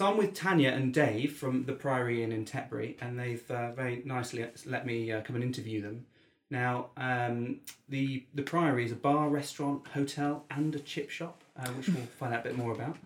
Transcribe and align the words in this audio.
So 0.00 0.06
I'm 0.06 0.16
with 0.16 0.32
Tanya 0.32 0.70
and 0.70 0.94
Dave 0.94 1.36
from 1.36 1.66
the 1.66 1.74
Priory 1.74 2.22
Inn 2.22 2.32
in 2.32 2.46
Tetbury, 2.46 2.96
and 3.02 3.20
they've 3.20 3.50
uh, 3.50 3.72
very 3.72 4.00
nicely 4.06 4.42
let 4.64 4.86
me 4.86 5.12
uh, 5.12 5.20
come 5.20 5.36
and 5.36 5.44
interview 5.44 5.82
them. 5.82 6.06
Now, 6.48 6.86
um, 6.96 7.60
the 7.86 8.24
the 8.32 8.40
Priory 8.40 8.86
is 8.86 8.92
a 8.92 8.94
bar, 8.94 9.28
restaurant, 9.28 9.88
hotel, 9.88 10.46
and 10.50 10.74
a 10.74 10.78
chip 10.78 11.10
shop, 11.10 11.44
uh, 11.54 11.68
which 11.72 11.88
we'll 11.88 11.96
find 12.18 12.32
out 12.32 12.40
a 12.40 12.48
bit 12.48 12.56
more 12.56 12.72
about. 12.72 12.96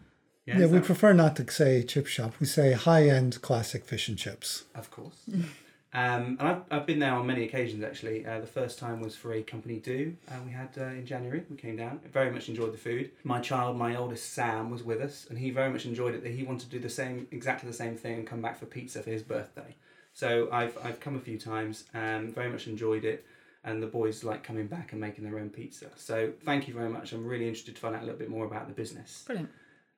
Yeah, 0.46 0.60
yeah 0.60 0.66
we 0.66 0.78
that... 0.78 0.84
prefer 0.84 1.12
not 1.12 1.34
to 1.34 1.50
say 1.50 1.82
chip 1.82 2.06
shop. 2.06 2.34
We 2.38 2.46
say 2.46 2.74
high 2.74 3.08
end 3.08 3.42
classic 3.42 3.84
fish 3.84 4.06
and 4.06 4.16
chips. 4.16 4.62
Of 4.72 4.92
course. 4.92 5.16
Um, 5.94 6.36
and 6.40 6.48
I've, 6.48 6.62
I've 6.72 6.86
been 6.86 6.98
there 6.98 7.12
on 7.14 7.24
many 7.24 7.44
occasions 7.44 7.84
actually. 7.84 8.26
Uh, 8.26 8.40
the 8.40 8.48
first 8.48 8.80
time 8.80 9.00
was 9.00 9.14
for 9.14 9.32
a 9.32 9.42
company 9.42 9.78
do 9.78 10.16
uh, 10.28 10.34
we 10.44 10.50
had 10.50 10.70
uh, 10.76 10.86
in 10.86 11.06
January. 11.06 11.44
We 11.48 11.56
came 11.56 11.76
down. 11.76 12.00
Very 12.12 12.32
much 12.32 12.48
enjoyed 12.48 12.72
the 12.72 12.78
food. 12.78 13.12
My 13.22 13.40
child, 13.40 13.76
my 13.76 13.94
oldest 13.94 14.32
Sam, 14.32 14.70
was 14.70 14.82
with 14.82 15.00
us, 15.00 15.26
and 15.30 15.38
he 15.38 15.50
very 15.50 15.70
much 15.70 15.86
enjoyed 15.86 16.16
it. 16.16 16.24
That 16.24 16.32
he 16.32 16.42
wanted 16.42 16.68
to 16.68 16.76
do 16.76 16.80
the 16.80 16.90
same, 16.90 17.28
exactly 17.30 17.68
the 17.70 17.76
same 17.76 17.96
thing, 17.96 18.14
and 18.14 18.26
come 18.26 18.42
back 18.42 18.58
for 18.58 18.66
pizza 18.66 19.02
for 19.02 19.10
his 19.10 19.22
birthday. 19.22 19.76
So 20.14 20.48
I've 20.50 20.76
I've 20.84 20.98
come 20.98 21.14
a 21.14 21.20
few 21.20 21.38
times. 21.38 21.84
Um, 21.94 22.32
very 22.32 22.50
much 22.50 22.66
enjoyed 22.66 23.04
it, 23.04 23.24
and 23.62 23.80
the 23.80 23.86
boys 23.86 24.24
like 24.24 24.42
coming 24.42 24.66
back 24.66 24.90
and 24.90 25.00
making 25.00 25.22
their 25.22 25.38
own 25.38 25.50
pizza. 25.50 25.86
So 25.94 26.32
thank 26.44 26.66
you 26.66 26.74
very 26.74 26.90
much. 26.90 27.12
I'm 27.12 27.24
really 27.24 27.46
interested 27.46 27.76
to 27.76 27.80
find 27.80 27.94
out 27.94 28.02
a 28.02 28.04
little 28.04 28.18
bit 28.18 28.30
more 28.30 28.46
about 28.46 28.66
the 28.66 28.74
business. 28.74 29.22
Brilliant. 29.26 29.50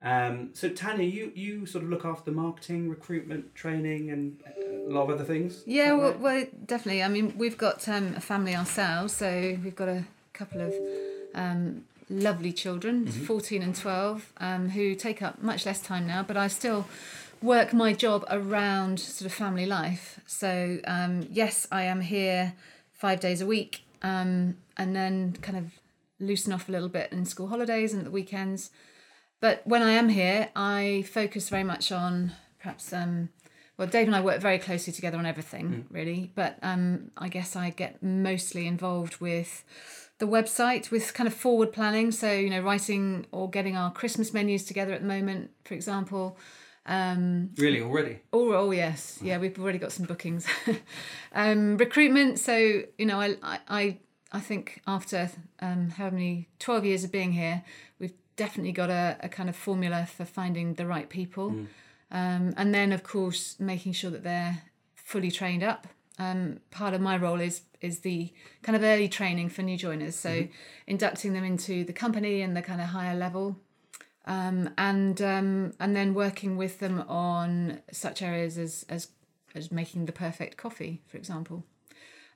Um, 0.02 0.50
so 0.52 0.68
Tanya, 0.68 1.04
you 1.04 1.32
you 1.34 1.66
sort 1.66 1.84
of 1.84 1.90
look 1.90 2.04
after 2.04 2.30
marketing, 2.30 2.88
recruitment, 2.88 3.54
training, 3.54 4.10
and 4.10 4.38
a 4.88 4.92
lot 4.92 5.04
of 5.04 5.10
other 5.10 5.24
things. 5.24 5.62
Yeah, 5.66 5.94
well, 5.94 6.10
right? 6.12 6.20
well, 6.20 6.44
definitely. 6.66 7.02
I 7.02 7.08
mean, 7.08 7.34
we've 7.36 7.58
got 7.58 7.88
um, 7.88 8.14
a 8.14 8.20
family 8.20 8.54
ourselves, 8.54 9.14
so 9.14 9.58
we've 9.64 9.74
got 9.74 9.88
a 9.88 10.04
couple 10.32 10.60
of 10.60 10.74
um, 11.34 11.84
lovely 12.10 12.52
children, 12.52 13.06
mm-hmm. 13.06 13.24
fourteen 13.24 13.62
and 13.62 13.74
twelve, 13.74 14.32
um, 14.36 14.70
who 14.70 14.94
take 14.94 15.22
up 15.22 15.42
much 15.42 15.64
less 15.64 15.80
time 15.80 16.06
now. 16.06 16.22
But 16.22 16.36
I 16.36 16.48
still 16.48 16.86
work 17.42 17.72
my 17.72 17.92
job 17.92 18.24
around 18.30 19.00
sort 19.00 19.30
of 19.30 19.36
family 19.36 19.66
life. 19.66 20.20
So 20.26 20.78
um, 20.86 21.26
yes, 21.30 21.66
I 21.72 21.82
am 21.82 22.02
here 22.02 22.52
five 22.92 23.20
days 23.20 23.40
a 23.40 23.46
week, 23.46 23.82
um, 24.02 24.56
and 24.76 24.94
then 24.94 25.36
kind 25.40 25.56
of 25.58 25.72
loosen 26.20 26.52
off 26.52 26.68
a 26.68 26.72
little 26.72 26.88
bit 26.88 27.12
in 27.12 27.24
school 27.24 27.48
holidays 27.48 27.92
and 27.92 28.04
the 28.06 28.10
weekends. 28.10 28.70
But 29.40 29.62
when 29.66 29.82
I 29.82 29.92
am 29.92 30.08
here, 30.08 30.48
I 30.56 31.04
focus 31.12 31.48
very 31.48 31.64
much 31.64 31.92
on 31.92 32.32
perhaps. 32.58 32.92
Um, 32.92 33.30
well, 33.78 33.86
Dave 33.86 34.06
and 34.06 34.16
I 34.16 34.22
work 34.22 34.40
very 34.40 34.58
closely 34.58 34.92
together 34.92 35.18
on 35.18 35.26
everything, 35.26 35.68
mm. 35.68 35.84
really. 35.94 36.32
But 36.34 36.58
um, 36.62 37.10
I 37.16 37.28
guess 37.28 37.56
I 37.56 37.70
get 37.70 38.02
mostly 38.02 38.66
involved 38.66 39.20
with 39.20 39.64
the 40.18 40.26
website 40.26 40.90
with 40.90 41.12
kind 41.12 41.26
of 41.26 41.34
forward 41.34 41.72
planning. 41.72 42.10
So, 42.10 42.32
you 42.32 42.48
know, 42.48 42.60
writing 42.60 43.26
or 43.32 43.50
getting 43.50 43.76
our 43.76 43.92
Christmas 43.92 44.32
menus 44.32 44.64
together 44.64 44.92
at 44.92 45.02
the 45.02 45.06
moment, 45.06 45.50
for 45.64 45.74
example. 45.74 46.38
Um, 46.86 47.50
really, 47.58 47.82
already? 47.82 48.20
Oh, 48.32 48.54
oh 48.54 48.70
yes. 48.70 49.18
Yeah, 49.20 49.38
we've 49.38 49.58
already 49.58 49.78
got 49.78 49.92
some 49.92 50.06
bookings. 50.06 50.46
um, 51.34 51.76
recruitment. 51.76 52.38
So, 52.38 52.56
you 52.96 53.04
know, 53.04 53.20
I, 53.20 53.36
I, 53.68 53.98
I 54.32 54.40
think 54.40 54.80
after 54.86 55.30
um, 55.60 55.90
how 55.90 56.08
many, 56.08 56.48
12 56.60 56.84
years 56.84 57.04
of 57.04 57.12
being 57.12 57.32
here, 57.32 57.62
we've 57.98 58.14
definitely 58.36 58.72
got 58.72 58.90
a, 58.90 59.16
a 59.20 59.28
kind 59.28 59.48
of 59.48 59.56
formula 59.56 60.06
for 60.06 60.24
finding 60.24 60.74
the 60.74 60.86
right 60.86 61.08
people. 61.08 61.50
Mm. 61.50 61.66
Um, 62.10 62.54
and 62.56 62.74
then, 62.74 62.92
of 62.92 63.02
course, 63.02 63.56
making 63.58 63.92
sure 63.92 64.10
that 64.10 64.22
they're 64.22 64.62
fully 64.94 65.30
trained 65.30 65.62
up. 65.62 65.86
Um, 66.18 66.60
part 66.70 66.94
of 66.94 67.00
my 67.00 67.16
role 67.16 67.40
is 67.40 67.62
is 67.82 68.00
the 68.00 68.32
kind 68.62 68.74
of 68.74 68.82
early 68.82 69.08
training 69.08 69.50
for 69.50 69.62
new 69.62 69.76
joiners, 69.76 70.16
so 70.16 70.30
mm-hmm. 70.30 70.52
inducting 70.86 71.34
them 71.34 71.44
into 71.44 71.84
the 71.84 71.92
company 71.92 72.40
and 72.40 72.56
the 72.56 72.62
kind 72.62 72.80
of 72.80 72.88
higher 72.88 73.14
level, 73.14 73.58
um, 74.24 74.70
and 74.78 75.20
um, 75.20 75.74
and 75.78 75.94
then 75.94 76.14
working 76.14 76.56
with 76.56 76.78
them 76.78 77.04
on 77.06 77.80
such 77.92 78.22
areas 78.22 78.56
as 78.56 78.86
as 78.88 79.08
as 79.54 79.70
making 79.70 80.06
the 80.06 80.12
perfect 80.12 80.56
coffee, 80.56 81.02
for 81.06 81.18
example, 81.18 81.64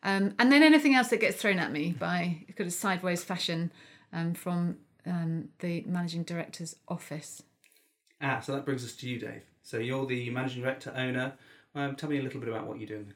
um, 0.02 0.34
and 0.38 0.52
then 0.52 0.62
anything 0.62 0.94
else 0.94 1.08
that 1.08 1.20
gets 1.20 1.38
thrown 1.38 1.58
at 1.58 1.72
me 1.72 1.94
by 1.98 2.44
kind 2.56 2.68
of 2.68 2.74
sideways 2.74 3.24
fashion 3.24 3.72
um, 4.12 4.34
from 4.34 4.76
um, 5.06 5.48
the 5.60 5.82
managing 5.86 6.24
director's 6.24 6.76
office. 6.88 7.42
Ah, 8.20 8.40
so 8.40 8.52
that 8.52 8.64
brings 8.64 8.84
us 8.84 8.94
to 8.96 9.08
you, 9.08 9.18
Dave. 9.18 9.42
So 9.62 9.78
you're 9.78 10.06
the 10.06 10.30
managing 10.30 10.62
director, 10.62 10.92
owner. 10.96 11.34
Um, 11.74 11.96
tell 11.96 12.10
me 12.10 12.18
a 12.18 12.22
little 12.22 12.40
bit 12.40 12.48
about 12.48 12.66
what 12.66 12.78
you're 12.78 12.88
doing. 12.88 13.14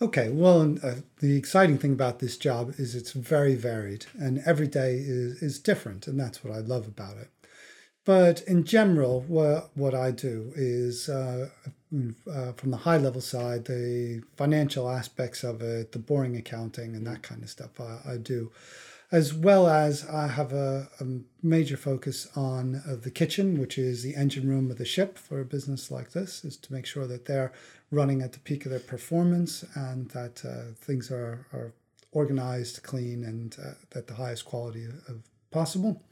Okay, 0.00 0.30
well, 0.30 0.76
uh, 0.82 0.96
the 1.20 1.36
exciting 1.36 1.78
thing 1.78 1.92
about 1.92 2.18
this 2.18 2.36
job 2.36 2.74
is 2.76 2.94
it's 2.94 3.12
very 3.12 3.54
varied 3.54 4.06
and 4.18 4.42
every 4.44 4.66
day 4.66 4.96
is, 4.96 5.40
is 5.42 5.58
different, 5.60 6.08
and 6.08 6.18
that's 6.18 6.42
what 6.42 6.52
I 6.52 6.58
love 6.58 6.88
about 6.88 7.18
it. 7.18 7.30
But 8.04 8.40
in 8.42 8.64
general, 8.64 9.20
what, 9.28 9.70
what 9.76 9.94
I 9.94 10.10
do 10.10 10.52
is 10.56 11.08
uh, 11.08 11.50
uh, 12.28 12.52
from 12.52 12.72
the 12.72 12.78
high 12.78 12.96
level 12.96 13.20
side, 13.20 13.66
the 13.66 14.22
financial 14.36 14.90
aspects 14.90 15.44
of 15.44 15.62
it, 15.62 15.92
the 15.92 16.00
boring 16.00 16.36
accounting, 16.36 16.96
and 16.96 17.06
that 17.06 17.22
kind 17.22 17.42
of 17.44 17.50
stuff 17.50 17.80
I, 17.80 18.14
I 18.14 18.16
do 18.16 18.50
as 19.12 19.34
well 19.34 19.68
as 19.68 20.08
I 20.08 20.26
have 20.26 20.54
a, 20.54 20.88
a 20.98 21.04
major 21.42 21.76
focus 21.76 22.26
on 22.34 22.82
uh, 22.88 22.96
the 22.96 23.10
kitchen, 23.10 23.60
which 23.60 23.76
is 23.76 24.02
the 24.02 24.16
engine 24.16 24.48
room 24.48 24.70
of 24.70 24.78
the 24.78 24.86
ship 24.86 25.18
for 25.18 25.40
a 25.40 25.44
business 25.44 25.90
like 25.90 26.12
this, 26.12 26.44
is 26.46 26.56
to 26.56 26.72
make 26.72 26.86
sure 26.86 27.06
that 27.06 27.26
they're 27.26 27.52
running 27.90 28.22
at 28.22 28.32
the 28.32 28.38
peak 28.38 28.64
of 28.64 28.70
their 28.70 28.80
performance 28.80 29.64
and 29.74 30.08
that 30.12 30.42
uh, 30.46 30.72
things 30.80 31.10
are, 31.10 31.46
are 31.52 31.72
organized, 32.10 32.82
clean, 32.82 33.22
and 33.22 33.58
uh, 33.62 33.98
at 33.98 34.06
the 34.06 34.14
highest 34.14 34.46
quality 34.46 34.86
of 34.86 35.22
possible. 35.50 36.02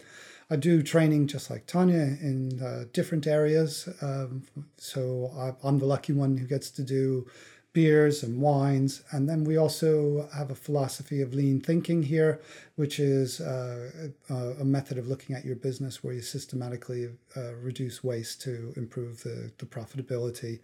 I 0.50 0.56
do 0.56 0.82
training 0.82 1.28
just 1.28 1.48
like 1.48 1.66
Tanya 1.66 2.18
in 2.20 2.60
uh, 2.62 2.84
different 2.92 3.26
areas. 3.26 3.88
Um, 4.02 4.42
so 4.76 5.30
I, 5.34 5.66
I'm 5.66 5.78
the 5.78 5.86
lucky 5.86 6.12
one 6.12 6.36
who 6.36 6.46
gets 6.46 6.70
to 6.72 6.82
do 6.82 7.26
beers 7.72 8.22
and 8.22 8.40
wines. 8.40 9.02
And 9.12 9.28
then 9.28 9.44
we 9.44 9.56
also 9.56 10.28
have 10.34 10.50
a 10.50 10.54
philosophy 10.54 11.22
of 11.22 11.34
lean 11.34 11.60
thinking 11.60 12.02
here, 12.02 12.40
which 12.76 12.98
is 12.98 13.40
uh, 13.40 14.08
a, 14.28 14.34
a, 14.34 14.64
method 14.64 14.98
of 14.98 15.06
looking 15.06 15.36
at 15.36 15.44
your 15.44 15.56
business 15.56 16.02
where 16.02 16.14
you 16.14 16.22
systematically 16.22 17.10
uh, 17.36 17.54
reduce 17.62 18.02
waste 18.02 18.42
to 18.42 18.72
improve 18.76 19.22
the, 19.22 19.52
the 19.58 19.66
profitability 19.66 20.60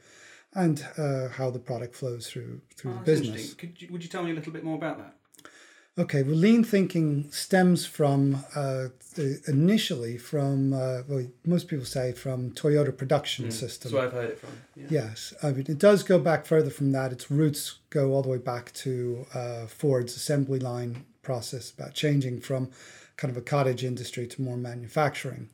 and 0.54 0.86
uh, 0.98 1.28
how 1.28 1.50
the 1.50 1.58
product 1.58 1.94
flows 1.94 2.28
through 2.28 2.60
through 2.76 2.92
oh, 2.92 2.98
the 2.98 3.04
business. 3.04 3.54
Could 3.54 3.80
you, 3.80 3.88
would 3.90 4.02
you 4.02 4.08
tell 4.08 4.22
me 4.22 4.30
a 4.30 4.34
little 4.34 4.52
bit 4.52 4.64
more 4.64 4.76
about 4.76 4.98
that? 4.98 5.14
Okay, 5.98 6.22
well, 6.22 6.36
lean 6.36 6.62
thinking 6.62 7.30
stems 7.30 7.86
from 7.86 8.44
uh, 8.54 8.88
initially 9.48 10.18
from 10.18 10.74
uh, 10.74 11.02
well, 11.08 11.26
most 11.46 11.68
people 11.68 11.86
say 11.86 12.12
from 12.12 12.50
Toyota 12.50 12.94
production 12.94 13.46
mm. 13.46 13.52
system. 13.52 13.90
So 13.90 14.00
I've 14.00 14.12
heard 14.12 14.30
it 14.30 14.38
from. 14.38 14.50
Yeah. 14.74 14.86
Yes, 14.90 15.32
I 15.42 15.52
mean 15.52 15.64
it 15.68 15.78
does 15.78 16.02
go 16.02 16.18
back 16.18 16.44
further 16.44 16.68
from 16.68 16.92
that. 16.92 17.12
Its 17.12 17.30
roots 17.30 17.78
go 17.88 18.12
all 18.12 18.20
the 18.20 18.28
way 18.28 18.38
back 18.38 18.72
to 18.74 19.26
uh, 19.32 19.66
Ford's 19.66 20.14
assembly 20.16 20.58
line 20.58 21.06
process 21.22 21.70
about 21.70 21.94
changing 21.94 22.40
from 22.40 22.70
kind 23.16 23.30
of 23.30 23.38
a 23.38 23.42
cottage 23.42 23.82
industry 23.82 24.26
to 24.26 24.42
more 24.42 24.58
manufacturing. 24.58 25.48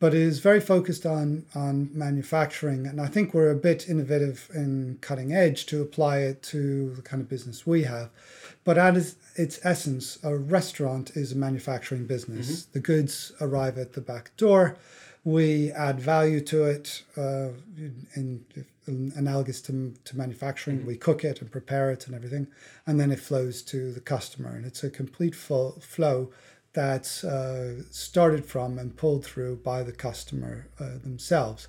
But 0.00 0.14
it 0.14 0.20
is 0.20 0.38
very 0.38 0.60
focused 0.60 1.04
on 1.04 1.46
on 1.54 1.90
manufacturing, 1.92 2.86
and 2.86 3.00
I 3.00 3.06
think 3.06 3.34
we're 3.34 3.50
a 3.50 3.56
bit 3.56 3.88
innovative 3.88 4.48
and 4.54 5.00
cutting 5.00 5.32
edge 5.32 5.66
to 5.66 5.82
apply 5.82 6.18
it 6.18 6.42
to 6.44 6.94
the 6.94 7.02
kind 7.02 7.20
of 7.20 7.28
business 7.28 7.66
we 7.66 7.82
have. 7.82 8.10
But 8.62 8.78
at 8.78 8.96
its 9.34 9.58
essence, 9.64 10.18
a 10.22 10.36
restaurant 10.36 11.16
is 11.16 11.32
a 11.32 11.36
manufacturing 11.36 12.06
business. 12.06 12.48
Mm-hmm. 12.48 12.72
The 12.74 12.80
goods 12.80 13.32
arrive 13.40 13.78
at 13.78 13.94
the 13.94 14.00
back 14.00 14.36
door. 14.36 14.76
We 15.24 15.72
add 15.72 15.98
value 16.00 16.40
to 16.42 16.64
it 16.64 17.02
uh, 17.16 17.48
in, 18.14 18.44
in, 18.86 19.12
analogous 19.16 19.60
to, 19.62 19.94
to 20.04 20.16
manufacturing. 20.16 20.78
Mm-hmm. 20.78 20.86
We 20.86 20.96
cook 20.96 21.24
it 21.24 21.40
and 21.40 21.50
prepare 21.50 21.90
it 21.90 22.06
and 22.06 22.14
everything, 22.14 22.46
and 22.86 23.00
then 23.00 23.10
it 23.10 23.20
flows 23.20 23.62
to 23.62 23.92
the 23.92 24.00
customer. 24.00 24.50
And 24.50 24.64
it's 24.64 24.84
a 24.84 24.90
complete 24.90 25.34
full 25.34 25.80
flow 25.80 26.30
that's 26.72 27.24
uh, 27.24 27.82
started 27.90 28.46
from 28.46 28.78
and 28.78 28.96
pulled 28.96 29.24
through 29.24 29.56
by 29.56 29.82
the 29.82 29.92
customer 29.92 30.68
uh, 30.78 30.98
themselves. 31.02 31.68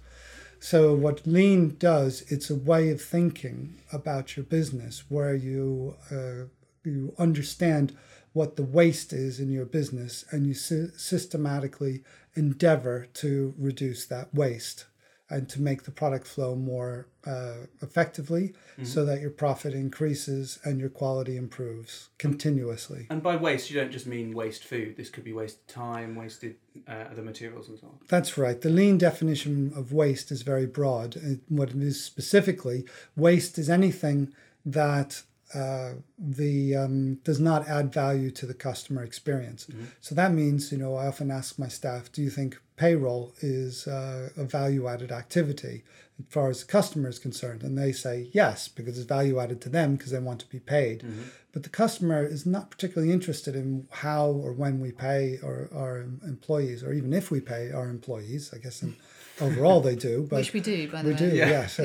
So 0.60 0.94
what 0.94 1.26
lean 1.26 1.78
does, 1.78 2.24
it's 2.28 2.50
a 2.50 2.56
way 2.56 2.90
of 2.90 3.02
thinking 3.02 3.76
about 3.94 4.36
your 4.36 4.46
business 4.46 5.06
where 5.08 5.34
you 5.34 5.96
uh, 6.12 6.46
you 6.84 7.14
understand 7.18 7.96
what 8.34 8.56
the 8.56 8.64
waste 8.64 9.12
is 9.14 9.40
in 9.40 9.52
your 9.52 9.66
business 9.66 10.26
and 10.32 10.46
you 10.46 10.54
sy- 10.54 10.92
systematically 10.96 12.04
endeavor 12.36 13.08
to 13.14 13.54
reduce 13.58 14.06
that 14.06 14.34
waste 14.34 14.86
and 15.30 15.48
to 15.50 15.62
make 15.62 15.84
the 15.84 15.92
product 15.92 16.26
flow 16.28 16.56
more 16.56 17.08
uh, 17.26 17.66
effectively 17.82 18.54
mm-hmm. 18.74 18.84
so 18.84 19.06
that 19.06 19.22
your 19.22 19.30
profit 19.30 19.74
increases 19.74 20.60
and 20.64 20.80
your 20.80 20.90
quality 20.90 21.38
improves 21.38 22.10
continuously. 22.18 23.06
And 23.10 23.22
by 23.22 23.36
waste, 23.36 23.70
you 23.70 23.80
don't 23.80 23.92
just 23.92 24.08
mean 24.08 24.34
waste 24.34 24.64
food. 24.64 24.98
This 24.98 25.10
could 25.10 25.24
be 25.24 25.34
wasted 25.34 25.68
time, 25.68 26.16
wasted 26.16 26.56
uh, 26.88 27.06
other 27.12 27.22
materials, 27.22 27.70
and 27.70 27.78
so 27.78 27.88
on. 27.88 28.00
That's 28.08 28.38
right. 28.38 28.60
The 28.60 28.70
lean 28.70 28.98
definition 28.98 29.72
of 29.76 29.94
waste 29.94 30.32
is 30.32 30.42
very 30.42 30.66
broad. 30.66 31.16
And 31.16 31.42
what 31.48 31.70
it 31.70 31.82
is 31.82 32.04
specifically, 32.04 32.86
waste 33.16 33.60
is 33.60 33.70
anything 33.70 34.34
that 34.66 35.22
uh, 35.54 35.94
the 36.18 36.76
um, 36.76 37.16
does 37.24 37.40
not 37.40 37.68
add 37.68 37.92
value 37.92 38.30
to 38.30 38.46
the 38.46 38.54
customer 38.54 39.04
experience. 39.04 39.66
Mm-hmm. 39.66 39.86
So 40.00 40.16
that 40.16 40.32
means, 40.32 40.72
you 40.72 40.78
know, 40.78 40.96
I 40.96 41.08
often 41.08 41.32
ask 41.32 41.58
my 41.58 41.68
staff, 41.68 42.12
do 42.12 42.22
you 42.22 42.30
think 42.30 42.60
payroll 42.80 43.34
is 43.42 43.88
uh, 43.88 44.30
a 44.38 44.46
value 44.46 44.88
added 44.88 45.12
activity 45.12 45.84
as 46.18 46.26
far 46.30 46.50
as 46.50 46.62
the 46.62 46.72
customer 46.72 47.10
is 47.10 47.20
concerned. 47.20 47.62
And 47.62 47.78
they 47.78 47.92
say 47.92 48.30
yes, 48.32 48.70
because 48.70 48.98
it's 48.98 49.06
value 49.08 49.38
added 49.40 49.60
to 49.62 49.70
them 49.70 49.96
because 49.98 50.12
they 50.12 50.20
want 50.20 50.40
to 50.40 50.48
be 50.48 50.60
paid. 50.60 51.02
Mm-hmm. 51.02 51.24
But 51.52 51.64
the 51.64 51.70
customer 51.70 52.24
is 52.26 52.46
not 52.46 52.72
particularly 52.72 53.12
interested 53.12 53.54
in 53.56 53.88
how 53.92 54.28
or 54.28 54.54
when 54.54 54.80
we 54.80 54.92
pay 54.92 55.40
our, 55.44 55.68
our 55.76 56.06
employees, 56.24 56.84
or 56.84 56.94
even 56.94 57.12
if 57.12 57.30
we 57.32 57.42
pay 57.42 57.72
our 57.72 57.90
employees. 57.90 58.52
I 58.54 58.60
guess 58.60 58.82
in, 58.82 58.96
overall 59.42 59.82
they 59.82 59.96
do. 59.96 60.28
But 60.30 60.38
Which 60.38 60.54
we 60.54 60.62
do, 60.62 60.88
by 60.90 61.02
the 61.02 61.10
we 61.10 61.14
way. 61.16 61.20
do, 61.20 61.36
Yeah. 61.36 61.50
yeah. 61.50 61.68
so, 61.68 61.84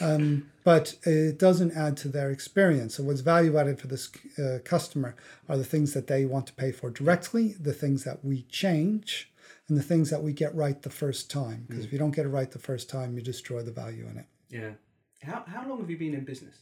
um, 0.00 0.50
but 0.64 0.96
it 1.04 1.38
doesn't 1.38 1.72
add 1.76 1.96
to 1.98 2.08
their 2.08 2.30
experience. 2.30 2.96
So 2.96 3.04
what's 3.04 3.20
value 3.20 3.58
added 3.58 3.78
for 3.78 3.86
this 3.86 4.10
uh, 4.38 4.58
customer 4.64 5.14
are 5.48 5.56
the 5.56 5.64
things 5.64 5.92
that 5.94 6.06
they 6.08 6.24
want 6.24 6.46
to 6.48 6.52
pay 6.54 6.72
for 6.72 6.90
directly, 6.90 7.54
the 7.60 7.74
things 7.74 8.02
that 8.04 8.24
we 8.24 8.42
change, 8.50 9.30
and 9.68 9.78
the 9.78 9.82
things 9.82 10.10
that 10.10 10.22
we 10.22 10.32
get 10.32 10.54
right 10.54 10.80
the 10.82 10.90
first 10.90 11.30
time. 11.30 11.66
Because 11.68 11.84
if 11.84 11.92
you 11.92 11.98
don't 11.98 12.10
get 12.14 12.26
it 12.26 12.30
right 12.30 12.50
the 12.50 12.58
first 12.58 12.90
time, 12.90 13.14
you 13.16 13.22
destroy 13.22 13.62
the 13.62 13.70
value 13.72 14.06
in 14.08 14.18
it. 14.18 14.26
Yeah. 14.50 14.70
How, 15.22 15.44
how 15.46 15.68
long 15.68 15.80
have 15.80 15.90
you 15.90 15.96
been 15.96 16.14
in 16.14 16.24
business? 16.24 16.56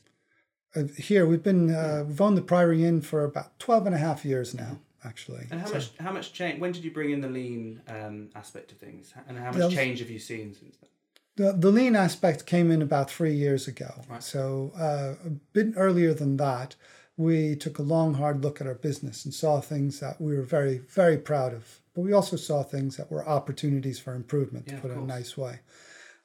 Uh, 0.77 0.85
here 0.97 1.27
we've 1.27 1.43
been 1.43 1.75
uh, 1.75 2.05
we've 2.07 2.21
owned 2.21 2.37
the 2.37 2.43
Priory 2.43 2.85
Inn 2.85 3.01
for 3.01 3.25
about 3.25 3.59
12 3.59 3.87
and 3.87 3.95
a 3.95 3.99
half 3.99 4.25
years 4.25 4.55
now, 4.55 4.79
actually. 5.05 5.47
And 5.51 5.61
how 5.61 5.67
So- 5.67 5.75
much 5.75 5.91
how 5.99 6.13
much 6.13 6.33
change? 6.33 6.61
When 6.61 6.73
did 6.73 6.85
you 6.85 6.93
bring 6.93 7.11
in 7.11 7.21
the 7.21 7.29
lean 7.29 7.83
um, 7.89 8.31
aspect 8.37 8.71
of 8.71 8.79
things? 8.79 9.13
And 9.27 9.37
how 9.39 9.51
much 9.51 9.73
change 9.73 9.99
have 9.99 10.11
you 10.11 10.21
seen 10.21 10.55
since 10.55 10.77
then? 10.77 10.91
The, 11.37 11.53
the 11.55 11.71
lean 11.71 11.97
aspect 11.97 12.45
came 12.45 12.71
in 12.71 12.83
about 12.83 13.11
three 13.11 13.33
years 13.33 13.67
ago. 13.67 14.03
Right. 14.09 14.23
So 14.23 14.73
uh, 14.79 15.15
a 15.27 15.31
bit 15.31 15.73
earlier 15.75 16.13
than 16.13 16.37
that, 16.37 16.77
we 17.17 17.57
took 17.57 17.79
a 17.79 17.83
long, 17.83 18.15
hard 18.15 18.43
look 18.43 18.61
at 18.61 18.67
our 18.67 18.75
business 18.75 19.25
and 19.25 19.33
saw 19.33 19.61
things 19.61 20.01
that 20.01 20.21
we 20.21 20.37
were 20.37 20.43
very, 20.43 20.79
very 20.79 21.17
proud 21.17 21.55
of. 21.55 21.80
But 21.95 22.03
we 22.03 22.13
also 22.13 22.37
saw 22.37 22.63
things 22.63 22.97
that 22.97 23.11
were 23.11 23.27
opportunities 23.27 23.99
for 23.99 24.15
improvement, 24.15 24.67
Yeah, 24.69 24.77
to 24.77 24.81
put 24.83 24.91
it 24.91 24.95
in 24.95 25.01
a 25.01 25.07
nice 25.07 25.37
way. 25.37 25.61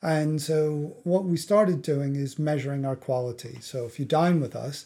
And 0.02 0.42
so 0.42 0.98
what 1.04 1.26
we 1.26 1.38
started 1.38 1.82
doing 1.82 2.16
is 2.16 2.38
measuring 2.38 2.86
our 2.86 2.96
quality. 2.96 3.58
So 3.62 3.86
if 3.86 4.00
you 4.00 4.06
dine 4.06 4.40
with 4.40 4.56
us, 4.56 4.86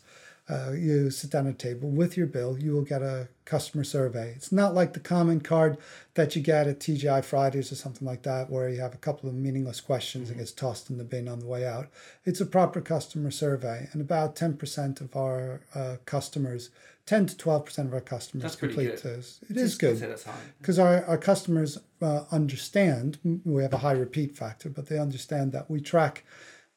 uh, 0.50 0.72
you 0.72 1.12
sit 1.12 1.30
down 1.30 1.46
at 1.46 1.54
a 1.54 1.58
table 1.58 1.90
with 1.90 2.18
your 2.18 2.26
bill, 2.26 2.58
you 2.58 2.72
will 2.72 2.84
get 2.84 3.04
a 3.04 3.28
customer 3.46 3.84
survey. 3.84 4.34
It's 4.36 4.52
not 4.52 4.74
like 4.74 4.94
the 4.94 5.00
comment 5.00 5.44
card 5.44 5.78
that 6.16 6.36
you 6.36 6.42
get 6.42 6.68
at 6.68 6.80
TGI 6.80 7.24
Fridays 7.24 7.72
or 7.72 7.76
something 7.76 8.08
like 8.08 8.24
that, 8.24 8.50
where 8.50 8.68
you 8.68 8.80
have 8.80 8.96
a 8.96 8.98
couple 8.98 9.30
of 9.30 9.36
meaningless 9.36 9.80
questions 9.80 10.30
and 10.30 10.40
gets 10.40 10.52
tossed 10.52 10.90
in 10.90 10.98
the 10.98 11.04
bin 11.04 11.28
on 11.28 11.40
the 11.40 11.46
way 11.46 11.68
out. 11.68 11.90
It's 12.26 12.42
a 12.42 12.48
proper 12.48 12.82
customer 12.82 13.30
survey, 13.30 13.90
and 13.92 14.02
about 14.02 14.36
10% 14.36 15.02
of 15.02 15.16
our 15.16 15.62
uh, 15.76 15.98
customers, 16.06 16.72
10 17.10 17.26
to 17.26 17.36
12% 17.36 17.80
of 17.88 17.94
our 17.96 18.02
customers 18.02 18.44
That's 18.44 18.56
complete 18.56 19.02
those. 19.02 19.40
It 19.50 19.58
is 19.58 19.74
I'd 19.74 19.80
good 19.80 19.98
say 19.98 20.06
that's 20.06 20.26
high. 20.26 20.46
because 20.60 20.78
our, 20.78 21.04
our 21.06 21.18
customers 21.18 21.80
uh, 22.04 22.26
understand 22.32 23.18
we 23.44 23.64
have 23.64 23.74
a 23.74 23.80
high 23.80 23.94
repeat 23.94 24.38
factor 24.38 24.70
but 24.70 24.86
they 24.90 25.00
understand 25.00 25.52
that 25.54 25.72
we 25.72 25.82
track 25.82 26.24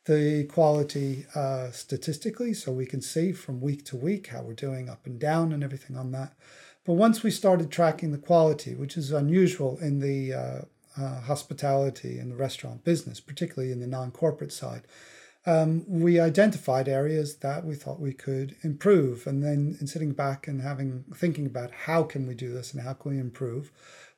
the 0.07 0.45
quality 0.45 1.27
uh, 1.35 1.71
statistically 1.71 2.55
so 2.55 2.73
we 2.73 2.87
can 2.87 3.03
see 3.03 3.33
from 3.33 3.61
week 3.61 3.85
to 3.85 3.95
week 3.95 4.29
how 4.29 4.41
we're 4.41 4.55
doing 4.55 4.89
up 4.89 5.05
and 5.05 5.21
down 5.21 5.53
and 5.53 5.63
everything 5.63 5.99
on 5.99 6.13
that 6.13 6.33
but 6.87 6.95
once 6.95 7.23
we 7.23 7.31
started 7.31 7.71
tracking 7.71 8.11
the 8.11 8.17
quality 8.17 8.75
which 8.75 8.97
is 8.97 9.13
unusual 9.13 9.77
in 9.83 9.99
the 9.99 10.33
uh, 10.33 10.61
uh, 10.99 11.21
hospitality 11.21 12.19
and 12.19 12.33
the 12.33 12.37
restaurant 12.37 12.83
business 12.85 13.21
particularly 13.21 13.71
in 13.71 13.81
the 13.81 13.87
non-corporate 13.87 14.51
side 14.53 14.85
um, 15.45 15.85
we 15.89 16.21
identified 16.21 16.89
areas 16.89 17.37
that 17.37 17.65
we 17.65 17.75
thought 17.75 17.99
we 17.99 18.13
could 18.13 18.55
improve 18.63 19.27
and 19.27 19.43
then 19.43 19.77
in 19.81 19.87
sitting 19.87 20.13
back 20.13 20.47
and 20.47 20.63
having 20.63 21.05
thinking 21.15 21.47
about 21.47 21.71
how 21.87 22.03
can 22.03 22.27
we 22.27 22.35
do 22.35 22.53
this 22.53 22.73
and 22.73 22.83
how 22.83 22.93
can 22.93 23.13
we 23.13 23.19
improve 23.19 23.73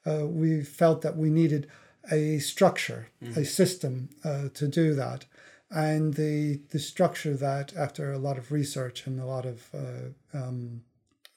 uh, 0.06 0.26
we 0.26 0.62
felt 0.62 1.00
that 1.02 1.16
we 1.16 1.30
needed 1.30 1.66
a 2.12 2.38
structure 2.38 3.08
a 3.36 3.44
system 3.44 4.10
uh, 4.24 4.48
to 4.54 4.68
do 4.68 4.94
that. 4.94 5.24
And 5.70 6.14
the 6.14 6.60
the 6.70 6.78
structure 6.78 7.34
that 7.36 7.74
after 7.74 8.12
a 8.12 8.18
lot 8.18 8.38
of 8.38 8.52
research 8.52 9.06
and 9.06 9.18
a 9.18 9.24
lot 9.24 9.46
of 9.46 9.68
uh, 9.74 10.38
um, 10.38 10.82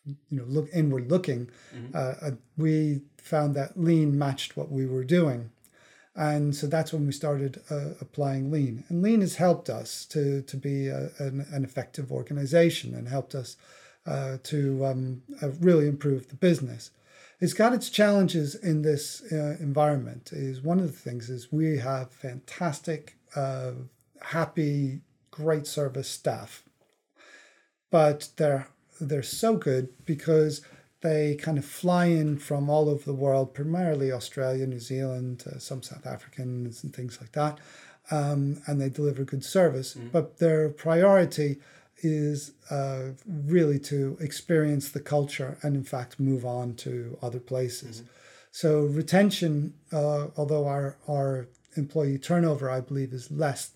you 0.06 0.38
know 0.38 0.44
look 0.46 0.68
inward 0.74 1.10
looking 1.10 1.50
uh, 1.94 2.14
uh, 2.22 2.32
we 2.58 3.02
found 3.18 3.56
that 3.56 3.80
lean 3.80 4.18
matched 4.18 4.56
what 4.56 4.72
we 4.72 4.86
were 4.86 5.04
doing 5.04 5.52
and 6.18 6.56
so 6.56 6.66
that's 6.66 6.92
when 6.92 7.06
we 7.06 7.12
started 7.12 7.62
uh, 7.70 7.92
applying 8.02 8.52
lean. 8.52 8.84
And 8.90 9.04
lean 9.04 9.22
has 9.22 9.36
helped 9.36 9.70
us 9.70 10.04
to 10.06 10.42
to 10.42 10.58
be 10.58 10.88
a, 10.88 11.12
an, 11.20 11.46
an 11.52 11.64
effective 11.64 12.12
organization 12.12 12.96
and 12.96 13.08
helped 13.08 13.36
us 13.36 13.56
uh, 14.06 14.38
to 14.44 14.86
um, 14.86 15.22
uh, 15.42 15.50
really 15.62 15.88
improve 15.88 16.30
the 16.30 16.36
business. 16.36 16.90
It's 17.40 17.54
got 17.54 17.74
its 17.74 17.92
challenges 17.92 18.56
in 18.56 18.82
this 18.82 19.22
uh, 19.32 19.58
environment. 19.60 20.32
Is 20.34 20.62
one 20.62 20.80
of 20.80 20.88
the 20.88 20.98
things 20.98 21.30
is 21.30 21.52
we 21.52 21.78
have 21.78 22.12
fantastic 22.12 23.16
uh, 23.36 23.74
happy 24.22 25.02
great 25.30 25.68
service 25.68 26.10
staff. 26.10 26.64
But 27.92 28.30
they're 28.38 28.68
they're 29.00 29.22
so 29.22 29.56
good 29.56 29.90
because 30.06 30.62
they 31.02 31.36
kind 31.36 31.58
of 31.58 31.66
fly 31.66 32.06
in 32.06 32.38
from 32.38 32.70
all 32.70 32.90
over 32.90 33.04
the 33.04 33.14
world, 33.14 33.54
primarily 33.54 34.12
Australia, 34.12 34.66
New 34.66 34.80
Zealand, 34.80 35.44
uh, 35.46 35.60
some 35.60 35.84
South 35.84 36.06
Africans, 36.06 36.84
and 36.84 36.96
things 36.96 37.20
like 37.22 37.32
that, 37.34 37.60
um, 38.10 38.62
and 38.66 38.82
they 38.82 38.90
deliver 38.90 39.24
good 39.24 39.44
service. 39.44 39.94
But 40.12 40.40
their 40.40 40.70
priority 40.70 41.60
is 42.00 42.52
uh, 42.70 43.10
really 43.26 43.80
to 43.80 44.18
experience 44.20 44.90
the 44.90 45.00
culture 45.00 45.58
and, 45.64 45.76
in 45.76 45.84
fact, 45.84 46.20
move 46.20 46.46
on 46.46 46.76
to 46.76 47.18
other 47.22 47.40
places. 47.40 48.04
So 48.52 48.82
retention, 48.82 49.74
uh, 49.92 50.28
although 50.36 50.68
our 50.68 50.98
our 51.08 51.48
employee 51.76 52.18
turnover, 52.18 52.72
I 52.72 52.82
believe, 52.82 53.14
is 53.14 53.30
less 53.30 53.72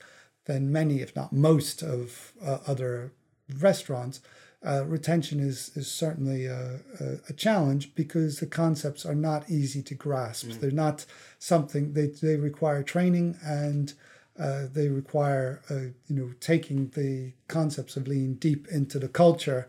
than 0.45 0.71
many, 0.71 1.01
if 1.01 1.15
not 1.15 1.31
most, 1.31 1.83
of 1.83 2.33
uh, 2.44 2.57
other 2.65 3.12
restaurants. 3.59 4.21
Uh, 4.63 4.86
retention 4.86 5.40
is 5.40 5.72
is 5.75 5.90
certainly 5.90 6.46
a, 6.46 6.80
a, 7.00 7.06
a 7.30 7.34
challenge 7.34 7.96
because 7.96 8.40
the 8.40 8.46
concepts 8.46 9.06
are 9.06 9.16
not 9.16 9.50
easy 9.50 9.81
to 9.81 9.96
grasp. 9.96 10.52
They're 10.52 10.69
not 10.72 11.06
something 11.40 11.94
they 11.94 12.08
they 12.08 12.36
require 12.36 12.84
training 12.84 13.38
and 13.44 13.94
uh, 14.40 14.68
they 14.72 14.88
require 14.88 15.62
uh, 15.69 15.75
you 16.08 16.16
know 16.16 16.31
taking 16.40 16.90
the 16.90 17.34
concepts 17.48 17.98
of 17.98 18.08
lean 18.08 18.36
deep 18.36 18.68
into 18.68 19.00
the 19.00 19.08
culture. 19.08 19.68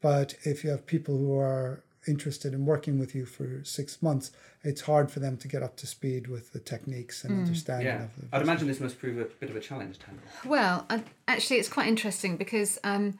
But 0.00 0.36
if 0.44 0.62
you 0.62 0.70
have 0.70 0.86
people 0.86 1.18
who 1.18 1.36
are 1.36 1.82
interested 2.06 2.54
in 2.54 2.64
working 2.64 2.98
with 2.98 3.14
you 3.16 3.26
for 3.26 3.62
six 3.64 4.00
months, 4.00 4.30
it's 4.62 4.82
hard 4.82 5.10
for 5.10 5.18
them 5.20 5.36
to 5.38 5.48
get 5.48 5.62
up 5.64 5.76
to 5.76 5.86
speed 5.86 6.28
with 6.28 6.52
the 6.52 6.60
techniques 6.60 7.24
and 7.24 7.40
understanding 7.40 7.86
Yeah. 7.88 8.04
of 8.04 8.16
the 8.16 8.36
I'd 8.36 8.42
imagine 8.42 8.68
this 8.68 8.80
must 8.80 8.98
prove 9.00 9.18
a 9.18 9.24
bit 9.24 9.50
of 9.50 9.56
a 9.56 9.60
challenge, 9.60 9.98
Tanya. 9.98 10.20
Well, 10.44 10.86
I, 10.88 11.02
actually, 11.26 11.58
it's 11.58 11.68
quite 11.68 11.88
interesting 11.88 12.36
because 12.36 12.78
um, 12.84 13.18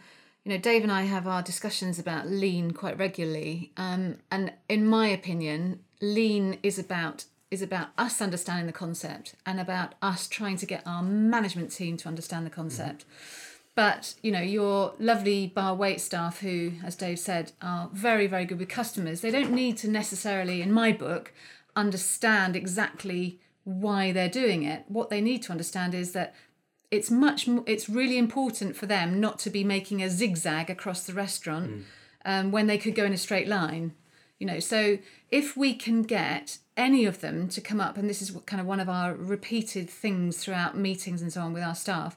you 0.48 0.54
know 0.54 0.60
Dave 0.60 0.82
and 0.82 0.90
I 0.90 1.02
have 1.02 1.26
our 1.26 1.42
discussions 1.42 1.98
about 1.98 2.26
lean 2.26 2.70
quite 2.70 2.98
regularly, 2.98 3.70
um, 3.76 4.16
and 4.30 4.54
in 4.66 4.86
my 4.86 5.08
opinion, 5.08 5.80
lean 6.00 6.58
is 6.62 6.78
about 6.78 7.26
is 7.50 7.60
about 7.60 7.88
us 7.98 8.22
understanding 8.22 8.66
the 8.66 8.72
concept 8.72 9.34
and 9.44 9.60
about 9.60 9.94
us 10.00 10.26
trying 10.26 10.56
to 10.56 10.64
get 10.64 10.86
our 10.86 11.02
management 11.02 11.70
team 11.70 11.98
to 11.98 12.08
understand 12.08 12.46
the 12.46 12.50
concept. 12.50 13.04
But 13.74 14.14
you 14.22 14.32
know 14.32 14.40
your 14.40 14.94
lovely 14.98 15.48
bar 15.48 15.74
wait 15.74 16.00
staff, 16.00 16.40
who, 16.40 16.72
as 16.82 16.96
Dave 16.96 17.18
said, 17.18 17.52
are 17.60 17.90
very 17.92 18.26
very 18.26 18.46
good 18.46 18.58
with 18.58 18.70
customers. 18.70 19.20
They 19.20 19.30
don't 19.30 19.52
need 19.52 19.76
to 19.78 19.88
necessarily, 19.90 20.62
in 20.62 20.72
my 20.72 20.92
book, 20.92 21.34
understand 21.76 22.56
exactly 22.56 23.38
why 23.64 24.12
they're 24.12 24.30
doing 24.30 24.62
it. 24.62 24.86
What 24.88 25.10
they 25.10 25.20
need 25.20 25.42
to 25.42 25.52
understand 25.52 25.92
is 25.92 26.12
that 26.12 26.34
it's 26.90 27.10
much 27.10 27.48
it's 27.66 27.88
really 27.88 28.18
important 28.18 28.76
for 28.76 28.86
them 28.86 29.20
not 29.20 29.38
to 29.38 29.50
be 29.50 29.64
making 29.64 30.02
a 30.02 30.08
zigzag 30.10 30.70
across 30.70 31.06
the 31.06 31.12
restaurant 31.12 31.84
um, 32.24 32.50
when 32.50 32.66
they 32.66 32.78
could 32.78 32.94
go 32.94 33.04
in 33.04 33.12
a 33.12 33.18
straight 33.18 33.48
line 33.48 33.94
you 34.38 34.46
know. 34.46 34.60
So 34.60 34.98
if 35.30 35.56
we 35.56 35.74
can 35.74 36.02
get 36.02 36.58
any 36.76 37.04
of 37.04 37.20
them 37.20 37.48
to 37.48 37.60
come 37.60 37.80
up 37.80 37.96
and 37.96 38.08
this 38.08 38.22
is 38.22 38.32
what 38.32 38.46
kind 38.46 38.60
of 38.60 38.66
one 38.66 38.80
of 38.80 38.88
our 38.88 39.14
repeated 39.14 39.90
things 39.90 40.38
throughout 40.38 40.76
meetings 40.76 41.20
and 41.20 41.32
so 41.32 41.40
on 41.40 41.52
with 41.52 41.62
our 41.62 41.74
staff 41.74 42.16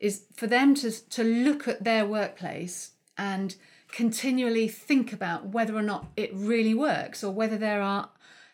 is 0.00 0.24
for 0.34 0.46
them 0.46 0.74
to 0.76 0.90
to 0.90 1.22
look 1.22 1.68
at 1.68 1.84
their 1.84 2.06
workplace 2.06 2.92
and 3.18 3.56
continually 3.90 4.68
think 4.68 5.12
about 5.12 5.48
whether 5.48 5.74
or 5.74 5.82
not 5.82 6.06
it 6.16 6.30
really 6.32 6.74
works 6.74 7.22
or 7.22 7.32
whether 7.32 7.58
there 7.58 7.82
are 7.82 8.10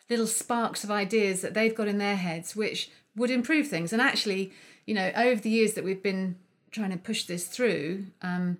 little 0.09 0.27
sparks 0.27 0.83
of 0.83 0.91
ideas 0.91 1.41
that 1.41 1.53
they've 1.53 1.75
got 1.75 1.87
in 1.87 1.97
their 1.97 2.15
heads 2.15 2.55
which 2.55 2.89
would 3.15 3.31
improve 3.31 3.67
things. 3.67 3.93
And 3.93 4.01
actually 4.01 4.51
you 4.85 4.93
know 4.93 5.11
over 5.15 5.41
the 5.41 5.49
years 5.49 5.73
that 5.73 5.83
we've 5.83 6.03
been 6.03 6.35
trying 6.71 6.91
to 6.91 6.97
push 6.97 7.25
this 7.25 7.47
through 7.47 8.05
um, 8.21 8.57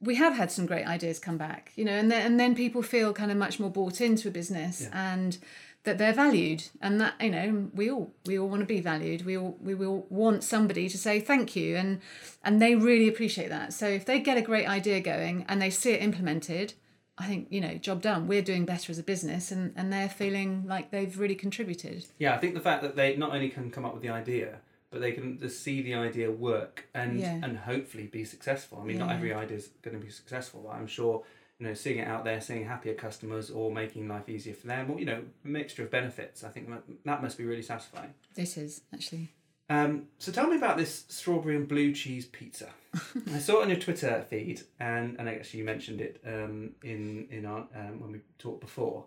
we 0.00 0.14
have 0.14 0.34
had 0.34 0.50
some 0.50 0.66
great 0.66 0.86
ideas 0.86 1.18
come 1.18 1.36
back 1.36 1.72
you 1.76 1.84
know 1.84 1.92
and 1.92 2.10
then, 2.10 2.26
and 2.26 2.40
then 2.40 2.54
people 2.54 2.82
feel 2.82 3.12
kind 3.12 3.30
of 3.30 3.36
much 3.36 3.58
more 3.60 3.70
bought 3.70 4.00
into 4.00 4.28
a 4.28 4.30
business 4.30 4.88
and 4.92 5.38
that 5.84 5.96
they're 5.96 6.12
valued 6.12 6.64
and 6.82 7.00
that 7.00 7.14
you 7.20 7.30
know 7.30 7.68
we 7.74 7.90
all 7.90 8.12
we 8.26 8.38
all 8.38 8.48
want 8.48 8.60
to 8.60 8.66
be 8.66 8.80
valued 8.80 9.24
we 9.24 9.36
all 9.36 9.56
we 9.62 9.74
will 9.74 10.06
want 10.10 10.44
somebody 10.44 10.88
to 10.88 10.98
say 10.98 11.20
thank 11.20 11.56
you 11.56 11.76
and 11.76 12.00
and 12.44 12.60
they 12.60 12.74
really 12.74 13.08
appreciate 13.08 13.48
that 13.48 13.72
so 13.72 13.86
if 13.88 14.04
they 14.04 14.20
get 14.20 14.36
a 14.36 14.42
great 14.42 14.68
idea 14.68 15.00
going 15.00 15.44
and 15.48 15.60
they 15.60 15.70
see 15.70 15.92
it 15.92 16.02
implemented 16.02 16.74
I 17.20 17.26
think 17.26 17.48
you 17.50 17.60
know, 17.60 17.74
job 17.74 18.00
done. 18.00 18.26
We're 18.26 18.40
doing 18.40 18.64
better 18.64 18.90
as 18.90 18.98
a 18.98 19.02
business, 19.02 19.52
and 19.52 19.74
and 19.76 19.92
they're 19.92 20.08
feeling 20.08 20.64
like 20.66 20.90
they've 20.90 21.18
really 21.18 21.34
contributed. 21.34 22.06
Yeah, 22.18 22.34
I 22.34 22.38
think 22.38 22.54
the 22.54 22.60
fact 22.60 22.82
that 22.82 22.96
they 22.96 23.14
not 23.16 23.34
only 23.34 23.50
can 23.50 23.70
come 23.70 23.84
up 23.84 23.92
with 23.92 24.02
the 24.02 24.08
idea, 24.08 24.60
but 24.90 25.00
they 25.00 25.12
can 25.12 25.38
just 25.38 25.62
see 25.62 25.82
the 25.82 25.94
idea 25.94 26.30
work 26.30 26.88
and 26.94 27.18
Yeah. 27.18 27.40
and 27.42 27.56
hopefully 27.58 28.06
be 28.06 28.24
successful. 28.24 28.78
I 28.80 28.84
mean, 28.84 28.98
not 28.98 29.10
every 29.12 29.32
idea 29.32 29.56
is 29.56 29.68
going 29.82 29.98
to 29.98 30.04
be 30.04 30.10
successful, 30.10 30.62
but 30.66 30.70
I'm 30.74 30.86
sure 30.86 31.24
you 31.58 31.66
know 31.66 31.74
seeing 31.74 31.98
it 31.98 32.08
out 32.08 32.24
there, 32.24 32.40
seeing 32.40 32.64
happier 32.66 32.94
customers, 32.94 33.50
or 33.50 33.70
making 33.72 34.08
life 34.08 34.28
easier 34.28 34.54
for 34.54 34.66
them, 34.66 34.90
or 34.90 34.98
you 34.98 35.06
know, 35.06 35.22
a 35.44 35.48
mixture 35.48 35.82
of 35.84 35.90
benefits. 35.90 36.42
I 36.44 36.48
think 36.48 36.68
that, 36.70 36.82
that 37.04 37.22
must 37.22 37.38
be 37.38 37.44
really 37.44 37.62
satisfying. 37.62 38.14
This 38.34 38.56
is 38.56 38.82
actually. 38.92 39.28
Um, 39.68 40.08
so 40.18 40.32
tell 40.32 40.48
me 40.48 40.56
about 40.56 40.76
this 40.76 41.04
strawberry 41.08 41.54
and 41.54 41.68
blue 41.68 41.92
cheese 41.94 42.26
pizza. 42.26 42.70
I 43.32 43.38
saw 43.38 43.60
it 43.60 43.62
on 43.62 43.68
your 43.70 43.78
Twitter 43.78 44.24
feed, 44.28 44.62
and, 44.80 45.14
and 45.20 45.28
actually 45.28 45.60
you 45.60 45.64
mentioned 45.64 46.00
it 46.00 46.20
um, 46.26 46.70
in 46.82 47.28
in 47.30 47.46
our 47.46 47.68
um, 47.76 48.00
when 48.00 48.10
we 48.10 48.20
talked 48.38 48.60
before. 48.60 49.04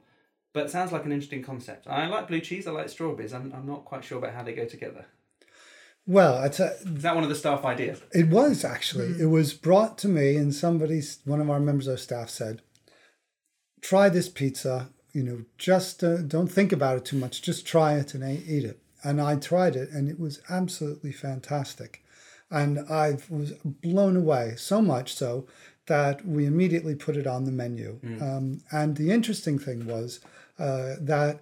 But 0.54 0.68
it 0.68 0.70
sounds 0.70 0.92
like 0.92 1.04
an 1.04 1.12
interesting 1.12 1.42
concept. 1.42 1.88
I 1.88 2.06
like 2.06 2.28
blue 2.28 2.40
cheese. 2.40 2.68
I 2.68 2.72
like 2.72 2.88
strawberries. 2.88 3.34
I'm, 3.34 3.52
I'm 3.54 3.66
not 3.66 3.84
quite 3.86 4.04
sure 4.06 4.20
about 4.20 4.34
how 4.34 4.44
they 4.44 4.54
go 4.54 4.66
together. 4.66 5.06
Well, 6.06 6.44
it's 6.44 6.60
a, 6.60 6.74
Is 6.74 7.04
that 7.04 7.16
one 7.16 7.24
of 7.24 7.30
the 7.30 7.36
staff 7.36 7.64
ideas? 7.64 8.02
It 8.12 8.28
was 8.28 8.66
actually. 8.66 9.22
It 9.22 9.28
was 9.28 9.54
brought 9.54 9.98
to 10.00 10.08
me, 10.08 10.36
and 10.36 10.54
somebody, 10.54 11.02
one 11.24 11.40
of 11.40 11.50
our 11.50 11.60
members 11.60 11.88
of 11.88 12.00
staff 12.00 12.30
said, 12.30 12.62
"Try 13.82 14.10
this 14.10 14.30
pizza. 14.30 14.90
You 15.14 15.24
know, 15.24 15.46
just 15.58 16.04
uh, 16.04 16.18
don't 16.18 16.52
think 16.52 16.72
about 16.72 16.98
it 16.98 17.06
too 17.06 17.18
much. 17.18 17.42
Just 17.42 17.66
try 17.66 17.94
it 17.94 18.14
and 18.14 18.24
eat 18.24 18.66
it." 18.66 18.80
And 19.04 19.22
I 19.22 19.36
tried 19.36 19.76
it, 19.76 19.90
and 19.92 20.10
it 20.10 20.20
was 20.20 20.42
absolutely 20.50 21.12
fantastic, 21.14 22.04
and 22.50 22.80
I 22.90 23.18
was 23.30 23.54
blown 23.64 24.18
away. 24.18 24.56
So 24.58 24.82
much 24.82 25.14
so 25.14 25.48
that 25.88 26.26
we 26.26 26.46
immediately 26.46 26.96
put 26.96 27.18
it 27.18 27.28
on 27.28 27.44
the 27.44 27.52
menu. 27.52 28.00
Um, 28.22 28.62
and 28.72 28.96
the 28.96 29.12
interesting 29.12 29.60
thing 29.60 29.86
was 29.86 30.22
uh, 30.58 30.96
that 31.00 31.42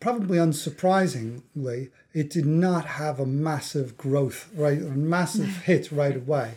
probably 0.00 0.38
unsurprisingly, 0.38 1.90
it 2.12 2.30
did 2.30 2.46
not 2.46 2.84
have 2.86 3.20
a 3.20 3.26
massive 3.26 3.96
growth, 3.96 4.48
right, 4.54 4.78
a 4.78 4.90
massive 4.90 5.56
hit 5.64 5.92
right 5.92 6.16
away. 6.16 6.54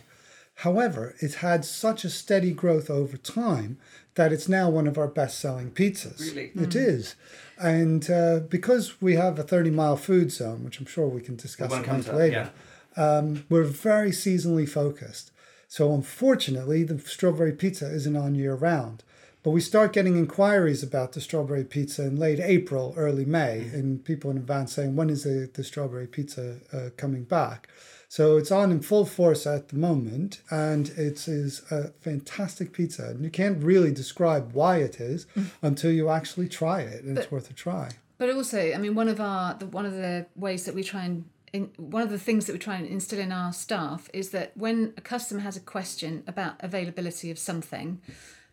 However, 0.56 1.14
it's 1.20 1.36
had 1.36 1.64
such 1.64 2.04
a 2.04 2.10
steady 2.10 2.52
growth 2.52 2.90
over 2.90 3.16
time 3.16 3.78
that 4.14 4.32
it's 4.32 4.48
now 4.48 4.68
one 4.68 4.86
of 4.86 4.98
our 4.98 5.08
best-selling 5.08 5.70
pizzas. 5.70 6.20
Really? 6.20 6.52
It 6.54 6.74
is, 6.74 7.14
and 7.58 8.10
uh, 8.10 8.40
because 8.40 9.00
we 9.00 9.14
have 9.14 9.38
a 9.38 9.42
thirty-mile 9.42 9.96
food 9.96 10.30
zone, 10.30 10.64
which 10.64 10.78
I'm 10.78 10.86
sure 10.86 11.06
we 11.06 11.22
can 11.22 11.36
discuss 11.36 11.70
When 11.70 11.84
comes 11.84 12.08
later, 12.08 12.50
yeah. 12.96 13.02
um, 13.02 13.46
we're 13.48 13.64
very 13.64 14.10
seasonally 14.10 14.68
focused. 14.68 15.30
So 15.68 15.94
unfortunately, 15.94 16.82
the 16.82 16.98
strawberry 16.98 17.52
pizza 17.52 17.86
isn't 17.90 18.16
on 18.16 18.34
year 18.34 18.54
round. 18.54 19.02
But 19.42 19.52
we 19.52 19.60
start 19.62 19.92
getting 19.94 20.16
inquiries 20.16 20.82
about 20.82 21.12
the 21.12 21.20
strawberry 21.20 21.64
pizza 21.64 22.02
in 22.02 22.16
late 22.16 22.40
April, 22.40 22.92
early 22.96 23.24
May, 23.24 23.64
Mm-hmm. 23.64 23.74
and 23.76 24.04
people 24.04 24.30
in 24.30 24.36
advance 24.36 24.72
saying, 24.74 24.96
when 24.96 25.08
is 25.10 25.24
the, 25.24 25.50
the 25.52 25.64
strawberry 25.64 26.06
pizza 26.06 26.58
uh, 26.72 26.90
coming 26.96 27.24
back? 27.24 27.68
So 28.08 28.36
it's 28.36 28.50
on 28.50 28.72
in 28.72 28.80
full 28.80 29.06
force 29.06 29.46
at 29.46 29.68
the 29.68 29.76
moment, 29.76 30.42
and 30.50 30.88
it 30.90 31.28
is 31.28 31.62
a 31.70 31.92
fantastic 32.00 32.72
pizza. 32.72 33.04
And 33.04 33.24
you 33.24 33.30
can't 33.30 33.62
really 33.62 33.92
describe 33.92 34.52
why 34.52 34.78
it 34.78 35.00
is 35.00 35.26
until 35.62 35.92
you 35.92 36.10
actually 36.10 36.48
try 36.48 36.80
it, 36.80 37.04
and 37.04 37.16
it's 37.16 37.30
worth 37.30 37.48
a 37.50 37.54
try. 37.54 37.90
But 38.18 38.30
also, 38.30 38.72
I 38.74 38.78
mean, 38.78 38.94
one 38.96 39.08
of 39.08 39.20
our 39.20 39.54
the, 39.54 39.66
one 39.66 39.86
of 39.86 39.92
the 39.92 40.26
ways 40.34 40.64
that 40.64 40.74
we 40.74 40.82
try 40.82 41.04
and 41.04 41.24
in, 41.52 41.70
one 41.78 42.02
of 42.02 42.10
the 42.10 42.18
things 42.18 42.46
that 42.46 42.52
we 42.52 42.58
try 42.58 42.76
and 42.76 42.86
instill 42.86 43.18
in 43.20 43.32
our 43.32 43.52
staff 43.52 44.10
is 44.12 44.30
that 44.30 44.56
when 44.56 44.92
a 44.96 45.00
customer 45.00 45.40
has 45.40 45.56
a 45.56 45.60
question 45.60 46.22
about 46.26 46.54
availability 46.60 47.30
of 47.30 47.38
something, 47.38 48.00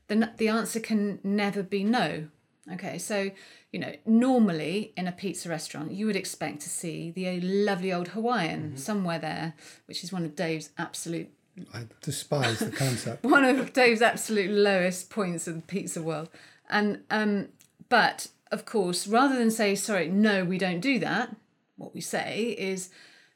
the 0.08 0.32
the 0.38 0.48
answer 0.48 0.80
can 0.80 1.20
never 1.24 1.64
be 1.64 1.84
no. 1.84 2.28
Okay, 2.74 2.98
so 2.98 3.32
you 3.72 3.80
know, 3.80 3.94
normally 4.06 4.94
in 4.98 5.08
a 5.08 5.12
pizza 5.12 5.50
restaurant, 5.50 5.92
you 5.92 6.06
would 6.06 6.16
expect 6.16 6.62
to 6.62 6.70
see 6.70 7.12
the 7.12 7.40
lovely 7.42 7.94
old 7.94 8.10
Hawaiian 8.10 8.78
somewhere 8.78 9.20
there, 9.20 9.54
which 9.86 10.04
is 10.04 10.12
one 10.12 10.26
of 10.26 10.36
Dave's 10.36 10.70
absolute 10.78 11.30
I 11.74 11.86
despise 12.02 12.60
the 12.60 12.72
concept. 12.72 13.24
one 13.24 13.44
of 13.44 13.74
Dave's 13.74 14.02
absolute 14.02 14.52
lowest 14.52 15.10
points 15.10 15.48
of 15.48 15.56
the 15.56 15.62
pizza 15.62 16.02
world. 16.02 16.30
And 16.70 17.04
um, 17.10 17.50
but 17.90 18.28
of 18.52 18.66
course, 18.66 19.08
rather 19.08 19.38
than 19.38 19.52
say 19.52 19.76
sorry, 19.76 20.08
no, 20.08 20.44
we 20.44 20.58
don't 20.58 20.80
do 20.80 21.00
that, 21.00 21.36
what 21.78 21.94
we 21.94 22.02
say 22.02 22.56
is, 22.58 22.90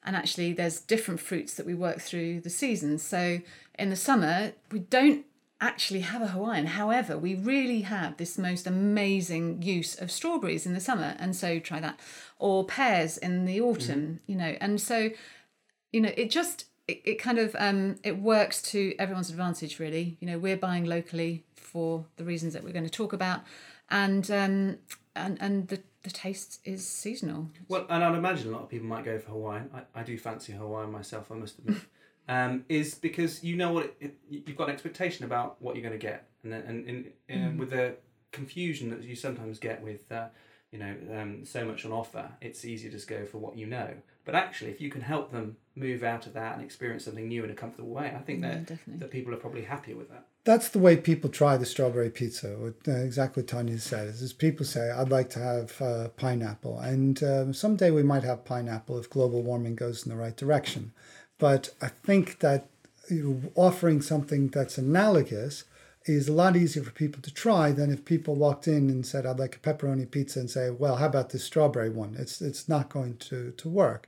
and 0.03 0.15
actually, 0.15 0.53
there's 0.53 0.81
different 0.81 1.19
fruits 1.19 1.53
that 1.55 1.65
we 1.65 1.73
work 1.73 1.99
through 1.99 2.41
the 2.41 2.49
seasons. 2.49 3.03
So 3.03 3.39
in 3.77 3.89
the 3.89 3.95
summer, 3.95 4.53
we 4.71 4.79
don't 4.79 5.25
actually 5.61 6.01
have 6.01 6.21
a 6.21 6.27
Hawaiian. 6.27 6.65
However, 6.65 7.17
we 7.17 7.35
really 7.35 7.81
have 7.81 8.17
this 8.17 8.37
most 8.37 8.65
amazing 8.67 9.61
use 9.61 9.95
of 9.95 10.11
strawberries 10.11 10.65
in 10.65 10.73
the 10.73 10.79
summer, 10.79 11.15
and 11.19 11.35
so 11.35 11.59
try 11.59 11.79
that, 11.79 11.99
or 12.39 12.65
pears 12.65 13.17
in 13.17 13.45
the 13.45 13.61
autumn. 13.61 14.19
You 14.25 14.35
know, 14.35 14.55
and 14.59 14.81
so 14.81 15.11
you 15.91 16.01
know, 16.01 16.11
it 16.17 16.31
just 16.31 16.65
it, 16.87 17.01
it 17.05 17.15
kind 17.15 17.37
of 17.37 17.55
um, 17.59 17.97
it 18.03 18.17
works 18.17 18.61
to 18.63 18.95
everyone's 18.97 19.29
advantage 19.29 19.79
really. 19.79 20.17
You 20.19 20.27
know, 20.27 20.39
we're 20.39 20.57
buying 20.57 20.85
locally 20.85 21.45
for 21.55 22.05
the 22.17 22.23
reasons 22.23 22.53
that 22.53 22.63
we're 22.63 22.73
going 22.73 22.85
to 22.85 22.91
talk 22.91 23.13
about, 23.13 23.41
and 23.89 24.29
um, 24.31 24.77
and 25.15 25.37
and 25.39 25.67
the 25.67 25.81
the 26.03 26.09
taste 26.09 26.59
is 26.65 26.87
seasonal. 26.87 27.49
Well, 27.67 27.85
and 27.89 28.03
I'd 28.03 28.15
imagine 28.15 28.49
a 28.49 28.51
lot 28.51 28.63
of 28.63 28.69
people 28.69 28.87
might 28.87 29.05
go 29.05 29.19
for 29.19 29.31
Hawaiian. 29.31 29.69
I, 29.73 29.99
I 29.99 30.03
do 30.03 30.17
fancy 30.17 30.53
Hawaiian 30.53 30.91
myself, 30.91 31.31
I 31.31 31.35
must 31.35 31.59
admit. 31.59 31.77
um, 32.31 32.63
is 32.69 32.95
because 32.95 33.43
you 33.43 33.57
know 33.57 33.73
what 33.73 33.85
it, 33.99 34.15
it, 34.29 34.43
you've 34.47 34.55
got 34.55 34.69
an 34.69 34.73
expectation 34.73 35.25
about 35.25 35.61
what 35.61 35.75
you're 35.75 35.83
going 35.83 35.99
to 35.99 36.07
get, 36.11 36.29
and 36.43 36.53
then, 36.53 36.61
and, 36.61 36.87
and, 36.87 37.11
and 37.27 37.59
with 37.59 37.71
the 37.71 37.95
confusion 38.31 38.89
that 38.89 39.03
you 39.03 39.15
sometimes 39.17 39.59
get 39.59 39.83
with 39.83 40.09
uh, 40.09 40.27
you 40.71 40.79
know 40.79 40.95
um, 41.19 41.43
so 41.43 41.65
much 41.65 41.85
on 41.85 41.91
offer, 41.91 42.31
it's 42.39 42.63
easy 42.63 42.87
to 42.87 42.95
just 42.95 43.09
go 43.09 43.25
for 43.25 43.37
what 43.37 43.57
you 43.57 43.67
know. 43.67 43.89
But 44.23 44.35
actually, 44.35 44.71
if 44.71 44.79
you 44.79 44.89
can 44.89 45.01
help 45.01 45.31
them 45.31 45.57
move 45.75 46.03
out 46.03 46.25
of 46.25 46.33
that 46.33 46.55
and 46.55 46.63
experience 46.63 47.03
something 47.03 47.27
new 47.27 47.43
in 47.43 47.49
a 47.49 47.55
comfortable 47.55 47.89
way, 47.89 48.13
I 48.15 48.19
think 48.19 48.41
Yeah, 48.41 48.59
that 48.59 48.79
that 48.99 49.11
people 49.11 49.33
are 49.33 49.37
probably 49.37 49.63
happier 49.63 49.97
with 49.97 50.09
that. 50.09 50.25
That's 50.43 50.69
the 50.69 50.79
way 50.79 50.97
people 50.97 51.29
try 51.29 51.57
the 51.57 51.67
strawberry 51.67 52.09
pizza. 52.09 52.47
What, 52.57 52.75
uh, 52.87 52.97
exactly 53.01 53.43
what 53.43 53.49
Tanya 53.49 53.77
said 53.77 54.07
is, 54.07 54.23
is 54.23 54.33
people 54.33 54.65
say, 54.65 54.89
I'd 54.89 55.09
like 55.09 55.29
to 55.31 55.39
have 55.39 55.79
uh, 55.79 56.07
pineapple. 56.09 56.79
And 56.79 57.21
um, 57.23 57.53
someday 57.53 57.91
we 57.91 58.01
might 58.01 58.23
have 58.23 58.43
pineapple 58.43 58.97
if 58.97 59.07
global 59.07 59.43
warming 59.43 59.75
goes 59.75 60.03
in 60.03 60.09
the 60.09 60.17
right 60.17 60.35
direction. 60.35 60.93
But 61.41 61.69
I 61.81 61.87
think 61.87 62.39
that 62.39 62.67
offering 63.55 64.01
something 64.01 64.49
that's 64.49 64.77
analogous 64.77 65.65
is 66.05 66.27
a 66.27 66.33
lot 66.33 66.55
easier 66.55 66.83
for 66.83 66.91
people 66.91 67.21
to 67.23 67.33
try 67.33 67.71
than 67.71 67.91
if 67.91 68.05
people 68.05 68.35
walked 68.35 68.67
in 68.67 68.91
and 68.91 69.05
said, 69.05 69.25
I'd 69.25 69.39
like 69.39 69.55
a 69.55 69.59
pepperoni 69.59 70.09
pizza 70.09 70.39
and 70.39 70.49
say, 70.49 70.69
well, 70.69 70.97
how 70.97 71.07
about 71.07 71.31
this 71.31 71.43
strawberry 71.43 71.89
one? 71.89 72.15
It's, 72.17 72.41
it's 72.41 72.69
not 72.69 72.89
going 72.89 73.17
to, 73.17 73.51
to 73.57 73.69
work 73.69 74.07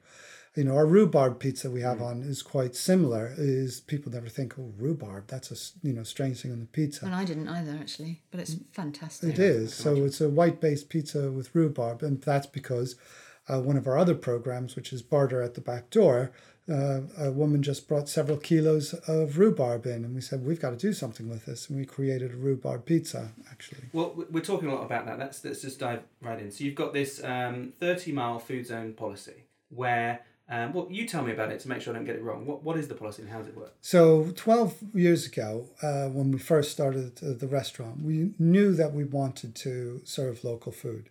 you 0.55 0.63
know, 0.63 0.75
our 0.75 0.85
rhubarb 0.85 1.39
pizza 1.39 1.69
we 1.71 1.81
have 1.81 2.01
on 2.01 2.21
is 2.21 2.43
quite 2.43 2.75
similar. 2.75 3.33
Is 3.37 3.79
people 3.81 4.11
never 4.11 4.29
think, 4.29 4.53
oh, 4.59 4.71
rhubarb, 4.77 5.27
that's 5.27 5.51
a 5.51 5.87
you 5.87 5.93
know 5.93 6.03
strange 6.03 6.41
thing 6.41 6.51
on 6.51 6.59
the 6.59 6.65
pizza. 6.67 7.05
And 7.05 7.15
I 7.15 7.25
didn't 7.25 7.47
either 7.47 7.75
actually, 7.79 8.21
but 8.29 8.39
it's 8.39 8.57
fantastic. 8.71 9.29
It 9.29 9.39
is. 9.39 9.73
So 9.73 9.95
it's 9.95 10.21
a 10.21 10.29
white-based 10.29 10.89
pizza 10.89 11.31
with 11.31 11.53
rhubarb, 11.55 12.03
and 12.03 12.21
that's 12.21 12.45
because 12.45 12.95
uh, 13.49 13.61
one 13.61 13.77
of 13.77 13.87
our 13.87 13.97
other 13.97 14.15
programs, 14.15 14.75
which 14.75 14.93
is 14.93 15.01
Barter 15.01 15.41
at 15.41 15.55
the 15.55 15.61
Back 15.61 15.89
Door, 15.89 16.31
uh, 16.69 17.01
a 17.17 17.31
woman 17.31 17.61
just 17.61 17.87
brought 17.87 18.07
several 18.07 18.37
kilos 18.37 18.93
of 19.07 19.37
rhubarb 19.37 19.85
in, 19.85 20.05
and 20.05 20.15
we 20.15 20.21
said 20.21 20.45
we've 20.45 20.61
got 20.61 20.69
to 20.71 20.77
do 20.77 20.93
something 20.93 21.27
with 21.29 21.45
this, 21.45 21.69
and 21.69 21.77
we 21.77 21.85
created 21.85 22.31
a 22.31 22.35
rhubarb 22.37 22.85
pizza. 22.85 23.31
Actually, 23.51 23.81
Well, 23.91 24.13
we- 24.15 24.25
we're 24.31 24.41
talking 24.43 24.69
a 24.69 24.75
lot 24.75 24.83
about 24.85 25.05
that. 25.05 25.19
Let's 25.19 25.43
let's 25.43 25.61
just 25.61 25.79
dive 25.79 26.01
right 26.21 26.39
in. 26.39 26.51
So 26.51 26.63
you've 26.63 26.75
got 26.75 26.93
this 26.93 27.23
um, 27.23 27.73
thirty 27.79 28.11
mile 28.11 28.39
food 28.39 28.65
zone 28.67 28.93
policy 28.93 29.43
where. 29.69 30.21
Um, 30.49 30.73
well, 30.73 30.87
you 30.91 31.07
tell 31.07 31.23
me 31.23 31.31
about 31.31 31.53
it 31.53 31.61
to 31.61 31.69
make 31.69 31.79
sure 31.81 31.93
I 31.93 31.95
don't 31.95 32.05
get 32.05 32.17
it 32.17 32.21
wrong. 32.21 32.45
What 32.45 32.63
what 32.63 32.77
is 32.77 32.89
the 32.89 32.95
policy 32.95 33.21
and 33.21 33.31
how 33.31 33.37
does 33.39 33.47
it 33.47 33.55
work? 33.55 33.73
So 33.79 34.31
12 34.35 34.75
years 34.93 35.25
ago, 35.25 35.69
uh, 35.81 36.09
when 36.09 36.31
we 36.31 36.37
first 36.37 36.69
started 36.69 37.17
uh, 37.23 37.31
the 37.31 37.47
restaurant, 37.47 38.01
we 38.01 38.33
knew 38.37 38.73
that 38.75 38.93
we 38.93 39.05
wanted 39.05 39.55
to 39.55 40.01
serve 40.03 40.43
local 40.43 40.73
food. 40.73 41.09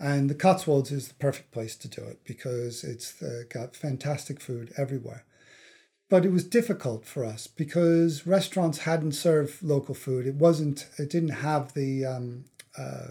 And 0.00 0.30
the 0.30 0.34
Cotswolds 0.34 0.90
is 0.90 1.08
the 1.08 1.14
perfect 1.14 1.50
place 1.52 1.76
to 1.76 1.88
do 1.88 2.02
it 2.02 2.24
because 2.24 2.82
it's 2.82 3.22
uh, 3.22 3.42
got 3.50 3.76
fantastic 3.76 4.40
food 4.40 4.72
everywhere. 4.78 5.24
But 6.08 6.24
it 6.24 6.32
was 6.32 6.42
difficult 6.42 7.04
for 7.04 7.22
us 7.24 7.46
because 7.46 8.26
restaurants 8.26 8.78
hadn't 8.78 9.12
served 9.12 9.62
local 9.62 9.94
food. 9.94 10.26
It 10.26 10.36
wasn't, 10.36 10.88
it 10.98 11.10
didn't 11.10 11.28
have 11.28 11.74
the, 11.74 12.06
um, 12.06 12.44
uh, 12.78 13.10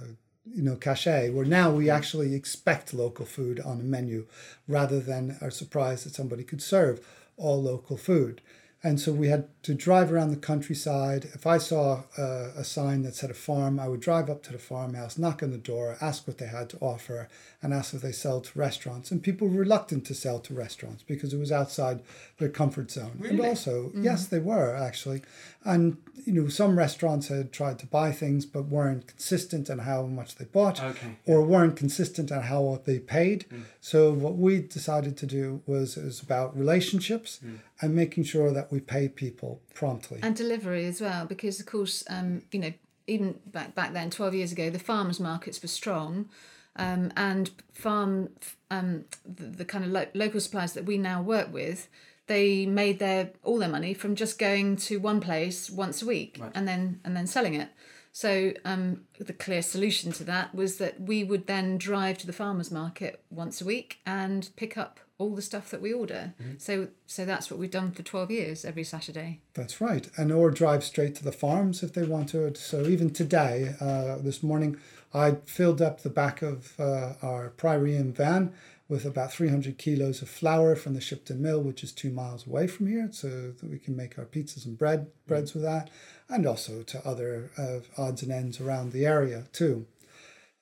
you 0.52 0.64
know, 0.64 0.76
cachet 0.76 1.30
where 1.30 1.46
now 1.46 1.70
we 1.70 1.92
actually 1.92 2.34
expect 2.34 2.94
local 2.94 3.26
food 3.26 3.60
on 3.60 3.80
a 3.80 3.84
menu 3.84 4.26
rather 4.68 5.00
than 5.00 5.38
are 5.42 5.52
surprised 5.52 6.08
that 6.08 6.16
somebody 6.16 6.44
could 6.44 6.62
serve 6.62 7.06
all 7.38 7.62
local 7.62 7.98
food. 7.98 8.42
And 8.82 9.00
so 9.00 9.12
we 9.12 9.28
had 9.28 9.50
to 9.64 9.74
drive 9.74 10.10
around 10.10 10.30
the 10.30 10.38
countryside. 10.38 11.26
If 11.34 11.46
I 11.46 11.58
saw 11.58 12.04
uh, 12.18 12.52
a 12.56 12.64
sign 12.64 13.02
that 13.04 13.14
said 13.14 13.30
a 13.30 13.34
farm, 13.34 13.78
I 13.78 13.90
would 13.90 14.00
drive 14.00 14.30
up 14.30 14.42
to 14.44 14.54
the 14.54 14.58
farmhouse, 14.58 15.18
knock 15.18 15.44
on 15.44 15.52
the 15.52 15.58
door, 15.58 15.98
ask 16.00 16.26
what 16.26 16.38
they 16.38 16.48
had 16.48 16.70
to 16.70 16.78
offer, 16.80 17.28
and 17.62 17.74
ask 17.74 17.94
if 17.94 18.02
they 18.02 18.12
sell 18.14 18.40
to 18.40 18.58
restaurants. 18.58 19.12
And 19.12 19.22
people 19.22 19.48
were 19.48 19.60
reluctant 19.60 20.06
to 20.06 20.14
sell 20.14 20.40
to 20.40 20.54
restaurants 20.54 21.04
because 21.04 21.34
it 21.34 21.38
was 21.40 21.52
outside 21.52 22.02
their 22.38 22.48
comfort 22.50 22.90
zone. 22.90 23.20
And 23.24 23.38
Really? 23.38 23.50
also, 23.50 23.88
mm-hmm. 23.90 24.04
yes, 24.04 24.28
they 24.28 24.40
were 24.40 24.74
actually. 24.76 25.22
And, 25.66 25.98
you 26.26 26.32
know, 26.32 26.48
some 26.48 26.78
restaurants 26.78 27.28
had 27.28 27.52
tried 27.52 27.78
to 27.80 27.86
buy 27.86 28.14
things 28.14 28.46
but 28.46 28.68
weren't 28.68 29.08
consistent 29.08 29.70
in 29.70 29.80
how 29.80 30.04
much 30.06 30.36
they 30.36 30.46
bought 30.46 30.82
Okay. 30.82 31.18
or 31.26 31.44
weren't 31.44 31.76
consistent 31.76 32.32
on 32.32 32.44
how 32.44 32.82
they 32.86 33.00
paid. 33.00 33.46
Mm. 33.52 33.64
So 33.82 34.14
what 34.14 34.38
we 34.38 34.60
decided 34.62 35.18
to 35.18 35.26
do 35.26 35.62
was 35.66 35.98
it 35.98 36.06
was 36.06 36.22
about 36.22 36.58
relationships 36.58 37.40
mm. 37.46 37.60
and 37.82 37.94
making 37.94 38.24
sure 38.24 38.52
that 38.54 38.72
we 38.72 38.80
pay 38.80 39.10
people 39.10 39.62
promptly. 39.74 40.20
and 40.24 40.36
delivery 40.36 40.86
as 40.86 41.02
well 41.02 41.26
because 41.26 41.60
of 41.60 41.66
course 41.66 42.04
um, 42.10 42.42
you 42.52 42.60
know 42.60 42.74
even 43.08 43.40
back 43.48 43.74
back 43.76 43.94
then 43.94 44.10
12 44.10 44.34
years 44.34 44.52
ago 44.52 44.70
the 44.70 44.80
farmers 44.80 45.20
markets 45.20 45.62
were 45.62 45.68
strong 45.68 46.30
um, 46.76 47.12
and 47.16 47.52
farm 47.74 48.30
um, 48.72 49.06
the, 49.26 49.46
the 49.46 49.66
kind 49.66 49.84
of 49.84 49.92
lo- 49.92 50.06
local 50.14 50.40
suppliers 50.40 50.74
that 50.74 50.86
we 50.86 50.98
now 50.98 51.22
work 51.22 51.52
with 51.54 51.88
they 52.28 52.66
made 52.66 53.00
their 53.00 53.32
all 53.44 53.58
their 53.58 53.70
money 53.70 53.94
from 53.94 54.16
just 54.16 54.38
going 54.38 54.76
to 54.76 55.00
one 55.00 55.20
place 55.20 55.70
once 55.70 56.02
a 56.02 56.06
week 56.06 56.38
Right. 56.40 56.52
and 56.54 56.68
then 56.68 57.00
and 57.04 57.16
then 57.18 57.26
selling 57.28 57.56
it 57.56 57.70
so 58.12 58.54
um, 58.66 59.02
the 59.20 59.34
clear 59.34 59.62
solution 59.62 60.12
to 60.14 60.24
that 60.26 60.54
was 60.54 60.78
that 60.78 61.00
we 61.00 61.24
would 61.24 61.48
then 61.48 61.78
drive 61.78 62.18
to 62.20 62.28
the 62.28 62.34
farmers 62.34 62.72
market 62.72 63.24
once 63.30 63.62
a 63.62 63.66
week 63.66 64.00
and 64.06 64.50
pick 64.56 64.78
up 64.78 65.00
all 65.20 65.36
the 65.36 65.42
stuff 65.42 65.70
that 65.70 65.82
we 65.82 65.94
order. 65.94 66.34
So 66.58 66.88
so 67.06 67.24
that's 67.24 67.52
what 67.52 67.60
we've 67.60 67.70
done 67.70 67.92
for 67.92 68.02
12 68.04 68.32
years 68.32 68.66
every 68.66 68.84
Saturday. 68.84 69.42
That's 69.54 69.80
right. 69.80 70.10
And 70.18 70.32
or 70.32 70.50
drive 70.50 70.84
straight 70.84 71.14
to 71.16 71.24
the 71.24 71.32
farms 71.32 71.84
if 71.84 71.94
they 71.94 72.04
want 72.04 72.30
to. 72.30 72.56
So 72.56 72.88
even 72.88 73.12
today, 73.12 73.76
uh, 73.80 74.18
this 74.18 74.42
morning, 74.42 74.78
I 75.14 75.38
filled 75.46 75.82
up 75.82 76.02
the 76.02 76.10
back 76.10 76.42
of 76.42 76.80
uh, 76.80 77.14
our 77.22 77.50
Priory 77.50 78.00
van 78.02 78.54
with 78.88 79.06
about 79.06 79.32
300 79.32 79.78
kilos 79.78 80.22
of 80.22 80.30
flour 80.30 80.76
from 80.76 80.96
the 80.96 81.02
Shipton 81.02 81.42
Mill, 81.42 81.62
which 81.62 81.84
is 81.84 81.92
two 81.92 82.10
miles 82.10 82.46
away 82.48 82.68
from 82.68 82.88
here, 82.88 83.10
so 83.12 83.52
that 83.52 83.70
we 83.70 83.78
can 83.78 83.96
make 83.96 84.18
our 84.18 84.26
pizzas 84.26 84.66
and 84.66 84.78
bread 84.78 85.08
breads 85.28 85.54
with 85.54 85.64
that, 85.64 85.90
and 86.28 86.46
also 86.46 86.82
to 86.84 87.08
other 87.08 87.52
uh, 87.58 87.80
odds 88.02 88.24
and 88.24 88.32
ends 88.32 88.60
around 88.60 88.92
the 88.92 89.06
area 89.06 89.46
too. 89.54 89.86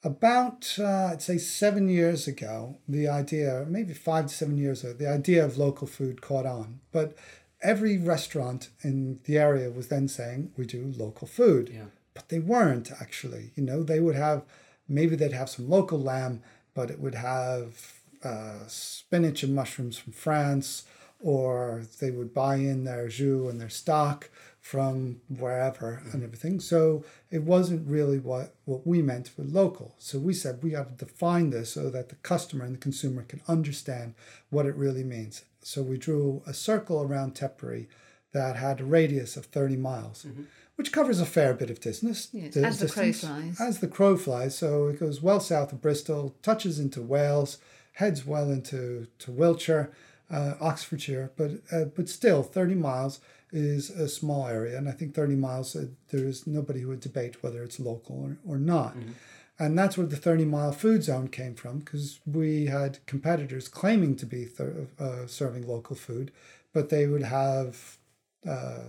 About, 0.04 0.76
uh, 0.78 1.10
I'd 1.12 1.22
say, 1.22 1.38
seven 1.38 1.90
years 1.90 2.28
ago, 2.28 2.78
the 2.88 3.08
idea, 3.08 3.66
maybe 3.68 3.94
five 3.94 4.28
to 4.28 4.34
seven 4.34 4.58
years 4.58 4.84
ago, 4.84 4.94
the 4.94 5.10
idea 5.10 5.44
of 5.44 5.58
local 5.58 5.88
food 5.88 6.22
caught 6.22 6.46
on. 6.46 6.82
But 6.92 7.18
every 7.62 7.98
restaurant 7.98 8.70
in 8.84 9.20
the 9.24 9.38
area 9.38 9.72
was 9.72 9.88
then 9.88 10.08
saying, 10.08 10.52
we 10.56 10.66
do 10.66 10.94
local 10.96 11.28
food. 11.28 11.72
Yeah. 11.74 11.86
But 12.18 12.30
they 12.30 12.40
weren't 12.40 12.92
actually. 13.00 13.52
You 13.56 13.64
know, 13.64 13.84
they 13.84 14.00
would 14.00 14.16
have, 14.16 14.42
maybe 14.90 15.16
they'd 15.16 15.34
have 15.34 15.52
some 15.52 15.70
local 15.70 16.02
lamb, 16.02 16.42
but 16.74 16.90
it 16.90 17.00
would 17.00 17.14
have 17.14 17.94
uh, 18.24 18.66
spinach 18.68 19.44
and 19.44 19.54
mushrooms 19.54 20.00
from 20.00 20.14
France, 20.14 20.86
or 21.20 21.84
they 22.00 22.10
would 22.10 22.34
buy 22.34 22.56
in 22.56 22.86
their 22.86 23.08
jus 23.08 23.52
and 23.52 23.62
their 23.62 23.70
stock 23.70 24.32
from 24.60 25.22
wherever 25.30 26.02
and 26.12 26.24
everything. 26.24 26.60
So 26.60 27.06
it 27.30 27.44
wasn't 27.44 27.88
really 27.88 28.18
what, 28.18 28.56
what 28.66 28.88
we 28.88 29.04
meant 29.04 29.28
for 29.28 29.44
local. 29.44 29.94
So 30.00 30.18
we 30.18 30.34
said 30.34 30.64
we 30.64 30.72
got 30.72 30.98
to 30.98 31.06
define 31.06 31.52
this 31.52 31.74
so 31.74 31.92
that 31.92 32.10
the 32.10 32.16
customer 32.16 32.66
and 32.66 32.74
the 32.74 32.80
consumer 32.80 33.22
can 33.24 33.42
understand 33.48 34.16
what 34.50 34.66
it 34.66 34.76
really 34.76 35.04
means. 35.04 35.46
So 35.62 35.84
we 35.84 35.98
drew 35.98 36.42
a 36.48 36.54
circle 36.54 37.02
around 37.04 37.36
Tetbury 37.36 37.88
that 38.34 38.56
had 38.56 38.82
a 38.82 38.86
radius 38.86 39.38
of 39.38 39.46
30 39.46 39.78
miles, 39.78 40.26
which 40.78 40.92
covers 40.94 41.20
a 41.20 41.26
fair 41.26 41.54
bit 41.54 41.70
of 41.70 41.80
distance. 41.82 42.30
Yes, 42.32 42.54
di- 42.54 42.64
as 42.64 42.80
the 42.80 42.88
crow 42.88 43.12
flies. 43.12 43.60
As 43.60 43.80
the 43.80 43.88
crow 43.88 44.16
flies. 44.18 44.58
So 44.58 44.88
it 44.88 45.00
goes 45.00 45.22
well 45.22 45.40
south 45.40 45.74
of 45.74 45.82
Bristol, 45.82 46.36
touches 46.42 46.80
into 46.80 47.02
Wales, 47.02 47.58
heads 47.94 48.26
well 48.26 48.50
into 48.50 49.08
to 49.20 49.32
Wiltshire, 49.32 49.92
uh, 50.32 50.54
Oxfordshire, 50.62 51.32
but 51.36 51.52
uh, 51.72 51.86
but 51.86 52.08
still 52.08 52.44
30 52.44 52.76
miles 52.76 53.20
is 53.52 53.90
a 53.90 54.08
small 54.08 54.48
area, 54.48 54.78
and 54.78 54.88
I 54.90 54.92
think 54.92 55.16
30 55.16 55.36
miles 55.36 55.76
uh, 55.76 55.86
there 56.10 56.26
is 56.26 56.46
nobody 56.46 56.82
who 56.82 56.90
would 56.90 57.00
debate 57.00 57.42
whether 57.42 57.64
it's 57.64 57.80
local 57.80 58.16
or, 58.22 58.38
or 58.56 58.58
not. 58.58 58.96
And 59.60 59.76
that's 59.80 59.98
where 59.98 60.06
the 60.06 60.18
30 60.18 60.46
mile 60.46 60.72
food 60.72 61.04
zone 61.04 61.30
came 61.30 61.56
from 61.56 61.80
because 61.80 62.20
we 62.28 62.68
had 62.68 63.04
competitors 63.08 63.68
claiming 63.68 64.16
to 64.18 64.26
be 64.28 64.46
thir- 64.46 64.86
uh, 65.00 65.26
serving 65.26 65.68
local 65.68 65.96
food, 65.96 66.32
but 66.74 66.90
they 66.90 67.08
would 67.08 67.24
have 67.24 67.98
uh, 68.48 68.84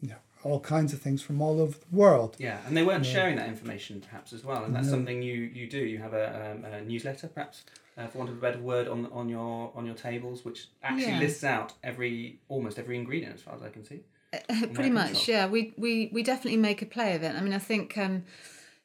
you 0.00 0.08
know, 0.08 0.16
all 0.44 0.60
kinds 0.60 0.92
of 0.92 1.00
things 1.00 1.22
from 1.22 1.40
all 1.42 1.60
over 1.60 1.76
the 1.78 1.96
world. 1.96 2.36
Yeah, 2.38 2.58
and 2.66 2.76
they 2.76 2.82
weren't 2.82 3.06
sharing 3.06 3.36
that 3.36 3.48
information 3.48 4.00
perhaps 4.00 4.32
as 4.32 4.44
well, 4.44 4.64
and 4.64 4.74
that's 4.74 4.90
something 4.90 5.22
you, 5.22 5.34
you 5.34 5.66
do. 5.68 5.78
You 5.78 5.98
have 5.98 6.12
a, 6.14 6.52
um, 6.52 6.64
a 6.64 6.80
newsletter, 6.82 7.28
perhaps, 7.28 7.64
uh, 7.96 8.06
for 8.08 8.18
want 8.18 8.30
of 8.30 8.36
a 8.36 8.40
better 8.40 8.58
word, 8.58 8.86
on 8.88 9.06
on 9.06 9.28
your 9.28 9.72
on 9.74 9.86
your 9.86 9.94
tables, 9.94 10.44
which 10.44 10.68
actually 10.82 11.12
Yeah. 11.12 11.18
lists 11.20 11.44
out 11.44 11.72
every 11.82 12.38
almost 12.48 12.78
every 12.78 12.96
ingredient 12.96 13.34
as 13.34 13.42
far 13.42 13.54
as 13.54 13.62
I 13.62 13.70
can 13.70 13.84
see. 13.84 14.00
Pretty 14.74 14.90
much, 14.90 15.16
shop. 15.20 15.28
yeah. 15.28 15.46
We, 15.46 15.72
we 15.76 16.10
we 16.12 16.22
definitely 16.22 16.58
make 16.58 16.82
a 16.82 16.86
play 16.86 17.14
of 17.14 17.22
it. 17.22 17.34
I 17.36 17.40
mean, 17.40 17.52
I 17.54 17.58
think 17.58 17.96
um, 17.96 18.24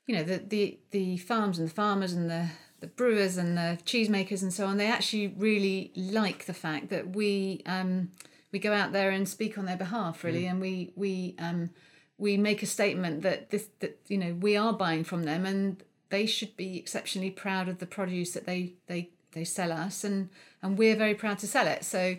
you 0.07 0.15
know 0.15 0.23
the, 0.23 0.37
the 0.37 0.79
the 0.91 1.17
farms 1.17 1.59
and 1.59 1.67
the 1.69 1.73
farmers 1.73 2.13
and 2.13 2.29
the 2.29 2.49
the 2.81 2.87
brewers 2.87 3.35
and 3.35 3.57
the 3.57 3.77
cheesemakers 3.83 4.41
and 4.41 4.53
so 4.53 4.65
on. 4.65 4.77
They 4.77 4.87
actually 4.87 5.27
really 5.37 5.91
like 5.95 6.45
the 6.45 6.53
fact 6.53 6.89
that 6.89 7.15
we 7.15 7.61
um, 7.65 8.11
we 8.51 8.59
go 8.59 8.73
out 8.73 8.91
there 8.91 9.11
and 9.11 9.27
speak 9.27 9.57
on 9.57 9.65
their 9.65 9.77
behalf, 9.77 10.23
really, 10.23 10.45
and 10.45 10.59
we 10.59 10.91
we 10.95 11.35
um, 11.39 11.69
we 12.17 12.37
make 12.37 12.61
a 12.61 12.65
statement 12.65 13.21
that 13.21 13.49
this 13.49 13.69
that 13.79 13.99
you 14.07 14.17
know 14.17 14.33
we 14.33 14.57
are 14.57 14.73
buying 14.73 15.03
from 15.03 15.23
them 15.23 15.45
and 15.45 15.83
they 16.09 16.25
should 16.25 16.55
be 16.57 16.77
exceptionally 16.77 17.31
proud 17.31 17.69
of 17.69 17.79
the 17.79 17.85
produce 17.85 18.31
that 18.31 18.45
they 18.45 18.73
they 18.87 19.09
they 19.31 19.43
sell 19.43 19.71
us 19.71 20.03
and 20.03 20.29
and 20.61 20.77
we're 20.77 20.95
very 20.95 21.15
proud 21.15 21.39
to 21.39 21.47
sell 21.47 21.67
it. 21.67 21.83
So 21.83 22.17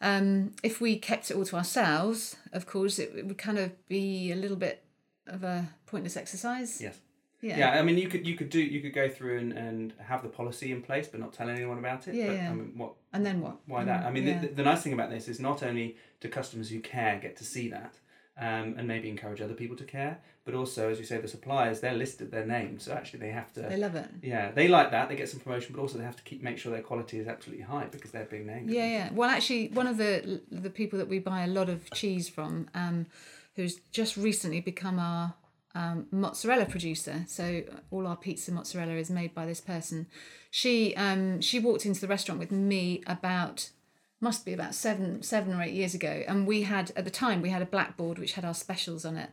um, 0.00 0.52
if 0.62 0.80
we 0.80 0.98
kept 0.98 1.30
it 1.30 1.36
all 1.36 1.44
to 1.44 1.56
ourselves, 1.56 2.36
of 2.52 2.66
course, 2.66 2.98
it, 2.98 3.12
it 3.16 3.26
would 3.26 3.38
kind 3.38 3.58
of 3.58 3.88
be 3.88 4.32
a 4.32 4.36
little 4.36 4.56
bit 4.56 4.82
of 5.26 5.42
a 5.42 5.68
pointless 5.86 6.16
exercise. 6.16 6.80
Yes. 6.80 6.98
Yeah. 7.46 7.58
Yeah, 7.58 7.70
I 7.78 7.82
mean, 7.82 7.96
you 7.96 8.08
could 8.08 8.26
you 8.26 8.34
could 8.34 8.50
do 8.50 8.60
you 8.60 8.80
could 8.80 8.92
go 8.92 9.08
through 9.08 9.38
and, 9.38 9.52
and 9.52 9.92
have 9.98 10.22
the 10.22 10.28
policy 10.28 10.72
in 10.72 10.82
place, 10.82 11.06
but 11.06 11.20
not 11.20 11.32
tell 11.32 11.48
anyone 11.48 11.78
about 11.78 12.08
it. 12.08 12.14
Yeah, 12.14 12.26
but, 12.26 12.36
yeah. 12.36 12.50
I 12.50 12.54
mean, 12.54 12.72
what 12.76 12.92
And 13.12 13.24
then 13.24 13.40
what? 13.40 13.56
why 13.66 13.84
that? 13.84 14.04
I 14.04 14.10
mean, 14.10 14.26
yeah. 14.26 14.40
the, 14.40 14.48
the 14.48 14.62
nice 14.62 14.82
thing 14.82 14.92
about 14.92 15.10
this 15.10 15.28
is 15.28 15.38
not 15.38 15.62
only 15.62 15.96
do 16.20 16.28
customers 16.28 16.68
who 16.70 16.80
care 16.80 17.18
get 17.20 17.36
to 17.36 17.44
see 17.44 17.68
that, 17.68 17.94
um, 18.38 18.74
and 18.76 18.86
maybe 18.86 19.08
encourage 19.08 19.40
other 19.40 19.54
people 19.54 19.76
to 19.76 19.84
care, 19.84 20.18
but 20.44 20.54
also, 20.54 20.90
as 20.90 20.98
you 20.98 21.04
say, 21.04 21.18
the 21.18 21.28
suppliers 21.28 21.80
they're 21.80 21.94
listed, 21.94 22.30
their 22.30 22.44
names, 22.44 22.82
so 22.84 22.92
actually 22.92 23.20
they 23.20 23.30
have 23.30 23.52
to. 23.54 23.60
They 23.60 23.76
love 23.76 23.94
it. 23.94 24.08
Yeah, 24.22 24.50
they 24.50 24.68
like 24.68 24.90
that. 24.90 25.08
They 25.08 25.16
get 25.16 25.28
some 25.28 25.40
promotion, 25.40 25.74
but 25.74 25.80
also 25.80 25.98
they 25.98 26.04
have 26.04 26.16
to 26.16 26.22
keep 26.22 26.42
make 26.42 26.58
sure 26.58 26.72
their 26.72 26.82
quality 26.82 27.18
is 27.18 27.28
absolutely 27.28 27.64
high 27.64 27.86
because 27.90 28.10
they're 28.10 28.24
being 28.24 28.46
named. 28.46 28.70
Yeah, 28.70 28.88
yeah. 28.88 29.08
Well, 29.12 29.30
actually, 29.30 29.68
one 29.68 29.86
of 29.86 29.96
the 29.96 30.42
the 30.50 30.70
people 30.70 30.98
that 30.98 31.08
we 31.08 31.18
buy 31.18 31.44
a 31.44 31.48
lot 31.58 31.68
of 31.68 31.90
cheese 31.92 32.28
from, 32.28 32.68
um, 32.74 33.06
who's 33.54 33.76
just 33.92 34.16
recently 34.16 34.60
become 34.60 34.98
our 34.98 35.34
um, 35.76 36.06
mozzarella 36.10 36.64
producer. 36.64 37.24
So 37.28 37.62
all 37.90 38.06
our 38.06 38.16
pizza 38.16 38.50
mozzarella 38.50 38.94
is 38.94 39.10
made 39.10 39.34
by 39.34 39.44
this 39.44 39.60
person. 39.60 40.06
She 40.50 40.96
um, 40.96 41.40
she 41.42 41.58
walked 41.58 41.84
into 41.84 42.00
the 42.00 42.08
restaurant 42.08 42.40
with 42.40 42.50
me 42.50 43.02
about 43.06 43.70
must 44.18 44.46
be 44.46 44.54
about 44.54 44.74
seven 44.74 45.22
seven 45.22 45.52
or 45.52 45.62
eight 45.62 45.74
years 45.74 45.94
ago, 45.94 46.24
and 46.26 46.46
we 46.46 46.62
had 46.62 46.92
at 46.96 47.04
the 47.04 47.10
time 47.10 47.42
we 47.42 47.50
had 47.50 47.60
a 47.60 47.66
blackboard 47.66 48.18
which 48.18 48.32
had 48.32 48.44
our 48.44 48.54
specials 48.54 49.04
on 49.04 49.16
it, 49.18 49.30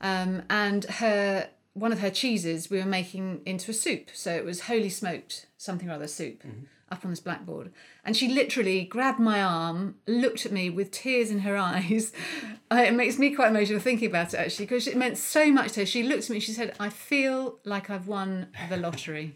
um, 0.00 0.42
and 0.48 0.84
her 0.84 1.48
one 1.72 1.92
of 1.92 1.98
her 1.98 2.10
cheeses 2.10 2.70
we 2.70 2.78
were 2.78 2.86
making 2.86 3.42
into 3.44 3.72
a 3.72 3.74
soup. 3.74 4.10
So 4.14 4.30
it 4.30 4.44
was 4.44 4.62
holy 4.62 4.88
smoked 4.88 5.46
something 5.58 5.90
or 5.90 5.94
other 5.94 6.08
soup 6.08 6.42
up 6.90 7.04
on 7.04 7.10
this 7.10 7.20
blackboard. 7.20 7.72
And 8.04 8.16
she 8.16 8.28
literally 8.28 8.84
grabbed 8.84 9.18
my 9.18 9.42
arm, 9.42 9.96
looked 10.06 10.46
at 10.46 10.52
me 10.52 10.70
with 10.70 10.90
tears 10.90 11.30
in 11.30 11.40
her 11.40 11.56
eyes. 11.72 12.12
Uh, 12.70 12.84
it 12.86 12.94
makes 12.94 13.18
me 13.18 13.34
quite 13.34 13.50
emotional 13.50 13.80
thinking 13.80 14.08
about 14.08 14.34
it 14.34 14.38
actually, 14.38 14.66
because 14.66 14.86
it 14.86 14.96
meant 14.96 15.18
so 15.18 15.50
much 15.50 15.72
to 15.72 15.80
her. 15.80 15.86
She 15.86 16.02
looked 16.02 16.24
at 16.24 16.30
me 16.30 16.40
she 16.40 16.52
said, 16.52 16.74
I 16.78 16.88
feel 16.88 17.58
like 17.64 17.90
I've 17.90 18.06
won 18.06 18.48
the 18.68 18.76
lottery. 18.76 19.34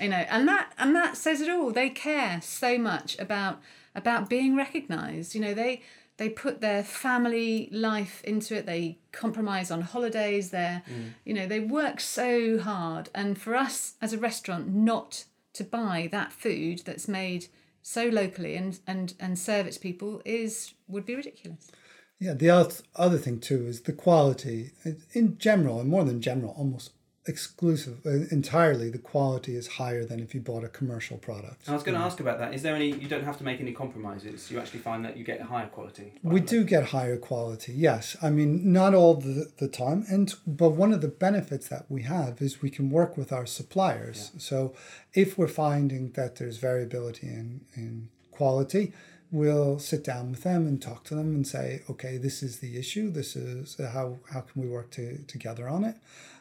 You 0.00 0.08
know, 0.08 0.26
and 0.28 0.46
that 0.46 0.72
and 0.76 0.94
that 0.94 1.16
says 1.16 1.40
it 1.40 1.48
all. 1.48 1.70
They 1.70 1.88
care 1.88 2.40
so 2.42 2.76
much 2.76 3.18
about 3.18 3.62
about 3.94 4.28
being 4.28 4.54
recognised. 4.54 5.34
You 5.34 5.40
know, 5.40 5.54
they 5.54 5.80
they 6.18 6.28
put 6.28 6.60
their 6.60 6.82
family 6.82 7.68
life 7.72 8.22
into 8.24 8.56
it. 8.56 8.66
They 8.66 8.98
compromise 9.12 9.70
on 9.70 9.82
holidays. 9.82 10.50
They're, 10.50 10.82
you 11.24 11.34
know, 11.34 11.46
they 11.46 11.60
work 11.60 12.00
so 12.00 12.58
hard. 12.58 13.10
And 13.14 13.38
for 13.38 13.54
us 13.54 13.94
as 14.00 14.12
a 14.12 14.18
restaurant, 14.18 14.68
not 14.68 15.24
to 15.56 15.64
buy 15.64 16.08
that 16.12 16.32
food 16.32 16.82
that's 16.84 17.08
made 17.08 17.46
so 17.82 18.06
locally 18.06 18.56
and 18.56 18.80
and 18.86 19.14
and 19.20 19.38
serve 19.38 19.66
it 19.66 19.72
to 19.72 19.80
people 19.80 20.20
is 20.24 20.74
would 20.88 21.06
be 21.06 21.14
ridiculous. 21.14 21.70
Yeah, 22.18 22.32
the 22.32 22.50
oth- 22.50 22.82
other 22.94 23.18
thing 23.18 23.40
too 23.40 23.66
is 23.66 23.82
the 23.82 23.92
quality 23.92 24.72
in 25.12 25.36
general, 25.38 25.80
and 25.80 25.88
more 25.88 26.04
than 26.04 26.22
general, 26.22 26.54
almost 26.56 26.90
exclusive 27.26 27.98
uh, 28.06 28.10
entirely 28.30 28.88
the 28.90 28.98
quality 28.98 29.56
is 29.56 29.66
higher 29.66 30.04
than 30.04 30.20
if 30.20 30.34
you 30.34 30.40
bought 30.40 30.64
a 30.64 30.68
commercial 30.68 31.16
product 31.18 31.68
I 31.68 31.72
was 31.74 31.82
going 31.82 31.98
to 31.98 32.04
ask 32.04 32.20
about 32.20 32.38
that. 32.38 32.54
Is 32.54 32.62
there 32.62 32.74
any? 32.74 32.90
You 32.92 33.08
don't 33.08 33.24
have 33.24 33.38
to 33.38 33.44
make 33.44 33.60
any 33.60 33.72
compromises. 33.72 34.50
You 34.50 34.58
actually 34.58 34.80
find 34.80 35.04
that 35.04 35.16
you 35.16 35.24
get 35.24 35.40
higher 35.40 35.66
quality. 35.66 36.12
we 36.22 36.40
do 36.40 36.64
get 36.64 36.84
higher 36.96 37.16
quality 37.16 37.72
yes 37.72 38.16
i 38.22 38.30
mean 38.30 38.72
not 38.72 38.94
all 38.94 39.14
the, 39.14 39.50
the 39.58 39.68
time 39.68 40.04
and 40.08 40.34
but 40.46 40.70
one 40.70 40.92
of 40.92 41.00
the 41.00 41.08
benefits 41.08 41.68
that 41.68 41.84
we 41.88 42.02
have 42.02 42.40
is 42.40 42.62
we 42.62 42.70
can 42.70 42.90
work 42.90 43.16
with 43.16 43.32
our 43.32 43.46
suppliers 43.46 44.32
so 44.38 44.74
if 45.14 45.36
we're 45.38 45.48
finding 45.48 46.10
that 46.12 46.36
there's 46.36 46.58
variability 46.58 47.26
in, 47.26 47.60
in 47.74 48.08
quality 48.30 48.92
we'll 49.32 49.78
sit 49.78 50.04
down 50.04 50.30
with 50.30 50.42
them 50.42 50.66
and 50.66 50.80
talk 50.80 51.04
to 51.04 51.14
them 51.14 51.34
and 51.34 51.46
say 51.46 51.82
okay 51.90 52.16
this 52.16 52.42
is 52.42 52.58
the 52.60 52.76
issue 52.78 53.10
this 53.10 53.34
is 53.36 53.76
how 53.92 54.18
how 54.32 54.40
can 54.40 54.62
we 54.62 54.68
work 54.68 54.90
to, 54.90 55.18
together 55.26 55.68
on 55.68 55.84
it 55.84 55.96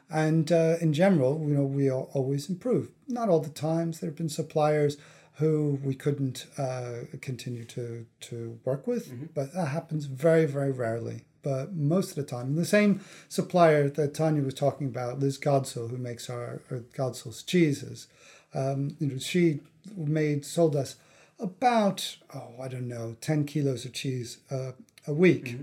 and 0.10 0.52
uh, 0.52 0.76
in 0.82 0.94
general 0.94 1.40
you 1.48 1.56
know 1.56 1.64
we 1.64 1.90
al- 1.90 2.10
always 2.14 2.50
improve. 2.50 2.90
Not 3.08 3.30
all 3.30 3.40
the 3.40 3.50
times 3.50 4.00
there 4.00 4.10
have 4.10 4.18
been 4.18 4.30
suppliers 4.30 4.98
who 5.38 5.80
we 5.84 5.96
couldn't 5.96 6.48
uh, 6.58 7.00
continue 7.22 7.66
to 7.66 8.06
to 8.22 8.60
work 8.64 8.88
with, 8.88 9.34
but 9.34 9.54
that 9.54 9.68
happens 9.68 10.06
very 10.06 10.46
very 10.46 10.72
rarely. 10.72 11.26
But 11.42 11.74
most 11.76 12.10
of 12.10 12.16
the 12.16 12.24
time, 12.24 12.56
the 12.56 12.66
same 12.66 13.02
supplier 13.30 13.88
that 13.88 14.16
Tanya 14.16 14.42
was 14.42 14.56
talking 14.56 14.88
about, 14.88 15.20
Liz 15.20 15.38
Godsell, 15.38 15.92
who 15.92 15.98
makes 15.98 16.28
our, 16.28 16.64
our 16.72 16.80
Godsell's 16.98 17.44
cheeses, 17.44 18.08
um, 18.56 18.96
you 19.00 19.06
know, 19.06 19.20
she 19.20 19.60
made 19.96 20.44
sold 20.44 20.76
us 20.76 20.96
about 21.40 22.18
oh 22.34 22.56
I 22.62 22.68
don't 22.68 22.88
know 22.88 23.16
ten 23.22 23.46
kilos 23.46 23.86
of 23.86 23.94
cheese 23.94 24.40
uh, 24.50 24.72
a 25.06 25.14
week, 25.14 25.58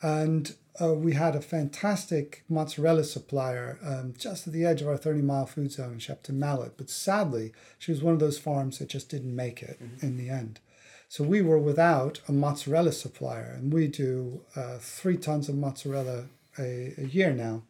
and 0.00 0.54
uh, 0.80 0.94
we 0.94 1.12
had 1.12 1.36
a 1.36 1.40
fantastic 1.40 2.44
mozzarella 2.48 3.04
supplier 3.04 3.78
um, 3.84 4.14
just 4.16 4.46
at 4.46 4.52
the 4.52 4.64
edge 4.64 4.80
of 4.80 4.88
our 4.88 4.96
30 4.96 5.22
mile 5.22 5.46
food 5.46 5.70
zone 5.72 5.98
Shepton 5.98 6.38
Mallet. 6.38 6.76
But 6.76 6.88
sadly, 6.88 7.52
she 7.78 7.92
was 7.92 8.02
one 8.02 8.14
of 8.14 8.20
those 8.20 8.38
farms 8.38 8.78
that 8.78 8.88
just 8.88 9.10
didn't 9.10 9.36
make 9.36 9.62
it 9.62 9.78
in 10.00 10.16
the 10.16 10.30
end. 10.30 10.60
So 11.08 11.24
we 11.24 11.42
were 11.42 11.58
without 11.58 12.20
a 12.26 12.32
mozzarella 12.32 12.92
supplier, 12.92 13.52
and 13.54 13.70
we 13.70 13.86
do 13.86 14.40
uh, 14.56 14.78
three 14.78 15.18
tons 15.18 15.46
of 15.50 15.56
mozzarella 15.56 16.28
a, 16.58 16.94
a 16.96 17.04
year 17.04 17.34
now. 17.34 17.64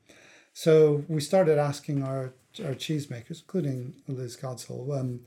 So 0.55 1.05
we 1.09 1.21
started 1.21 1.59
asking 1.59 2.05
our 2.05 2.35
our 2.63 2.75
cheesemakers, 2.75 3.41
including 3.41 3.95
Liz 4.07 4.37
Godsell, 4.37 4.97
um, 4.97 5.21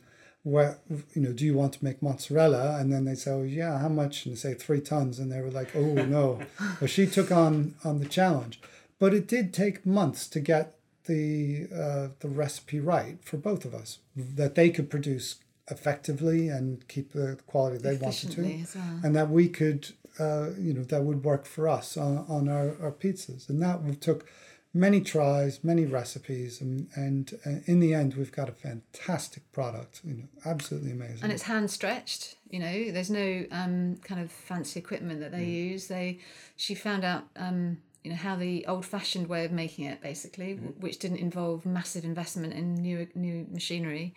where 0.45 0.77
you 1.15 1.23
know, 1.23 1.33
do 1.33 1.43
you 1.43 1.55
want 1.55 1.73
to 1.73 1.83
make 1.83 2.03
mozzarella? 2.03 2.77
And 2.79 2.93
then 2.93 3.05
they 3.05 3.15
say, 3.15 3.31
oh 3.31 3.41
yeah, 3.41 3.79
how 3.79 3.89
much? 3.89 4.25
And 4.25 4.35
they 4.35 4.39
say 4.39 4.53
three 4.53 4.79
tons, 4.79 5.17
and 5.17 5.31
they 5.31 5.41
were 5.41 5.49
like, 5.49 5.75
oh 5.75 5.93
no. 6.05 6.39
but 6.79 6.89
she 6.89 7.07
took 7.07 7.31
on 7.31 7.73
on 7.83 7.99
the 7.99 8.05
challenge, 8.05 8.61
but 8.99 9.13
it 9.13 9.27
did 9.27 9.53
take 9.53 9.85
months 9.87 10.27
to 10.27 10.39
get 10.39 10.75
the 11.05 11.67
uh, 11.75 12.07
the 12.19 12.29
recipe 12.29 12.79
right 12.79 13.17
for 13.23 13.37
both 13.37 13.65
of 13.65 13.73
us, 13.73 13.97
that 14.15 14.53
they 14.53 14.69
could 14.69 14.89
produce 14.89 15.37
effectively 15.71 16.47
and 16.47 16.87
keep 16.87 17.13
the 17.13 17.39
quality 17.47 17.79
they 17.79 17.97
wanted 17.97 18.31
to 18.31 18.41
well. 18.41 18.99
and 19.03 19.15
that 19.15 19.31
we 19.31 19.49
could, 19.49 19.93
uh, 20.19 20.49
you 20.59 20.73
know, 20.73 20.83
that 20.83 21.03
would 21.03 21.23
work 21.23 21.47
for 21.47 21.67
us 21.67 21.97
on, 21.97 22.23
on 22.29 22.47
our, 22.47 22.75
our 22.79 22.91
pizzas. 22.91 23.49
And 23.49 23.63
that 23.63 23.99
took 23.99 24.29
many 24.75 24.99
tries, 25.01 25.63
many 25.63 25.85
recipes, 25.85 26.59
and, 26.61 26.87
and 26.95 27.39
uh, 27.45 27.61
in 27.65 27.79
the 27.79 27.93
end, 27.95 28.13
we've 28.15 28.31
got 28.31 28.49
a 28.49 28.51
fantastic 28.51 29.51
product. 29.51 30.01
You 30.03 30.13
know, 30.15 30.27
absolutely 30.45 30.91
amazing. 30.91 31.23
and 31.23 31.31
it's 31.31 31.43
hand 31.43 31.71
stretched 31.71 32.35
you 32.51 32.59
know 32.59 32.91
there's 32.91 33.09
no 33.09 33.45
um, 33.51 33.95
kind 34.09 34.21
of 34.21 34.31
fancy 34.31 34.79
equipment 34.79 35.19
that 35.21 35.31
they 35.31 35.45
Mm. 35.45 35.71
use 35.71 35.87
they 35.87 36.19
she 36.55 36.75
found 36.75 37.03
out 37.03 37.23
um, 37.37 37.77
you 38.03 38.11
know 38.11 38.17
how 38.27 38.35
the 38.35 38.65
old 38.67 38.85
fashioned 38.85 39.27
way 39.27 39.45
of 39.45 39.51
making 39.51 39.85
it 39.85 39.99
basically 40.01 40.49
Mm. 40.53 40.57
w 40.57 40.73
which 40.85 40.97
didn't 40.99 41.17
involve 41.29 41.65
massive 41.65 42.03
investment 42.11 42.53
in 42.53 42.65
new 42.87 43.07
new 43.15 43.37
machinery 43.59 44.13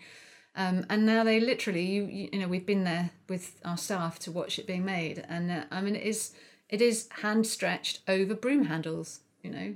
um, 0.62 0.76
and 0.90 1.06
now 1.06 1.22
they 1.24 1.38
literally 1.40 1.86
you, 1.94 2.02
you 2.18 2.28
you 2.32 2.38
know 2.40 2.48
we've 2.54 2.66
been 2.74 2.84
there 2.92 3.10
with 3.32 3.46
our 3.64 3.78
staff 3.86 4.18
to 4.24 4.30
watch 4.38 4.58
it 4.58 4.66
being 4.72 4.84
made 4.84 5.16
and 5.34 5.44
uh, 5.50 5.64
i 5.76 5.80
mean 5.84 5.96
it 5.96 6.06
is 6.12 6.20
it 6.68 6.80
is 6.82 6.96
hand 7.22 7.46
stretched 7.46 7.96
over 8.14 8.34
broom 8.44 8.64
handles 8.72 9.08
you 9.44 9.50
know 9.56 9.68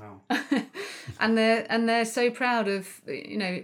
Wow. 0.00 0.20
and 1.20 1.36
they're 1.38 1.66
and 1.70 1.88
they're 1.88 2.04
so 2.04 2.30
proud 2.30 2.68
of 2.68 3.00
you 3.06 3.38
know 3.38 3.62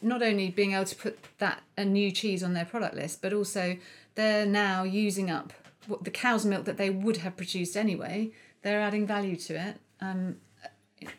not 0.00 0.22
only 0.22 0.50
being 0.50 0.72
able 0.72 0.84
to 0.84 0.96
put 0.96 1.18
that 1.38 1.62
a 1.76 1.84
new 1.84 2.10
cheese 2.10 2.42
on 2.42 2.54
their 2.54 2.64
product 2.64 2.94
list 2.94 3.20
but 3.22 3.32
also 3.32 3.76
they're 4.14 4.46
now 4.46 4.82
using 4.82 5.30
up 5.30 5.52
what 5.86 6.04
the 6.04 6.10
cow's 6.10 6.44
milk 6.44 6.64
that 6.64 6.76
they 6.76 6.90
would 6.90 7.18
have 7.18 7.36
produced 7.36 7.76
anyway 7.76 8.30
they're 8.62 8.80
adding 8.80 9.06
value 9.06 9.36
to 9.36 9.54
it 9.54 9.76
um 10.00 10.36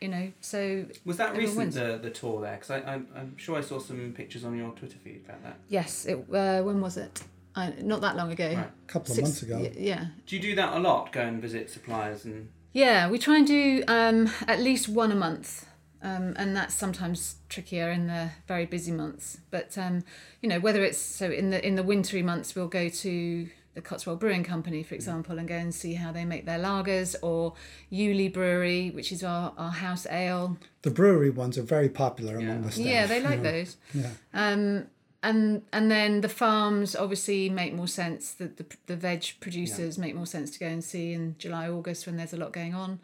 you 0.01 0.07
know 0.07 0.31
so 0.41 0.85
Was 1.05 1.17
that 1.17 1.35
recent 1.35 1.73
the 1.73 1.99
the 2.01 2.09
tour 2.09 2.41
there? 2.41 2.53
Because 2.55 2.71
I 2.71 2.77
I'm, 2.93 3.07
I'm 3.15 3.37
sure 3.37 3.57
I 3.57 3.61
saw 3.61 3.79
some 3.79 4.13
pictures 4.15 4.43
on 4.45 4.57
your 4.57 4.71
Twitter 4.71 4.97
feed 5.03 5.21
about 5.25 5.43
that. 5.43 5.57
yes 5.69 6.05
it 6.05 6.15
uh, 6.33 6.61
when 6.63 6.79
was 6.81 6.97
it 6.97 7.21
I, 7.55 7.71
not 7.81 8.01
that 8.01 8.15
long 8.15 8.31
ago 8.31 8.47
Right. 8.47 8.57
a 8.57 8.87
couple 8.87 9.11
of 9.11 9.15
Six- 9.15 9.27
months 9.27 9.41
ago. 9.43 9.57
y- 9.59 9.73
yeah 9.77 10.05
Do 10.25 10.35
you 10.37 10.41
do 10.41 10.55
that 10.55 10.73
a 10.75 10.79
lot? 10.79 11.11
Go 11.11 11.21
and 11.21 11.39
visit 11.41 11.69
suppliers 11.69 12.25
and 12.25 12.49
Yeah, 12.73 13.09
we 13.09 13.19
try 13.19 13.37
and 13.37 13.47
do 13.47 13.83
um, 13.87 14.29
at 14.47 14.59
least 14.59 14.89
one 14.89 15.11
a 15.11 15.15
month, 15.15 15.65
um, 16.01 16.33
and 16.37 16.55
that's 16.55 16.73
sometimes 16.73 17.35
trickier 17.47 17.91
in 17.91 18.07
the 18.07 18.31
very 18.47 18.65
busy 18.65 18.91
months. 18.91 19.37
But 19.51 19.77
um, 19.77 20.03
you 20.41 20.49
know, 20.49 20.59
whether 20.59 20.83
it's 20.83 20.97
so 20.97 21.29
in 21.31 21.51
the 21.51 21.65
in 21.65 21.75
the 21.75 21.83
wintry 21.83 22.23
months, 22.23 22.55
we'll 22.55 22.67
go 22.67 22.89
to 22.89 23.47
the 23.75 23.81
Cotswold 23.81 24.19
Brewing 24.19 24.43
Company, 24.43 24.83
for 24.83 24.93
example, 24.93 25.39
and 25.39 25.47
go 25.47 25.55
and 25.55 25.73
see 25.73 25.93
how 25.95 26.11
they 26.11 26.25
make 26.25 26.45
their 26.45 26.59
lagers, 26.59 27.15
or 27.23 27.53
Uley 27.91 28.31
Brewery, 28.31 28.91
which 28.91 29.11
is 29.11 29.23
our, 29.23 29.51
our 29.57 29.71
house 29.71 30.05
ale. 30.11 30.57
The 30.83 30.91
brewery 30.91 31.31
ones 31.31 31.57
are 31.57 31.63
very 31.63 31.89
popular 31.89 32.37
among 32.37 32.57
Yeah. 32.61 32.65
the 32.67 32.71
staff. 32.71 32.85
Yeah, 32.85 33.05
they 33.07 33.21
like 33.21 33.37
you 33.37 33.43
know. 33.43 33.51
those. 33.51 33.77
Yeah. 33.93 34.09
Um, 34.33 34.85
and 35.23 35.63
and 35.71 35.89
then 35.89 36.21
the 36.21 36.29
farms 36.29 36.95
obviously 36.95 37.49
make 37.49 37.73
more 37.73 37.87
sense. 37.87 38.33
The 38.33 38.47
the, 38.47 38.65
the 38.87 38.95
veg 38.95 39.25
producers 39.39 39.97
make 39.97 40.13
more 40.15 40.25
sense 40.25 40.51
to 40.51 40.59
go 40.59 40.67
and 40.67 40.83
see 40.83 41.13
in 41.13 41.35
July 41.39 41.69
August 41.69 42.05
when 42.05 42.17
there's 42.17 42.33
a 42.33 42.37
lot 42.37 42.51
going 42.51 42.75
on. 42.75 42.99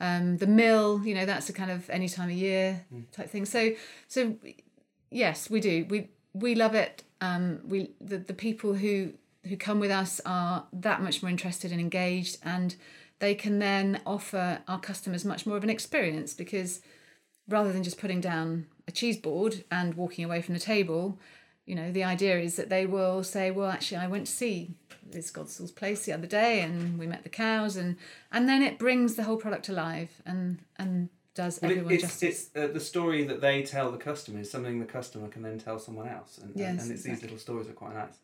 Um, 0.00 0.38
the 0.38 0.46
mill, 0.46 1.02
you 1.04 1.14
know, 1.14 1.26
that's 1.26 1.48
a 1.48 1.52
kind 1.52 1.70
of 1.70 1.88
any 1.88 2.08
time 2.08 2.28
of 2.28 2.34
year 2.34 2.84
type 3.12 3.30
thing. 3.30 3.44
So 3.46 3.72
so 4.08 4.34
yes, 5.10 5.48
we 5.48 5.60
do. 5.60 5.86
We 5.88 6.08
we 6.34 6.54
love 6.54 6.74
it. 6.74 7.04
Um, 7.20 7.60
we 7.64 7.90
the, 8.00 8.18
the 8.18 8.34
people 8.34 8.74
who 8.74 9.12
who 9.44 9.56
come 9.56 9.80
with 9.80 9.90
us 9.90 10.20
are 10.26 10.66
that 10.72 11.00
much 11.00 11.22
more 11.22 11.30
interested 11.30 11.70
and 11.70 11.80
engaged, 11.80 12.38
and 12.42 12.74
they 13.20 13.34
can 13.34 13.60
then 13.60 14.00
offer 14.04 14.60
our 14.66 14.80
customers 14.80 15.24
much 15.24 15.46
more 15.46 15.56
of 15.56 15.62
an 15.62 15.70
experience 15.70 16.34
because 16.34 16.80
rather 17.48 17.72
than 17.72 17.82
just 17.82 17.98
putting 17.98 18.20
down 18.20 18.66
a 18.88 18.92
cheese 18.92 19.16
board 19.16 19.64
and 19.70 19.94
walking 19.94 20.24
away 20.24 20.40
from 20.40 20.54
the 20.54 20.60
table, 20.60 21.18
you 21.70 21.76
know, 21.76 21.92
the 21.92 22.02
idea 22.02 22.36
is 22.40 22.56
that 22.56 22.68
they 22.68 22.84
will 22.84 23.22
say, 23.22 23.52
well, 23.52 23.70
actually, 23.70 23.98
I 23.98 24.08
went 24.08 24.26
to 24.26 24.32
see 24.32 24.74
Liz 25.14 25.30
Godsell's 25.30 25.70
place 25.70 26.04
the 26.04 26.12
other 26.12 26.26
day 26.26 26.62
and 26.62 26.98
we 26.98 27.06
met 27.06 27.22
the 27.22 27.28
cows 27.28 27.76
and 27.76 27.96
and 28.32 28.48
then 28.48 28.60
it 28.62 28.76
brings 28.78 29.14
the 29.14 29.22
whole 29.22 29.36
product 29.36 29.68
alive 29.68 30.10
and 30.26 30.58
and 30.80 31.08
does 31.34 31.60
Well, 31.62 31.70
everyone 31.70 31.92
it's 31.94 32.02
justice. 32.02 32.50
it's 32.54 32.56
uh, 32.56 32.72
the 32.72 32.80
story 32.80 33.22
that 33.30 33.40
they 33.40 33.62
tell 33.62 33.92
the 33.92 33.98
customer 34.10 34.40
is 34.40 34.50
something 34.50 34.80
the 34.80 34.84
customer 34.98 35.28
can 35.28 35.42
then 35.42 35.58
tell 35.58 35.78
someone 35.78 36.08
else, 36.08 36.38
and, 36.38 36.50
and- 36.50 36.58
Yes, 36.58 36.82
and 36.82 36.90
it's 36.92 37.04
these 37.04 37.22
little 37.22 37.38
stories 37.38 37.68
are 37.68 37.72
quite 37.84 37.94
nice. 37.94 38.18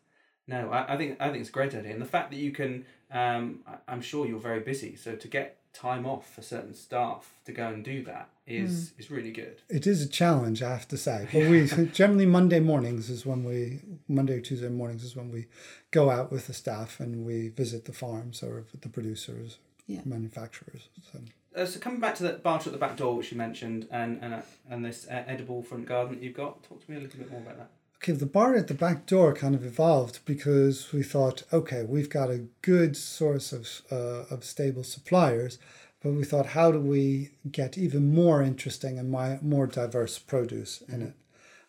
No, 0.45 0.69
I, 0.71 0.93
I 0.93 0.97
think 0.97 1.17
I 1.21 1.25
think 1.29 1.39
it's 1.41 1.49
a 1.49 1.53
great 1.59 1.73
idea, 1.73 1.91
and 1.93 2.01
the 2.01 2.05
fact 2.17 2.31
that 2.31 2.37
you 2.45 2.51
can, 2.51 2.85
um, 3.11 3.61
I, 3.65 3.75
I'm 3.91 4.01
sure 4.01 4.25
you're 4.27 4.39
very 4.51 4.59
busy, 4.71 4.95
so 4.97 5.15
to 5.15 5.27
get 5.37 5.47
time 5.77 6.05
off 6.05 6.33
for 6.33 6.41
certain 6.41 6.73
staff 6.73 7.33
to 7.45 7.51
go 7.51 7.67
and 7.67 7.83
do 7.83 8.03
that 8.03 8.29
is 8.47 8.89
Hmm. 8.95 9.01
is 9.01 9.11
really 9.11 9.31
good. 9.31 9.61
It 9.69 9.85
is 9.85 10.01
a 10.01 10.07
challenge, 10.09 10.63
I 10.63 10.71
have 10.71 10.87
to 10.87 10.97
say. 10.97 11.27
But 11.31 11.49
we 11.51 11.67
generally 11.91 12.25
Monday 12.25 12.59
mornings 12.59 13.09
is 13.09 13.25
when 13.25 13.43
we 13.43 13.79
Monday 14.07 14.37
or 14.37 14.41
Tuesday 14.41 14.69
mornings 14.69 15.03
is 15.03 15.15
when 15.15 15.31
we 15.31 15.45
go 15.91 16.09
out 16.09 16.31
with 16.31 16.47
the 16.47 16.53
staff 16.53 16.99
and 16.99 17.25
we 17.25 17.49
visit 17.49 17.85
the 17.85 17.93
farms 17.93 18.41
or 18.41 18.65
the 18.81 18.89
producers, 18.89 19.59
Yeah. 19.85 20.01
manufacturers. 20.05 20.89
So 21.11 21.19
Uh, 21.55 21.65
so 21.65 21.79
coming 21.79 21.99
back 21.99 22.15
to 22.15 22.23
the 22.23 22.33
barter 22.33 22.69
at 22.69 22.73
the 22.73 22.79
back 22.85 22.95
door, 22.97 23.15
which 23.17 23.31
you 23.31 23.37
mentioned, 23.37 23.87
and 23.91 24.11
and 24.23 24.33
uh, 24.33 24.41
and 24.71 24.83
this 24.85 25.07
uh, 25.07 25.23
edible 25.33 25.61
front 25.63 25.85
garden 25.87 26.15
that 26.15 26.23
you've 26.23 26.35
got, 26.43 26.63
talk 26.63 26.83
to 26.83 26.91
me 26.91 26.97
a 26.97 27.01
little 27.01 27.19
bit 27.19 27.31
more 27.31 27.41
about 27.41 27.57
that. 27.57 27.69
Okay, 27.97 28.11
the 28.11 28.25
bar 28.27 28.55
at 28.55 28.67
the 28.67 28.73
back 28.73 29.05
door 29.05 29.33
kind 29.33 29.55
of 29.55 29.65
evolved 29.65 30.19
because 30.23 30.93
we 30.93 31.01
thought, 31.01 31.43
okay, 31.51 31.83
we've 31.83 32.09
got 32.09 32.29
a 32.29 32.45
good 32.61 32.95
source 32.95 33.51
of 33.51 33.67
uh, 33.91 34.33
of 34.33 34.43
stable 34.43 34.83
suppliers, 34.83 35.57
but 36.03 36.13
we 36.13 36.23
thought, 36.23 36.47
how 36.47 36.71
do 36.71 36.79
we 36.79 37.31
get 37.51 37.77
even 37.77 38.13
more 38.13 38.43
interesting 38.43 38.99
and 38.99 39.09
my, 39.09 39.39
more 39.41 39.65
diverse 39.65 40.19
produce 40.19 40.81
in 40.87 41.01
it? 41.01 41.13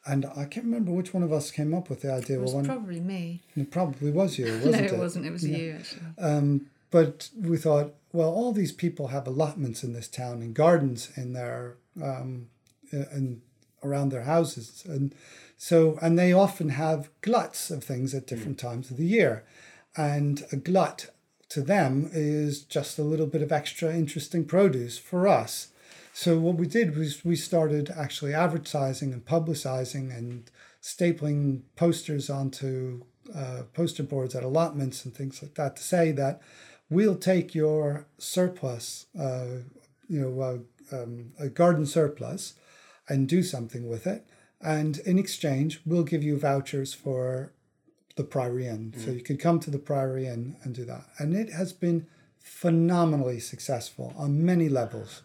And 0.06 0.26
I 0.36 0.44
can't 0.44 0.66
remember 0.66 0.92
which 0.92 1.12
one 1.12 1.22
of 1.22 1.32
us 1.32 1.50
came 1.50 1.74
up 1.74 1.90
with 1.90 2.02
the 2.02 2.12
idea. 2.12 2.38
It 2.38 2.42
was 2.42 2.52
well, 2.52 2.62
one, 2.62 2.66
probably 2.66 3.00
me. 3.00 3.42
it 3.56 3.70
probably 3.70 4.10
was 4.10 4.38
you, 4.38 4.46
wasn't 4.64 4.76
it, 4.76 4.92
it? 4.92 4.98
wasn't. 4.98 5.26
It 5.26 5.32
was 5.32 5.46
you 5.46 5.76
actually. 5.78 6.02
Um, 6.18 6.66
but 6.90 7.30
we 7.38 7.56
thought, 7.56 7.94
well, 8.12 8.30
all 8.30 8.52
these 8.52 8.72
people 8.72 9.08
have 9.08 9.26
allotments 9.26 9.82
in 9.82 9.92
this 9.92 10.08
town 10.08 10.40
and 10.40 10.54
gardens 10.54 11.10
in 11.16 11.32
their 11.32 11.76
um, 12.02 12.48
and 12.90 13.42
around 13.82 14.10
their 14.10 14.22
houses, 14.22 14.84
and 14.86 15.14
so 15.58 15.98
and 16.00 16.18
they 16.18 16.32
often 16.32 16.70
have 16.70 17.10
gluts 17.20 17.70
of 17.70 17.84
things 17.84 18.14
at 18.14 18.26
different 18.26 18.58
times 18.58 18.90
of 18.90 18.96
the 18.96 19.04
year, 19.04 19.44
and 19.96 20.44
a 20.52 20.56
glut 20.56 21.10
to 21.50 21.60
them 21.60 22.08
is 22.12 22.62
just 22.62 22.98
a 22.98 23.02
little 23.02 23.26
bit 23.26 23.42
of 23.42 23.52
extra 23.52 23.94
interesting 23.94 24.44
produce 24.44 24.98
for 24.98 25.26
us. 25.26 25.68
So 26.12 26.38
what 26.38 26.56
we 26.56 26.66
did 26.66 26.96
was 26.96 27.24
we 27.24 27.36
started 27.36 27.90
actually 27.96 28.34
advertising 28.34 29.12
and 29.12 29.24
publicizing 29.24 30.16
and 30.16 30.50
stapling 30.82 31.62
posters 31.76 32.30
onto 32.30 33.04
uh, 33.34 33.62
poster 33.74 34.02
boards 34.02 34.34
at 34.34 34.42
allotments 34.42 35.04
and 35.04 35.14
things 35.14 35.42
like 35.42 35.54
that 35.54 35.76
to 35.76 35.82
say 35.82 36.12
that 36.12 36.40
we'll 36.90 37.16
take 37.16 37.54
your 37.54 38.06
surplus, 38.18 39.06
uh, 39.18 39.62
you 40.08 40.20
know, 40.20 40.40
uh, 40.40 40.96
um, 40.96 41.32
a 41.38 41.48
garden 41.48 41.86
surplus, 41.86 42.54
and 43.08 43.28
do 43.28 43.42
something 43.42 43.88
with 43.88 44.06
it. 44.06 44.27
And 44.60 44.98
in 44.98 45.18
exchange, 45.18 45.80
we'll 45.86 46.02
give 46.02 46.22
you 46.22 46.38
vouchers 46.38 46.92
for 46.92 47.52
the 48.16 48.24
Priory 48.24 48.66
Inn. 48.66 48.92
Mm. 48.96 49.04
So 49.04 49.10
you 49.12 49.22
could 49.22 49.40
come 49.40 49.60
to 49.60 49.70
the 49.70 49.78
Priory 49.78 50.26
Inn 50.26 50.56
and 50.62 50.74
do 50.74 50.84
that. 50.84 51.04
And 51.18 51.34
it 51.34 51.52
has 51.52 51.72
been 51.72 52.06
phenomenally 52.38 53.40
successful 53.40 54.12
on 54.16 54.44
many 54.44 54.68
levels. 54.68 55.22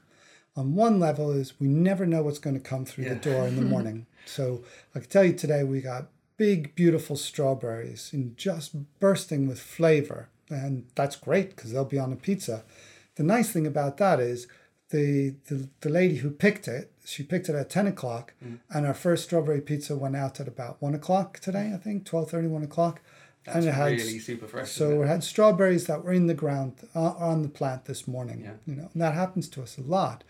On 0.56 0.76
one 0.76 1.00
level 1.00 1.32
is 1.32 1.60
we 1.60 1.68
never 1.68 2.06
know 2.06 2.22
what's 2.22 2.40
going 2.40 2.56
to 2.56 2.60
come 2.60 2.86
through 2.86 3.06
the 3.06 3.16
door 3.16 3.48
in 3.48 3.56
the 3.56 3.62
morning. 3.74 4.06
so 4.26 4.64
I 4.94 5.00
can 5.00 5.10
tell 5.10 5.24
you 5.24 5.34
today 5.34 5.64
we 5.64 5.82
got 5.82 6.10
big, 6.38 6.76
beautiful 6.76 7.16
strawberries 7.16 8.12
and 8.14 8.38
just 8.38 9.00
bursting 9.00 9.48
with 9.48 9.60
flavor. 9.60 10.30
And 10.50 10.86
that's 10.96 11.16
great 11.16 11.56
because 11.56 11.72
they'll 11.72 11.86
be 11.86 12.00
on 12.00 12.14
a 12.14 12.18
pizza. 12.18 12.64
The 13.16 13.24
nice 13.24 13.52
thing 13.52 13.66
about 13.66 13.98
that 13.98 14.20
is 14.20 14.48
the, 14.90 15.36
the, 15.48 15.70
the 15.82 15.90
lady 15.90 16.18
who 16.18 16.30
picked 16.30 16.68
it, 16.68 16.92
she 17.06 17.24
picked 17.24 17.50
it 17.50 17.56
at 17.56 17.70
10 17.70 17.88
o'clock 17.88 18.34
and 18.70 18.88
our 18.88 18.94
first 18.94 19.26
strawberry 19.26 19.62
pizza 19.62 19.96
went 19.96 20.16
out 20.16 20.40
at 20.40 20.48
about 20.48 20.82
1 20.82 20.94
o'clock 20.96 21.40
today, 21.40 21.72
I 21.74 21.78
think, 21.78 22.06
12.30, 22.06 22.50
1 22.50 22.64
o'clock. 22.64 23.02
That's 23.46 23.58
and 23.58 23.68
it 23.68 23.74
had 23.74 23.92
really 23.92 24.20
super 24.20 24.48
fresh. 24.48 24.72
so 24.72 25.02
it? 25.02 25.08
had 25.08 25.24
strawberries 25.24 25.88
that 25.88 26.04
were 26.04 26.14
in 26.14 26.28
the 26.28 26.34
ground 26.34 26.76
uh, 26.96 27.12
on 27.12 27.42
the 27.42 27.50
plant 27.50 27.86
this 27.86 28.08
morning. 28.08 28.42
Yeah. 28.42 28.54
You 28.66 28.76
know, 28.82 28.90
and 28.94 29.02
that 29.02 29.14
happens 29.14 29.50
to 29.50 29.62
us 29.62 29.78
a 29.78 29.82
lot. 29.82 30.24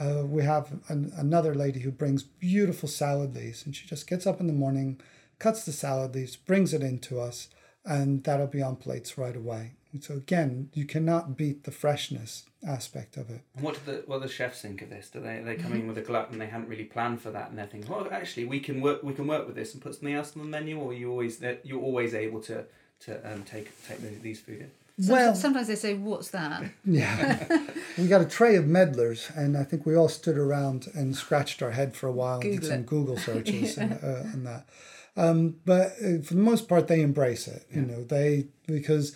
Uh, 0.00 0.22
we 0.24 0.42
have 0.42 0.72
an, 0.88 1.12
another 1.16 1.54
lady 1.54 1.80
who 1.80 1.90
brings 1.90 2.22
beautiful 2.22 2.88
salad 2.88 3.34
leaves, 3.34 3.64
and 3.64 3.76
she 3.76 3.86
just 3.86 4.08
gets 4.08 4.26
up 4.26 4.40
in 4.40 4.46
the 4.46 4.52
morning, 4.52 5.00
cuts 5.38 5.64
the 5.64 5.72
salad 5.72 6.14
leaves, 6.14 6.36
brings 6.36 6.72
it 6.72 6.82
in 6.82 6.98
to 7.00 7.20
us, 7.20 7.48
and 7.84 8.24
that'll 8.24 8.46
be 8.46 8.62
on 8.62 8.76
plates 8.76 9.18
right 9.18 9.36
away. 9.36 9.72
And 9.94 10.02
so 10.02 10.14
again, 10.14 10.68
you 10.74 10.84
cannot 10.86 11.36
beat 11.36 11.62
the 11.64 11.70
freshness 11.70 12.44
aspect 12.66 13.16
of 13.16 13.30
it. 13.30 13.42
And 13.54 13.64
what 13.64 13.74
do 13.74 13.92
the 13.92 14.02
what 14.06 14.20
do 14.20 14.26
the 14.26 14.32
chefs 14.32 14.60
think 14.60 14.82
of 14.82 14.90
this? 14.90 15.08
Do 15.08 15.20
they 15.20 15.40
they 15.44 15.54
come 15.54 15.72
in 15.72 15.86
with 15.86 15.96
a 15.96 16.02
glut 16.02 16.30
and 16.30 16.40
they 16.40 16.46
hadn't 16.46 16.68
really 16.68 16.84
planned 16.84 17.22
for 17.22 17.30
that 17.30 17.48
and 17.50 17.56
they're 17.58 17.66
thinking, 17.66 17.90
well, 17.90 18.06
actually, 18.10 18.44
we 18.44 18.58
can 18.60 18.80
work 18.82 19.02
we 19.04 19.14
can 19.14 19.26
work 19.28 19.46
with 19.46 19.54
this 19.54 19.72
and 19.72 19.80
put 19.82 19.94
something 19.94 20.12
else 20.12 20.36
on 20.36 20.42
the 20.42 20.48
menu, 20.48 20.78
or 20.80 20.92
you 20.92 21.10
always 21.10 21.38
that 21.38 21.60
you're 21.64 21.80
always 21.80 22.12
able 22.12 22.40
to 22.42 22.64
to 23.00 23.32
um, 23.32 23.44
take 23.44 23.70
take 23.86 24.00
the, 24.00 24.08
these 24.20 24.40
food 24.40 24.60
in. 24.62 24.70
Some- 25.04 25.12
Well- 25.14 25.34
sometimes 25.36 25.68
they 25.68 25.76
say, 25.76 25.94
"What's 25.94 26.30
that?" 26.30 26.64
Yeah. 26.84 27.46
we 27.98 28.08
got 28.08 28.20
a 28.20 28.24
tray 28.26 28.56
of 28.56 28.66
medlars, 28.66 29.30
and 29.36 29.56
I 29.56 29.62
think 29.62 29.86
we 29.86 29.94
all 29.96 30.08
stood 30.08 30.38
around 30.38 30.88
and 30.94 31.14
scratched 31.14 31.62
our 31.62 31.70
head 31.70 31.94
for 31.94 32.08
a 32.08 32.12
while 32.12 32.40
and 32.40 32.42
did 32.42 32.60
Google 32.60 32.68
some 32.68 32.80
it. 32.80 32.86
Google 32.86 33.16
searches 33.18 33.78
and, 33.78 33.92
uh, 33.92 34.32
and 34.32 34.44
that. 34.46 34.66
Um, 35.16 35.56
but 35.64 35.92
uh, 36.04 36.22
for 36.22 36.34
the 36.34 36.40
most 36.40 36.68
part, 36.68 36.88
they 36.88 37.00
embrace 37.00 37.46
it. 37.46 37.64
You 37.72 37.82
know, 37.82 38.02
they 38.04 38.46
because 38.66 39.14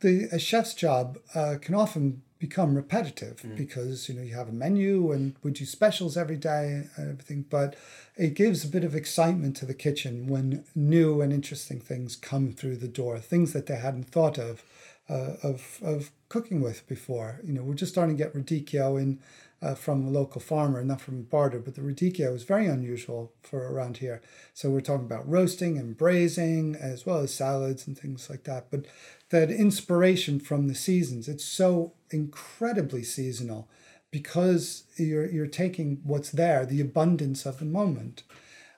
the 0.00 0.28
a 0.32 0.38
chef's 0.38 0.74
job 0.74 1.18
uh, 1.34 1.56
can 1.60 1.74
often 1.74 2.22
become 2.38 2.76
repetitive 2.76 3.44
because 3.56 4.08
you 4.08 4.14
know 4.14 4.22
you 4.22 4.34
have 4.34 4.48
a 4.48 4.52
menu 4.52 5.10
and 5.10 5.34
we 5.42 5.50
do 5.50 5.64
specials 5.64 6.16
every 6.16 6.36
day 6.36 6.84
and 6.96 7.10
everything 7.10 7.44
but 7.50 7.74
it 8.16 8.34
gives 8.34 8.64
a 8.64 8.68
bit 8.68 8.84
of 8.84 8.94
excitement 8.94 9.56
to 9.56 9.66
the 9.66 9.74
kitchen 9.74 10.28
when 10.28 10.64
new 10.74 11.20
and 11.20 11.32
interesting 11.32 11.80
things 11.80 12.14
come 12.14 12.52
through 12.52 12.76
the 12.76 12.86
door 12.86 13.18
things 13.18 13.52
that 13.52 13.66
they 13.66 13.76
hadn't 13.76 14.04
thought 14.04 14.38
of 14.38 14.62
uh, 15.10 15.34
of 15.42 15.80
of 15.82 16.10
cooking 16.28 16.60
with 16.60 16.86
before 16.86 17.40
you 17.44 17.52
know 17.52 17.62
we're 17.62 17.74
just 17.74 17.92
starting 17.92 18.16
to 18.16 18.22
get 18.22 18.34
radicchio 18.34 19.00
in 19.00 19.18
uh, 19.60 19.74
from 19.74 20.06
a 20.06 20.10
local 20.10 20.40
farmer, 20.40 20.84
not 20.84 21.00
from 21.00 21.18
a 21.18 21.22
barter, 21.22 21.58
but 21.58 21.74
the 21.74 21.80
radicchio 21.80 22.34
is 22.34 22.44
very 22.44 22.66
unusual 22.66 23.32
for 23.42 23.72
around 23.72 23.96
here. 23.96 24.22
So 24.54 24.70
we're 24.70 24.80
talking 24.80 25.06
about 25.06 25.28
roasting 25.28 25.78
and 25.78 25.96
braising 25.96 26.76
as 26.76 27.04
well 27.04 27.18
as 27.18 27.34
salads 27.34 27.86
and 27.86 27.98
things 27.98 28.30
like 28.30 28.44
that. 28.44 28.70
But 28.70 28.86
that 29.30 29.50
inspiration 29.50 30.40
from 30.40 30.68
the 30.68 30.74
seasons, 30.74 31.28
it's 31.28 31.44
so 31.44 31.92
incredibly 32.10 33.02
seasonal 33.02 33.68
because 34.10 34.84
you're 34.96 35.26
you're 35.26 35.46
taking 35.46 36.00
what's 36.02 36.30
there, 36.30 36.64
the 36.64 36.80
abundance 36.80 37.44
of 37.44 37.58
the 37.58 37.64
moment. 37.64 38.22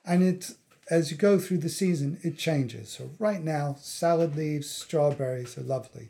And 0.05 0.23
it 0.23 0.51
as 0.89 1.09
you 1.09 1.17
go 1.17 1.39
through 1.39 1.59
the 1.59 1.69
season, 1.69 2.19
it 2.21 2.37
changes. 2.37 2.89
So 2.89 3.11
right 3.17 3.41
now, 3.41 3.77
salad 3.79 4.35
leaves, 4.35 4.69
strawberries 4.69 5.57
are 5.57 5.61
lovely. 5.61 6.09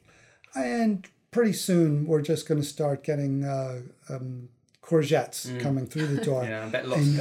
And 0.56 1.08
pretty 1.30 1.54
soon 1.54 2.06
we're 2.06 2.22
just 2.22 2.48
going 2.48 2.60
to 2.60 2.68
start 2.68 3.04
getting 3.04 3.44
uh, 3.44 3.82
um, 4.10 4.50
courgettes 4.92 5.60
coming 5.62 5.86
through 5.88 6.08
the 6.08 6.24
door 6.24 6.44
Yeah, 6.50 6.66
I 6.66 6.70
bet 6.70 6.88
lots 6.88 7.02
in 7.02 7.16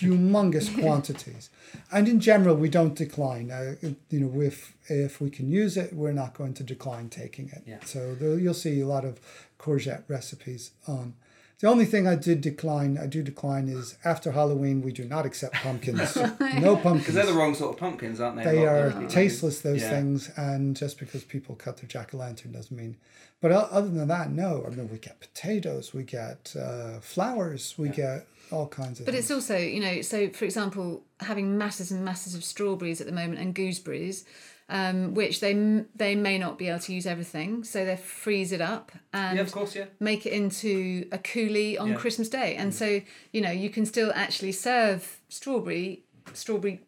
humongous 0.00 0.68
quantities. 0.80 1.50
And 1.92 2.08
in 2.08 2.18
general, 2.20 2.56
we 2.56 2.68
don't 2.68 2.94
decline. 2.94 3.50
Uh, 3.50 3.74
you 4.10 4.20
know, 4.20 4.40
if 4.40 4.76
if 4.88 5.20
we 5.20 5.30
can 5.30 5.48
use 5.48 5.76
it, 5.76 5.92
we're 5.92 6.12
not 6.12 6.34
going 6.34 6.54
to 6.54 6.64
decline 6.64 7.08
taking 7.08 7.48
it. 7.50 7.62
Yeah. 7.66 7.78
So 7.84 8.14
there, 8.14 8.38
you'll 8.38 8.54
see 8.54 8.80
a 8.80 8.86
lot 8.86 9.04
of 9.04 9.20
courgette 9.58 10.02
recipes 10.08 10.72
on. 10.86 11.14
The 11.60 11.68
only 11.68 11.84
thing 11.84 12.06
I 12.06 12.16
did 12.16 12.40
decline, 12.40 12.98
I 12.98 13.06
do 13.06 13.22
decline, 13.22 13.68
is 13.68 13.96
after 14.04 14.32
Halloween 14.32 14.82
we 14.82 14.92
do 14.92 15.04
not 15.04 15.24
accept 15.24 15.54
pumpkins. 15.56 16.16
no 16.60 16.76
pumpkins. 16.76 16.98
Because 17.00 17.14
they're 17.14 17.26
the 17.26 17.32
wrong 17.32 17.54
sort 17.54 17.74
of 17.74 17.80
pumpkins, 17.80 18.20
aren't 18.20 18.36
they? 18.36 18.44
They 18.44 18.58
lot 18.58 18.68
are 18.68 18.86
of 18.88 19.08
tasteless, 19.08 19.60
those 19.60 19.80
Yeah. 19.82 19.90
things, 19.90 20.30
and 20.36 20.76
just 20.76 20.98
because 20.98 21.22
people 21.24 21.54
cut 21.54 21.76
their 21.78 21.88
jack 21.88 22.12
o' 22.12 22.18
lantern 22.18 22.52
doesn't 22.52 22.76
mean. 22.76 22.96
But 23.40 23.52
other 23.52 23.88
than 23.88 24.08
that, 24.08 24.30
no. 24.30 24.64
I 24.66 24.70
mean, 24.74 24.88
we 24.90 24.98
get 24.98 25.20
potatoes, 25.20 25.92
we 25.94 26.02
get 26.02 26.54
uh, 26.58 27.00
flowers, 27.00 27.74
we 27.78 27.88
get 27.90 28.26
all 28.50 28.66
kinds 28.66 29.00
of. 29.00 29.06
But 29.06 29.12
things. 29.14 29.26
it's 29.26 29.30
also, 29.30 29.56
you 29.56 29.80
know, 29.80 30.00
so 30.02 30.30
for 30.30 30.44
example, 30.44 31.04
having 31.20 31.56
masses 31.56 31.90
and 31.92 32.04
masses 32.04 32.34
of 32.34 32.42
strawberries 32.42 33.00
at 33.00 33.06
the 33.06 33.12
moment 33.12 33.38
and 33.40 33.54
gooseberries, 33.54 34.24
um, 34.68 35.14
which 35.14 35.40
they 35.40 35.84
they 35.94 36.14
may 36.14 36.38
not 36.38 36.58
be 36.58 36.68
able 36.68 36.78
to 36.80 36.92
use 36.94 37.06
everything, 37.06 37.64
so 37.64 37.84
they 37.84 37.96
freeze 37.96 38.52
it 38.52 38.60
up 38.60 38.92
and 39.12 39.36
Yeah, 39.36 39.42
of 39.42 39.52
course, 39.52 39.74
yeah. 39.76 39.86
make 40.00 40.24
it 40.26 40.32
into 40.32 41.06
a 41.12 41.18
coulis 41.18 41.78
on 41.78 41.88
Yeah. 41.90 41.94
Christmas 41.96 42.28
Day, 42.28 42.56
and 42.56 42.74
so 42.74 43.00
you 43.32 43.40
know 43.40 43.50
you 43.50 43.70
can 43.70 43.84
still 43.86 44.10
actually 44.14 44.52
serve 44.52 45.20
strawberry 45.28 46.04
strawberry 46.32 46.80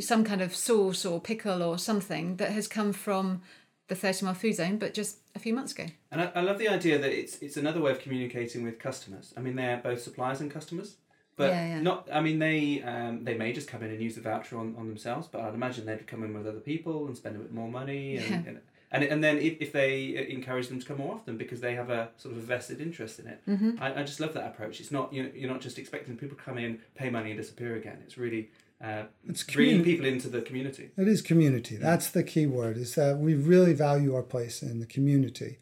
some 0.00 0.22
kind 0.24 0.40
of 0.40 0.54
sauce 0.54 1.04
or 1.04 1.20
pickle 1.20 1.62
or 1.62 1.78
something 1.78 2.36
that 2.36 2.50
has 2.52 2.68
come 2.68 2.92
from 2.92 3.42
the 3.88 3.94
30 3.94 4.24
mile 4.24 4.34
food 4.34 4.54
zone, 4.54 4.78
but 4.78 4.94
just 4.94 5.18
a 5.34 5.38
few 5.38 5.52
months 5.52 5.72
ago. 5.72 5.86
And 6.10 6.22
I, 6.22 6.32
I 6.36 6.40
love 6.40 6.58
the 6.58 6.68
idea 6.68 6.98
that 6.98 7.12
it's 7.12 7.38
it's 7.42 7.56
another 7.56 7.80
way 7.80 7.90
of 7.90 7.98
communicating 8.00 8.62
with 8.62 8.78
customers. 8.78 9.34
I 9.36 9.40
mean, 9.40 9.56
they're 9.56 9.76
both 9.78 10.00
suppliers 10.02 10.40
and 10.40 10.50
customers, 10.50 10.96
but 11.36 11.50
Yeah, 11.50 11.66
yeah. 11.68 11.80
not. 11.80 12.08
I 12.12 12.20
mean, 12.20 12.38
they 12.38 12.82
um, 12.82 13.24
they 13.24 13.34
may 13.36 13.52
just 13.52 13.68
come 13.68 13.82
in 13.82 13.90
and 13.90 14.00
use 14.00 14.14
the 14.14 14.20
voucher 14.20 14.56
on, 14.58 14.74
on 14.78 14.88
themselves, 14.88 15.26
but 15.30 15.40
I'd 15.40 15.54
imagine 15.54 15.86
they'd 15.86 16.06
come 16.06 16.22
in 16.24 16.32
with 16.34 16.46
other 16.46 16.60
people 16.60 17.06
and 17.06 17.16
spend 17.16 17.36
a 17.36 17.38
bit 17.40 17.52
more 17.52 17.68
money, 17.68 18.16
and 18.16 18.30
Yeah. 18.30 18.42
and, 18.50 18.60
and, 18.92 19.02
and 19.04 19.24
then 19.24 19.38
if, 19.38 19.56
if 19.60 19.72
they 19.72 20.28
encourage 20.30 20.68
them 20.68 20.78
to 20.80 20.86
come 20.86 20.98
more 20.98 21.14
often 21.14 21.36
because 21.36 21.60
they 21.60 21.74
have 21.74 21.90
a 21.90 22.10
sort 22.16 22.32
of 22.36 22.38
a 22.38 22.46
vested 22.46 22.80
interest 22.80 23.18
in 23.18 23.26
it. 23.26 23.40
Mm-hmm. 23.48 23.82
I, 23.82 24.00
I 24.00 24.02
just 24.04 24.20
love 24.20 24.34
that 24.34 24.46
approach. 24.46 24.78
It's 24.80 24.92
not 24.92 25.12
you 25.12 25.22
know, 25.24 25.30
you're 25.34 25.50
not 25.50 25.60
just 25.60 25.78
expecting 25.78 26.16
people 26.16 26.36
to 26.36 26.42
come 26.42 26.58
in, 26.58 26.78
pay 26.94 27.10
money, 27.10 27.30
and 27.32 27.38
disappear 27.38 27.74
again. 27.76 27.98
It's 28.06 28.16
really 28.16 28.50
uh, 28.82 29.04
It's 29.28 29.42
bringing 29.42 29.80
communi- 29.80 29.84
people 29.84 30.06
into 30.06 30.28
the 30.28 30.42
community. 30.42 30.90
It 30.96 31.08
is 31.08 31.22
community. 31.22 31.76
That's 31.76 32.10
the 32.10 32.22
key 32.22 32.46
word. 32.46 32.76
Is 32.76 32.94
that 32.94 33.18
we 33.18 33.34
really 33.34 33.72
value 33.72 34.14
our 34.14 34.22
place 34.22 34.62
in 34.62 34.78
the 34.78 34.86
community, 34.86 35.58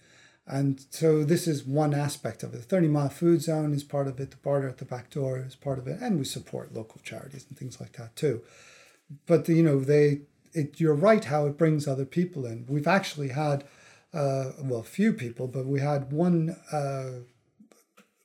and 0.46 0.84
so 0.90 1.24
this 1.24 1.46
is 1.46 1.64
one 1.64 1.94
aspect 1.94 2.42
of 2.42 2.52
it. 2.54 2.58
The 2.58 2.62
Thirty 2.62 2.88
Mile 2.88 3.08
Food 3.08 3.42
Zone 3.42 3.72
is 3.72 3.84
part 3.84 4.08
of 4.08 4.18
it. 4.18 4.30
The 4.30 4.36
barter 4.38 4.68
at 4.68 4.78
the 4.78 4.84
back 4.84 5.10
door 5.10 5.38
is 5.38 5.54
part 5.54 5.78
of 5.78 5.86
it, 5.86 6.00
and 6.00 6.18
we 6.18 6.24
support 6.24 6.74
local 6.74 7.00
charities 7.02 7.46
and 7.48 7.56
things 7.56 7.80
like 7.80 7.92
that 7.92 8.16
too. 8.16 8.42
But 9.26 9.44
the, 9.44 9.54
you 9.54 9.62
know, 9.62 9.80
they, 9.80 10.22
it, 10.52 10.80
you're 10.80 10.94
right 10.94 11.24
how 11.24 11.46
it 11.46 11.58
brings 11.58 11.86
other 11.86 12.06
people 12.06 12.46
in. 12.46 12.64
We've 12.68 12.86
actually 12.86 13.28
had, 13.28 13.64
uh, 14.14 14.52
well, 14.60 14.82
few 14.82 15.12
people, 15.12 15.46
but 15.48 15.66
we 15.66 15.80
had 15.80 16.12
one 16.12 16.56
uh, 16.72 17.24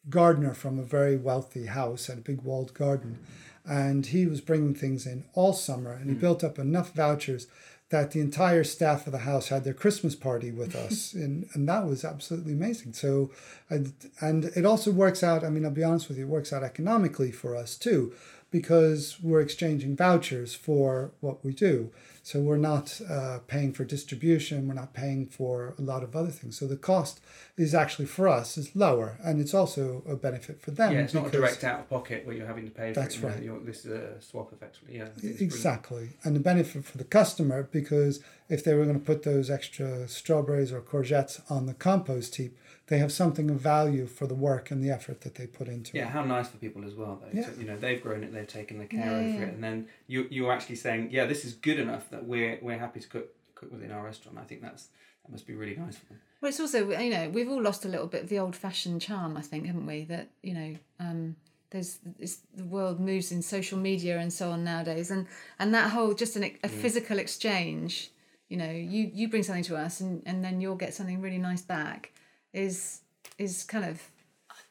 gardener 0.09 0.53
from 0.53 0.79
a 0.79 0.83
very 0.83 1.17
wealthy 1.17 1.65
house 1.65 2.07
had 2.07 2.17
a 2.17 2.21
big 2.21 2.41
walled 2.41 2.73
garden 2.73 3.19
and 3.65 4.07
he 4.07 4.25
was 4.25 4.39
bringing 4.39 4.73
things 4.73 5.05
in 5.05 5.25
all 5.33 5.53
summer 5.53 5.91
and 5.91 6.09
he 6.09 6.15
built 6.15 6.43
up 6.43 6.57
enough 6.57 6.93
vouchers 6.93 7.47
that 7.89 8.11
the 8.11 8.19
entire 8.19 8.63
staff 8.63 9.05
of 9.05 9.13
the 9.13 9.19
house 9.19 9.47
had 9.47 9.63
their 9.63 9.73
christmas 9.73 10.15
party 10.15 10.51
with 10.51 10.75
us 10.85 11.13
and, 11.13 11.47
and 11.53 11.67
that 11.67 11.85
was 11.85 12.03
absolutely 12.03 12.53
amazing. 12.53 12.93
So 12.93 13.31
and, 13.69 13.93
and 14.21 14.45
it 14.45 14.65
also 14.65 14.91
works 14.91 15.23
out 15.23 15.43
i 15.43 15.49
mean 15.49 15.65
i'll 15.65 15.71
be 15.71 15.83
honest 15.83 16.07
with 16.07 16.17
you 16.17 16.25
it 16.25 16.29
works 16.29 16.53
out 16.53 16.63
economically 16.63 17.31
for 17.31 17.55
us 17.55 17.75
too 17.77 18.13
because 18.51 19.17
we're 19.21 19.41
exchanging 19.41 19.95
vouchers 19.95 20.53
for 20.55 21.11
what 21.19 21.43
we 21.43 21.53
do 21.53 21.91
so 22.23 22.39
we're 22.41 22.57
not 22.57 22.99
uh, 23.09 23.39
paying 23.47 23.73
for 23.73 23.83
distribution 23.83 24.67
we're 24.67 24.73
not 24.73 24.93
paying 24.93 25.25
for 25.25 25.73
a 25.77 25.81
lot 25.81 26.01
of 26.03 26.15
other 26.15 26.29
things 26.31 26.57
so 26.57 26.65
the 26.65 26.77
cost 26.77 27.19
is 27.57 27.75
actually 27.75 28.05
for 28.05 28.27
us 28.27 28.57
is 28.57 28.75
lower 28.75 29.17
and 29.23 29.41
it's 29.41 29.53
also 29.53 30.01
a 30.07 30.15
benefit 30.15 30.61
for 30.61 30.71
them 30.71 30.93
Yeah, 30.93 30.99
it's 30.99 31.13
not 31.13 31.27
a 31.27 31.31
direct 31.31 31.63
out 31.63 31.79
of 31.81 31.89
pocket 31.89 32.25
where 32.25 32.35
you're 32.35 32.47
having 32.47 32.65
to 32.65 32.71
pay 32.71 32.93
for 32.93 32.99
That's 33.01 33.17
it. 33.17 33.23
right. 33.23 33.43
you're- 33.43 33.59
this 33.65 33.85
is 33.85 33.91
a 33.91 34.21
swap 34.21 34.53
effectively. 34.53 34.97
Yeah, 34.97 35.05
it's 35.07 35.19
brilliant. 35.21 35.41
Exactly. 35.41 36.09
And 36.23 36.35
the 36.35 36.39
benefit 36.39 36.85
for 36.85 36.97
the 36.97 37.03
customer 37.03 37.63
because 37.71 38.21
if 38.49 38.63
they 38.63 38.73
were 38.75 38.85
going 38.85 38.99
to 38.99 39.05
put 39.05 39.23
those 39.23 39.49
extra 39.49 40.07
strawberries 40.07 40.71
or 40.71 40.79
courgettes 40.81 41.41
on 41.51 41.65
the 41.65 41.73
compost 41.73 42.35
heap, 42.35 42.57
they 42.87 42.97
have 42.99 43.11
something 43.11 43.49
of 43.49 43.59
value 43.59 44.07
for 44.07 44.27
the 44.27 44.33
work 44.33 44.71
and 44.71 44.83
the 44.83 44.89
effort 44.89 45.21
that 45.21 45.35
they 45.35 45.45
put 45.45 45.67
into 45.67 45.95
Yeah, 45.95 46.03
it. 46.03 46.05
Yeah, 46.05 46.11
how 46.11 46.23
nice 46.23 46.47
for 46.49 46.57
people 46.57 46.85
as 46.85 46.95
well, 46.95 47.21
though. 47.21 47.29
Yeah. 47.37 47.45
So, 47.47 47.51
you 47.59 47.65
know, 47.65 47.77
they've 47.77 48.01
grown 48.01 48.23
it, 48.23 48.33
they've 48.33 48.47
taken 48.47 48.79
the 48.79 48.85
care 48.85 49.05
Yeah, 49.05 49.17
over 49.17 49.27
yeah. 49.27 49.47
it, 49.47 49.53
and 49.53 49.63
then 49.63 49.87
you 50.07 50.27
you're 50.29 50.51
actually 50.51 50.77
saying, 50.77 51.09
yeah, 51.11 51.25
this 51.25 51.45
is 51.45 51.53
good 51.53 51.79
enough 51.79 52.09
that 52.09 52.25
we're 52.25 52.59
we're 52.61 52.79
happy 52.79 52.99
to 53.01 53.07
cook 53.07 53.27
cook 53.55 53.71
within 53.71 53.91
our 53.91 54.03
restaurant. 54.03 54.37
I 54.37 54.43
think 54.43 54.61
that's 54.61 54.87
that 55.23 55.31
must 55.31 55.45
be 55.45 55.53
really 55.53 55.75
nice 55.75 55.97
for 55.97 56.05
them. 56.07 56.19
Well, 56.39 56.49
it's 56.49 56.59
also 56.59 56.89
you 56.91 57.09
know 57.09 57.29
we've 57.29 57.49
all 57.49 57.61
lost 57.61 57.83
a 57.85 57.87
little 57.89 58.07
bit 58.07 58.23
of 58.23 58.29
the 58.29 58.39
old-fashioned 58.39 59.01
charm, 59.01 59.35
I 59.37 59.41
think, 59.41 59.65
haven't 59.65 59.85
we? 59.85 60.05
That 60.05 60.29
you 60.41 60.53
know, 60.53 60.75
um, 60.99 61.35
there's 61.71 61.99
it's, 62.19 62.37
the 62.55 62.63
world 62.63 62.99
moves 62.99 63.31
in 63.31 63.41
social 63.41 63.77
media 63.77 64.19
and 64.19 64.31
so 64.31 64.51
on 64.51 64.63
nowadays, 64.63 65.11
and 65.11 65.27
and 65.59 65.73
that 65.73 65.91
whole 65.91 66.13
just 66.13 66.35
an, 66.35 66.51
a 66.63 66.69
physical 66.69 67.19
exchange. 67.19 68.11
You 68.47 68.57
know, 68.57 68.71
you 68.71 69.11
you 69.13 69.27
bring 69.27 69.43
something 69.43 69.63
to 69.65 69.75
us, 69.75 69.99
and 69.99 70.23
and 70.25 70.45
then 70.45 70.61
you'll 70.61 70.75
get 70.75 70.93
something 70.93 71.19
really 71.21 71.39
nice 71.39 71.61
back. 71.61 72.11
Is 72.53 73.01
is 73.37 73.63
kind 73.63 73.85
of 73.85 74.01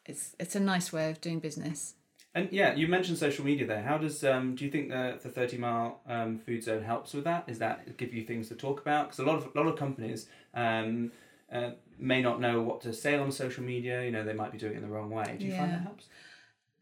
it's 0.05 0.35
it's 0.39 0.57
a 0.57 0.61
nice 0.61 0.93
way 0.93 1.11
of 1.11 1.21
doing 1.21 1.41
business. 1.41 1.95
And 2.35 2.49
yeah, 2.53 2.75
you 2.75 2.87
mentioned 2.87 3.17
social 3.17 3.47
media 3.47 3.67
there. 3.67 3.83
How 3.83 3.97
does 3.97 4.23
um, 4.23 4.55
do 4.55 4.65
you 4.65 4.71
think 4.71 4.91
the 4.91 5.19
the 5.23 5.31
thirty 5.31 5.57
mile 5.57 6.01
um, 6.07 6.39
food 6.39 6.63
zone 6.63 6.83
helps 6.83 7.15
with 7.15 7.25
that? 7.25 7.45
Is 7.47 7.59
that 7.61 7.97
give 7.97 8.13
you 8.13 8.25
things 8.25 8.49
to 8.49 8.55
talk 8.55 8.81
about? 8.81 9.07
Because 9.07 9.21
a 9.21 9.25
lot 9.25 9.37
of 9.37 9.49
a 9.55 9.59
lot 9.59 9.67
of 9.67 9.79
companies 9.79 10.29
um, 10.55 11.13
uh, 11.53 11.71
may 11.99 12.21
not 12.21 12.41
know 12.41 12.61
what 12.61 12.81
to 12.83 12.93
say 12.93 13.17
on 13.17 13.33
social 13.33 13.65
media. 13.65 14.05
You 14.05 14.11
know, 14.11 14.23
they 14.23 14.35
might 14.35 14.53
be 14.53 14.59
doing 14.59 14.75
it 14.75 14.77
in 14.77 14.83
the 14.83 14.89
wrong 14.89 15.11
way. 15.11 15.37
Do 15.39 15.47
you 15.47 15.55
find 15.55 15.73
that 15.73 15.81
helps? 15.81 16.07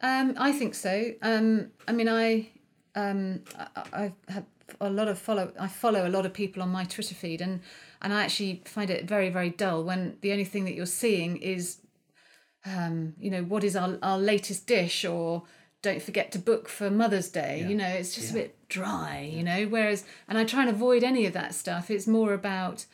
Um, 0.01 0.35
I 0.37 0.53
think 0.53 0.75
so. 0.75 1.13
Um, 1.23 1.71
I 1.87 1.93
mean, 1.93 2.09
I, 2.09 2.51
um, 2.95 3.43
I, 3.57 3.83
I 3.93 4.33
have 4.33 4.45
a 4.81 4.91
lot 4.91 5.09
of 5.09 5.19
follow. 5.19 5.53
I 5.59 5.69
follow 5.69 6.07
a 6.07 6.11
lot 6.11 6.27
of 6.27 6.33
people 6.33 6.63
on 6.63 6.71
my 6.71 6.85
Twitter 6.85 7.15
feed, 7.15 7.41
and 7.41 7.61
and 8.03 8.13
I 8.13 8.23
actually 8.25 8.63
find 8.67 8.91
it 8.91 9.05
very 9.07 9.31
very 9.31 9.51
dull 9.51 9.85
when 9.85 10.17
the 10.21 10.33
only 10.33 10.45
thing 10.45 10.65
that 10.65 10.75
you're 10.75 10.87
seeing 10.87 11.37
is, 11.39 11.79
um, 12.67 13.15
you 13.19 13.31
know, 13.31 13.43
what 13.43 13.65
is 13.65 13.77
our 13.77 13.99
our 14.03 14.19
latest 14.19 14.67
dish 14.67 15.05
or. 15.05 15.45
Don't 15.83 16.01
forget 16.01 16.33
to 16.33 16.39
book 16.39 16.67
for 16.71 16.89
Mother's 16.91 17.29
Day. 17.29 17.59
Yeah. 17.61 17.69
You 17.69 17.75
know, 17.75 17.87
it's 17.89 18.15
just 18.15 18.29
Yeah. 18.33 18.39
a 18.39 18.43
bit 18.45 18.69
dry. 18.71 19.31
You 19.31 19.43
know, 19.43 19.67
whereas, 19.67 20.03
and 20.27 20.39
I 20.39 20.45
try 20.47 20.63
and 20.63 20.71
avoid 20.71 21.05
any 21.05 21.27
of 21.27 21.35
that 21.35 21.55
stuff. 21.55 21.91
It's 21.91 22.07
more 22.07 22.33
about 22.33 22.87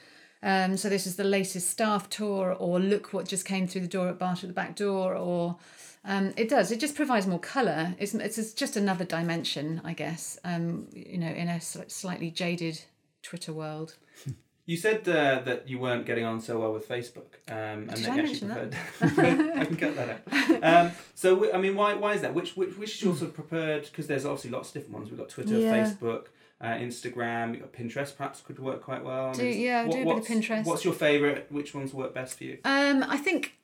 um, 0.42 0.76
so 0.76 0.88
this 0.88 1.06
is 1.06 1.14
the 1.14 1.22
latest 1.22 1.68
staff 1.70 2.10
tour, 2.10 2.52
or 2.58 2.80
look 2.80 3.12
what 3.12 3.28
just 3.28 3.44
came 3.44 3.68
through 3.68 3.82
the 3.82 3.86
door 3.86 4.08
at 4.08 4.18
Bart 4.18 4.42
at 4.42 4.48
the 4.48 4.54
back 4.54 4.74
door, 4.74 5.14
or 5.14 5.56
um, 6.04 6.32
it 6.36 6.48
does. 6.48 6.72
It 6.72 6.80
just 6.80 6.96
provides 6.96 7.28
more 7.28 7.38
colour. 7.38 7.94
It's 8.00 8.12
it's 8.12 8.54
just 8.54 8.76
another 8.76 9.04
dimension, 9.04 9.80
I 9.84 9.92
guess. 9.92 10.36
Um, 10.42 10.88
you 10.92 11.18
know, 11.18 11.28
in 11.30 11.48
a 11.48 11.58
sli- 11.60 11.92
slightly 11.92 12.32
jaded 12.32 12.80
Twitter 13.22 13.52
world. 13.52 13.94
You 14.70 14.76
said 14.76 15.08
uh, 15.08 15.40
that 15.46 15.68
you 15.68 15.80
weren't 15.80 16.06
getting 16.06 16.24
on 16.24 16.40
so 16.40 16.60
well 16.60 16.72
with 16.72 16.88
Facebook, 16.88 17.30
um, 17.48 17.88
and 17.88 17.94
Did 17.96 18.04
that 18.04 18.10
I 18.12 18.14
you 18.14 18.22
actually 18.22 18.48
preferred. 18.50 18.76
I 19.58 19.64
can 19.64 19.76
cut 19.76 19.96
that 19.96 20.08
out. 20.10 20.62
Um, 20.62 20.92
so, 21.16 21.52
I 21.52 21.58
mean, 21.58 21.74
why, 21.74 21.94
why 21.94 22.14
is 22.14 22.20
that? 22.20 22.34
Which 22.34 22.56
which, 22.56 22.76
which 22.76 22.94
is 22.94 23.02
your 23.02 23.16
sort 23.16 23.30
of 23.30 23.34
preferred? 23.34 23.82
Because 23.86 24.06
there's 24.06 24.24
obviously 24.24 24.50
lots 24.50 24.68
of 24.68 24.74
different 24.74 24.94
ones. 24.94 25.10
We've 25.10 25.18
got 25.18 25.28
Twitter, 25.28 25.58
Yeah. 25.58 25.74
Facebook, 25.74 26.26
uh, 26.60 26.66
Instagram. 26.66 27.60
Pinterest. 27.72 28.16
Perhaps 28.16 28.42
could 28.42 28.60
work 28.60 28.80
quite 28.84 29.02
well. 29.04 29.30
I 29.30 29.32
Do- 29.32 29.42
mean, 29.42 29.60
yeah, 29.60 29.80
I 29.80 29.88
do 29.88 29.90
a 29.90 29.92
bit 29.92 30.00
of 30.02 30.06
what's- 30.06 30.28
Pinterest. 30.28 30.64
What's 30.64 30.84
your 30.84 30.94
favourite? 30.94 31.50
Which 31.50 31.74
ones 31.74 31.92
work 31.92 32.14
best 32.14 32.38
for 32.38 32.44
you? 32.44 32.58
Um, 32.64 33.02
I 33.08 33.16
think. 33.16 33.56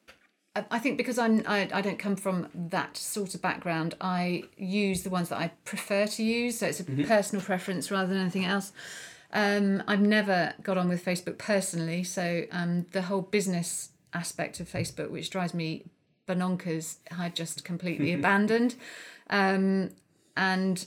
I 0.57 0.65
I 0.73 0.81
think 0.81 0.97
because 0.97 1.19
I'm, 1.19 1.45
I, 1.47 1.69
I 1.73 1.83
don't 1.83 2.01
come 2.01 2.17
from 2.17 2.49
that 2.53 2.97
sort 2.97 3.37
of 3.37 3.41
background, 3.43 3.95
I 4.01 4.43
use 4.57 5.05
the 5.05 5.11
ones 5.11 5.29
that 5.29 5.39
I 5.39 5.53
prefer 5.65 6.09
to 6.09 6.23
use. 6.25 6.59
So 6.59 6.67
it's 6.67 6.81
a 6.81 6.85
personal 6.85 7.45
preference 7.45 7.93
rather 7.93 8.09
than 8.09 8.19
anything 8.23 8.45
else. 8.45 8.73
Um, 9.33 9.83
I've 9.87 10.01
never 10.01 10.55
got 10.63 10.79
on 10.79 10.89
with 10.89 11.05
Facebook 11.05 11.39
personally. 11.39 12.05
So 12.05 12.45
um, 12.53 12.87
the 12.93 13.03
whole 13.03 13.23
business 13.23 13.91
aspect 14.15 14.61
of 14.61 14.69
Facebook, 14.71 15.11
which 15.11 15.31
drives 15.31 15.55
me 15.55 15.85
bonkers, 16.29 16.97
I 17.17 17.29
just 17.29 17.65
completely 17.65 18.13
abandoned. 18.15 18.75
Um, 19.31 19.91
and 20.37 20.85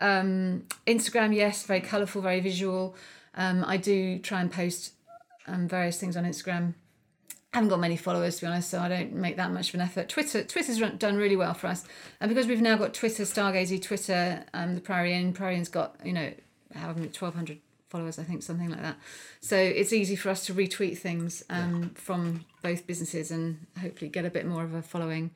um, 0.00 0.64
Instagram, 0.86 1.34
yes, 1.34 1.64
very 1.64 1.80
colourful, 1.80 2.22
very 2.22 2.40
visual. 2.40 2.96
Um, 3.34 3.64
I 3.66 3.76
do 3.76 4.18
try 4.18 4.40
and 4.40 4.50
post 4.50 4.92
um, 5.46 5.68
various 5.68 5.98
things 5.98 6.16
on 6.16 6.24
Instagram. 6.24 6.74
I 7.52 7.58
haven't 7.58 7.70
got 7.70 7.80
many 7.80 7.96
followers 7.96 8.36
to 8.36 8.42
be 8.42 8.46
honest, 8.48 8.68
so 8.68 8.80
I 8.80 8.88
don't 8.88 9.14
make 9.14 9.36
that 9.36 9.50
much 9.50 9.70
of 9.70 9.76
an 9.76 9.80
effort. 9.80 10.08
Twitter, 10.10 10.44
Twitter's 10.44 10.80
run, 10.80 10.98
done 10.98 11.16
really 11.16 11.36
well 11.36 11.54
for 11.54 11.68
us, 11.68 11.84
and 12.20 12.28
because 12.28 12.46
we've 12.46 12.60
now 12.60 12.76
got 12.76 12.92
Twitter, 12.92 13.22
Stargazy, 13.22 13.80
Twitter, 13.80 14.44
um, 14.52 14.74
the 14.74 14.80
Priory 14.80 15.14
Inn, 15.14 15.32
Priory 15.32 15.56
Inn's 15.56 15.70
got 15.70 15.96
you 16.04 16.12
know, 16.12 16.32
however 16.74 17.06
twelve 17.06 17.34
hundred 17.34 17.60
followers, 17.96 18.18
I 18.18 18.24
think, 18.24 18.42
something 18.42 18.70
like 18.70 18.82
that. 18.82 18.96
So 19.40 19.56
it's 19.56 19.92
easy 19.92 20.16
for 20.16 20.28
us 20.28 20.44
to 20.46 20.54
retweet 20.54 20.98
things 20.98 21.42
um, 21.48 21.90
from 21.94 22.44
both 22.62 22.86
businesses 22.86 23.30
and 23.30 23.66
hopefully 23.80 24.10
get 24.10 24.24
a 24.26 24.30
bit 24.30 24.46
more 24.46 24.64
of 24.64 24.74
a 24.74 24.82
following. 24.82 25.30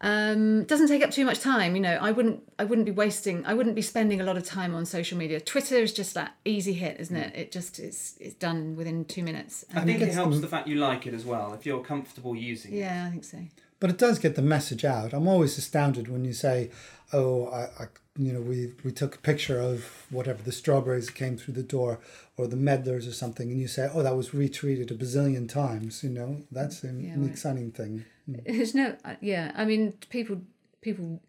Um, 0.00 0.64
doesn't 0.64 0.88
take 0.88 1.02
up 1.02 1.10
too 1.10 1.24
much 1.24 1.40
time, 1.40 1.74
you 1.74 1.80
know. 1.80 1.96
I 1.98 2.10
wouldn't, 2.12 2.42
I 2.58 2.64
wouldn't 2.64 2.84
be 2.84 2.92
wasting, 2.92 3.46
I 3.46 3.54
wouldn't 3.54 3.74
be 3.74 3.80
spending 3.80 4.20
a 4.20 4.24
lot 4.24 4.36
of 4.36 4.44
time 4.44 4.74
on 4.74 4.84
social 4.84 5.16
media. 5.16 5.40
Twitter 5.40 5.76
is 5.76 5.94
just 5.94 6.12
that 6.12 6.34
easy 6.44 6.74
hit, 6.74 7.00
isn't 7.00 7.16
it? 7.16 7.34
It 7.34 7.52
just 7.52 7.78
is, 7.78 8.18
it's 8.20 8.34
done 8.34 8.76
within 8.76 9.06
two 9.06 9.22
minutes. 9.22 9.64
I 9.74 9.80
think 9.80 10.02
it 10.02 10.12
helps 10.12 10.40
the 10.40 10.46
fact 10.46 10.68
you 10.68 10.76
like 10.76 11.06
it 11.06 11.14
as 11.14 11.24
well. 11.24 11.54
If 11.54 11.64
you're 11.64 11.82
comfortable 11.82 12.36
using 12.36 12.74
it. 12.74 12.80
Yeah, 12.80 13.06
I 13.06 13.10
think 13.10 13.24
so. 13.24 13.38
But 13.80 13.88
it 13.90 13.98
does 13.98 14.18
get 14.18 14.36
the 14.36 14.42
message 14.42 14.84
out. 14.84 15.14
I'm 15.14 15.26
always 15.26 15.56
astounded 15.56 16.08
when 16.08 16.24
you 16.24 16.32
say, 16.32 16.70
"Oh, 17.12 17.46
I, 17.48 17.62
I 17.82 17.86
you 18.16 18.32
know, 18.32 18.40
we 18.40 18.72
we 18.84 18.92
took 18.92 19.16
a 19.16 19.18
picture 19.18 19.58
of 19.60 20.06
whatever 20.10 20.42
the 20.42 20.52
strawberries 20.52 21.10
came 21.10 21.36
through 21.36 21.54
the 21.54 21.62
door, 21.64 21.98
or 22.36 22.46
the 22.46 22.56
medlars 22.56 23.06
or 23.08 23.12
something," 23.12 23.50
and 23.50 23.60
you 23.60 23.68
say, 23.68 23.88
"Oh, 23.92 24.02
that 24.02 24.16
was 24.16 24.30
retweeted 24.30 24.90
a 24.90 24.94
bazillion 24.94 25.48
times." 25.48 26.02
You 26.04 26.10
know, 26.10 26.42
that's 26.52 26.84
an, 26.84 27.00
Yeah, 27.00 27.14
an 27.14 27.28
exciting 27.28 27.72
thing. 27.72 28.04
There's 28.26 28.74
no, 28.74 28.96
uh, 29.04 29.14
yeah. 29.20 29.52
I 29.54 29.64
mean, 29.64 29.92
people, 30.10 30.40
people, 30.80 31.20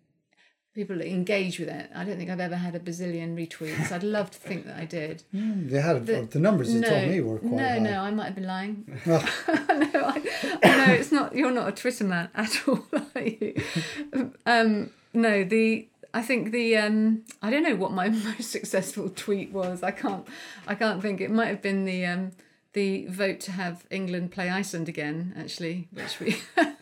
people 0.73 1.01
engage 1.01 1.59
with 1.59 1.67
it. 1.69 1.89
I 1.93 2.03
don't 2.05 2.17
think 2.17 2.29
I've 2.29 2.39
ever 2.39 2.55
had 2.55 2.73
a 2.75 2.79
bazillion 2.79 3.35
retweets. 3.35 3.91
I'd 3.91 4.03
love 4.03 4.31
to 4.31 4.37
think 4.37 4.65
that 4.65 4.77
I 4.77 4.85
did. 4.85 5.23
Mm, 5.33 5.69
They 5.71 5.81
had 5.81 6.05
The- 6.05 6.21
the, 6.29 6.39
numbers 6.39 6.73
you 6.73 6.79
no, 6.81 6.89
told 6.89 7.09
me 7.09 7.19
were 7.19 7.39
quite 7.39 7.51
no, 7.51 7.67
high. 7.69 7.79
no. 7.79 7.99
I 7.99 8.11
might 8.11 8.25
have 8.27 8.35
been 8.35 8.47
lying. 8.47 8.85
No, 9.05 10.01
I, 10.13 10.19
no, 10.63 10.93
it's 10.93 11.11
not. 11.11 11.35
You're 11.35 11.51
not 11.51 11.67
a 11.67 11.71
Twitter 11.71 12.03
man 12.05 12.29
at 12.35 12.67
all, 12.67 12.85
are 13.15 13.21
you? 13.21 13.55
Um, 14.45 14.91
no, 15.13 15.43
the. 15.43 15.87
I 16.15 16.21
think 16.21 16.51
the 16.51 16.77
um, 16.77 17.23
I 17.41 17.49
don't 17.51 17.61
know 17.61 17.75
what 17.75 17.91
my 17.91 18.07
most 18.27 18.49
successful 18.49 19.09
tweet 19.09 19.51
was. 19.51 19.83
I 19.83 19.91
can't 19.91 20.25
I 20.65 20.73
can't 20.73 21.01
think. 21.01 21.19
It 21.19 21.29
might 21.29 21.47
have 21.47 21.61
been 21.61 21.83
the 21.83 22.05
um, 22.05 22.31
the 22.71 23.05
vote 23.07 23.41
to 23.41 23.51
have 23.51 23.85
England 23.91 24.31
play 24.31 24.49
Iceland 24.49 24.87
again. 24.87 25.33
Actually, 25.37 25.89
which 25.91 26.21
we 26.21 26.37
I 26.57 26.73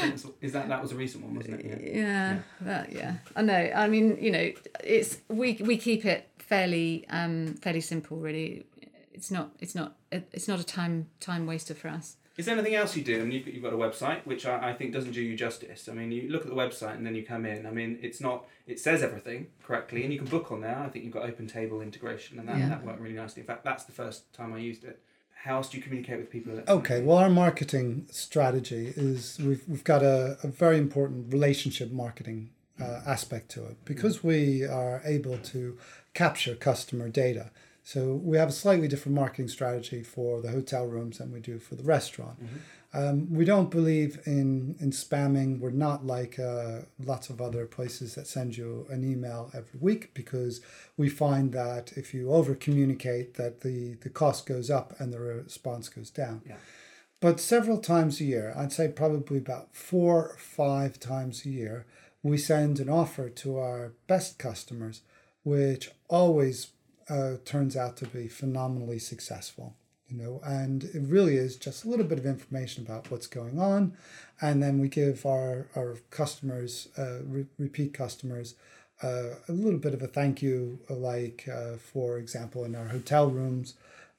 think 0.00 0.14
it's, 0.14 0.26
is 0.40 0.52
that 0.52 0.68
that 0.68 0.80
was 0.80 0.92
a 0.92 0.96
recent 0.96 1.24
one, 1.24 1.34
wasn't 1.34 1.60
it? 1.60 1.66
Yeah. 1.66 2.00
yeah, 2.00 2.38
that 2.62 2.92
yeah. 2.92 3.16
I 3.36 3.42
know. 3.42 3.70
I 3.74 3.86
mean, 3.86 4.16
you 4.18 4.30
know, 4.30 4.50
it's 4.82 5.18
we 5.28 5.58
we 5.60 5.76
keep 5.76 6.06
it 6.06 6.30
fairly 6.38 7.06
um 7.10 7.56
fairly 7.60 7.82
simple. 7.82 8.16
Really, 8.16 8.64
it's 9.12 9.30
not 9.30 9.50
it's 9.60 9.74
not 9.74 9.96
it's 10.10 10.48
not 10.48 10.58
a 10.58 10.64
time 10.64 11.10
time 11.20 11.46
waster 11.46 11.74
for 11.74 11.88
us. 11.88 12.16
Is 12.36 12.46
there 12.46 12.54
anything 12.54 12.74
else 12.74 12.96
you 12.96 13.04
do? 13.04 13.20
I 13.20 13.22
mean, 13.24 13.32
you've, 13.32 13.46
you've 13.46 13.62
got 13.62 13.72
a 13.72 13.76
website, 13.76 14.26
which 14.26 14.44
I, 14.44 14.70
I 14.70 14.72
think 14.74 14.92
doesn't 14.92 15.12
do 15.12 15.22
you 15.22 15.36
justice. 15.36 15.88
I 15.88 15.92
mean, 15.92 16.10
you 16.10 16.28
look 16.28 16.42
at 16.42 16.48
the 16.48 16.56
website 16.56 16.96
and 16.96 17.06
then 17.06 17.14
you 17.14 17.22
come 17.24 17.46
in. 17.46 17.64
I 17.64 17.70
mean, 17.70 17.98
it's 18.02 18.20
not, 18.20 18.46
it 18.66 18.80
says 18.80 19.02
everything 19.04 19.48
correctly 19.62 20.02
and 20.02 20.12
you 20.12 20.18
can 20.18 20.26
book 20.28 20.50
on 20.50 20.60
there. 20.60 20.76
I 20.78 20.88
think 20.88 21.04
you've 21.04 21.14
got 21.14 21.24
open 21.28 21.46
table 21.46 21.80
integration 21.80 22.38
and 22.40 22.48
that, 22.48 22.58
Yeah. 22.58 22.68
that 22.70 22.84
worked 22.84 23.00
really 23.00 23.14
nicely. 23.14 23.40
In 23.42 23.46
fact, 23.46 23.64
that's 23.64 23.84
the 23.84 23.92
first 23.92 24.32
time 24.32 24.52
I 24.52 24.58
used 24.58 24.82
it. 24.82 25.00
How 25.44 25.56
else 25.58 25.68
do 25.68 25.76
you 25.76 25.82
communicate 25.82 26.18
with 26.18 26.30
people? 26.30 26.58
Okay, 26.66 27.02
well, 27.02 27.18
our 27.18 27.28
marketing 27.30 28.06
strategy 28.10 28.92
is 28.96 29.38
we've, 29.38 29.62
we've 29.68 29.84
got 29.84 30.02
a, 30.02 30.38
a 30.42 30.48
very 30.48 30.78
important 30.78 31.32
relationship 31.32 31.92
marketing 31.92 32.50
uh, 32.80 33.02
aspect 33.06 33.50
to 33.50 33.64
it 33.66 33.76
because 33.84 34.24
we 34.24 34.64
are 34.64 35.02
able 35.04 35.38
to 35.38 35.78
capture 36.14 36.54
customer 36.56 37.08
data. 37.08 37.50
So 37.86 38.14
we 38.14 38.38
have 38.38 38.48
a 38.48 38.52
slightly 38.52 38.88
different 38.88 39.14
marketing 39.14 39.48
strategy 39.48 40.02
for 40.02 40.40
the 40.40 40.50
hotel 40.50 40.86
rooms 40.86 41.18
than 41.18 41.30
we 41.30 41.40
do 41.40 41.58
for 41.58 41.74
the 41.74 41.82
restaurant. 41.82 42.38
Um, 42.94 43.30
we 43.30 43.44
don't 43.44 43.70
believe 43.70 44.20
in, 44.24 44.76
in 44.80 44.90
spamming. 44.90 45.58
We're 45.58 45.70
not 45.70 46.06
like 46.06 46.38
uh, 46.38 46.82
lots 47.04 47.28
of 47.28 47.42
other 47.42 47.66
places 47.66 48.14
that 48.14 48.26
send 48.26 48.56
you 48.56 48.86
an 48.88 49.04
email 49.04 49.50
every 49.52 49.78
week 49.78 50.14
because 50.14 50.62
we 50.96 51.10
find 51.10 51.52
that 51.52 51.92
if 51.94 52.14
you 52.14 52.32
over 52.32 52.54
communicate 52.54 53.34
that 53.34 53.60
the, 53.60 53.94
the 54.00 54.08
cost 54.08 54.46
goes 54.46 54.70
up 54.70 54.94
and 54.98 55.12
the 55.12 55.20
response 55.20 55.90
goes 55.90 56.08
down. 56.08 56.40
Yeah. 56.48 56.56
But 57.20 57.38
several 57.38 57.78
times 57.78 58.20
a 58.20 58.24
year, 58.24 58.54
I'd 58.56 58.72
say 58.72 58.88
probably 58.88 59.38
about 59.38 59.74
four 59.74 60.30
or 60.30 60.36
five 60.38 60.98
times 60.98 61.44
a 61.44 61.50
year, 61.50 61.84
we 62.22 62.38
send 62.38 62.80
an 62.80 62.88
offer 62.88 63.28
to 63.28 63.58
our 63.58 63.92
best 64.06 64.38
customers, 64.38 65.02
which 65.42 65.90
always 66.08 66.68
uh, 67.08 67.34
turns 67.44 67.76
out 67.76 67.96
to 67.98 68.06
be 68.06 68.28
phenomenally 68.28 68.98
successful. 68.98 69.74
You 70.08 70.18
know, 70.22 70.40
and 70.44 70.84
it 70.84 71.02
really 71.02 71.36
is 71.36 71.56
just 71.56 71.84
a 71.84 71.88
little 71.88 72.04
bit 72.04 72.18
of 72.18 72.26
information 72.26 72.84
about 72.84 73.10
what's 73.10 73.26
going 73.26 73.58
on, 73.58 73.96
and 74.40 74.62
then 74.62 74.78
we 74.78 74.88
give 74.88 75.24
our 75.24 75.66
our 75.74 75.96
customers, 76.10 76.88
uh, 76.98 77.20
re- 77.24 77.46
repeat 77.58 77.94
customers, 77.94 78.54
uh, 79.02 79.30
a 79.48 79.52
little 79.52 79.78
bit 79.80 79.94
of 79.94 80.02
a 80.02 80.06
thank 80.06 80.42
you, 80.42 80.78
like 80.90 81.48
uh, 81.50 81.76
for 81.78 82.18
example, 82.18 82.64
in 82.64 82.74
our 82.76 82.88
hotel 82.88 83.30
rooms, 83.30 83.74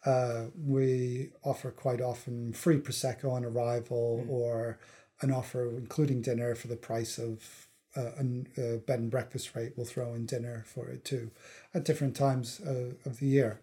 uh, 0.06 0.46
we 0.66 1.30
offer 1.44 1.70
quite 1.72 2.02
often 2.02 2.52
free 2.52 2.78
prosecco 2.80 3.32
on 3.32 3.46
arrival 3.46 4.24
Mm. 4.26 4.30
or 4.30 4.80
an 5.22 5.32
offer 5.32 5.70
including 5.70 6.22
dinner 6.22 6.56
for 6.56 6.68
the 6.68 6.76
price 6.76 7.18
of 7.20 7.68
uh, 7.96 8.12
a, 8.58 8.76
a 8.76 8.78
bed 8.78 9.00
and 9.00 9.12
breakfast 9.12 9.56
rate. 9.56 9.74
We'll 9.76 9.86
throw 9.86 10.14
in 10.14 10.26
dinner 10.26 10.64
for 10.68 10.88
it 10.90 11.06
too 11.06 11.32
at 11.74 11.86
different 11.86 12.16
times 12.16 12.62
uh, 12.62 12.94
of 13.06 13.20
the 13.20 13.28
year. 13.28 13.60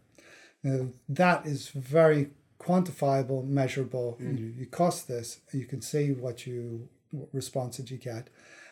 Now 0.63 0.89
that 1.09 1.47
is 1.47 1.69
very 1.69 2.31
quantifiable, 2.59 3.47
measurable. 3.47 4.19
Mm. 4.21 4.39
You, 4.39 4.47
you 4.59 4.67
cost 4.67 5.09
this, 5.09 5.41
you 5.53 5.67
can 5.67 5.81
see 5.81 6.13
what 6.13 6.47
you 6.47 6.89
what 7.11 7.29
responses 7.33 7.91
you 7.91 7.99
get, 7.99 8.29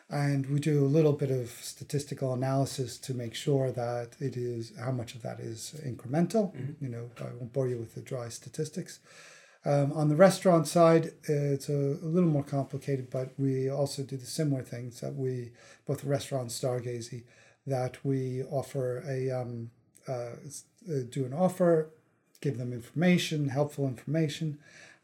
and 0.08 0.46
we 0.46 0.60
do 0.60 0.84
a 0.84 0.88
little 0.88 1.12
bit 1.12 1.30
of 1.30 1.50
statistical 1.50 2.32
analysis 2.32 2.96
to 2.98 3.12
make 3.14 3.34
sure 3.34 3.70
that 3.70 4.16
it 4.18 4.36
is 4.36 4.72
how 4.78 4.92
much 4.92 5.14
of 5.14 5.22
that 5.22 5.40
is 5.40 5.74
incremental. 5.84 6.54
Mm-hmm. 6.54 6.84
You 6.84 6.90
know, 6.90 7.10
I 7.20 7.24
won't 7.38 7.52
bore 7.52 7.68
you 7.68 7.78
with 7.78 7.94
the 7.94 8.00
dry 8.00 8.28
statistics. 8.28 9.00
Um, 9.64 9.92
on 9.92 10.08
the 10.08 10.16
restaurant 10.16 10.66
side, 10.66 11.12
it's 11.24 11.68
a, 11.68 11.72
a 11.72 12.08
little 12.08 12.30
more 12.30 12.42
complicated, 12.42 13.10
but 13.10 13.32
we 13.38 13.68
also 13.68 14.02
do 14.02 14.16
the 14.16 14.26
similar 14.26 14.62
things 14.62 15.00
that 15.00 15.14
we, 15.14 15.52
both 15.86 16.00
the 16.00 16.08
restaurant 16.08 16.48
Stargazy, 16.48 17.24
that 17.66 17.98
we 18.04 18.42
offer 18.44 19.04
a, 19.06 19.30
um, 19.30 19.70
uh, 20.08 20.12
uh, 20.90 21.02
do 21.10 21.26
an 21.26 21.34
offer, 21.34 21.90
give 22.40 22.56
them 22.56 22.72
information, 22.72 23.50
helpful 23.50 23.86
information. 23.86 24.58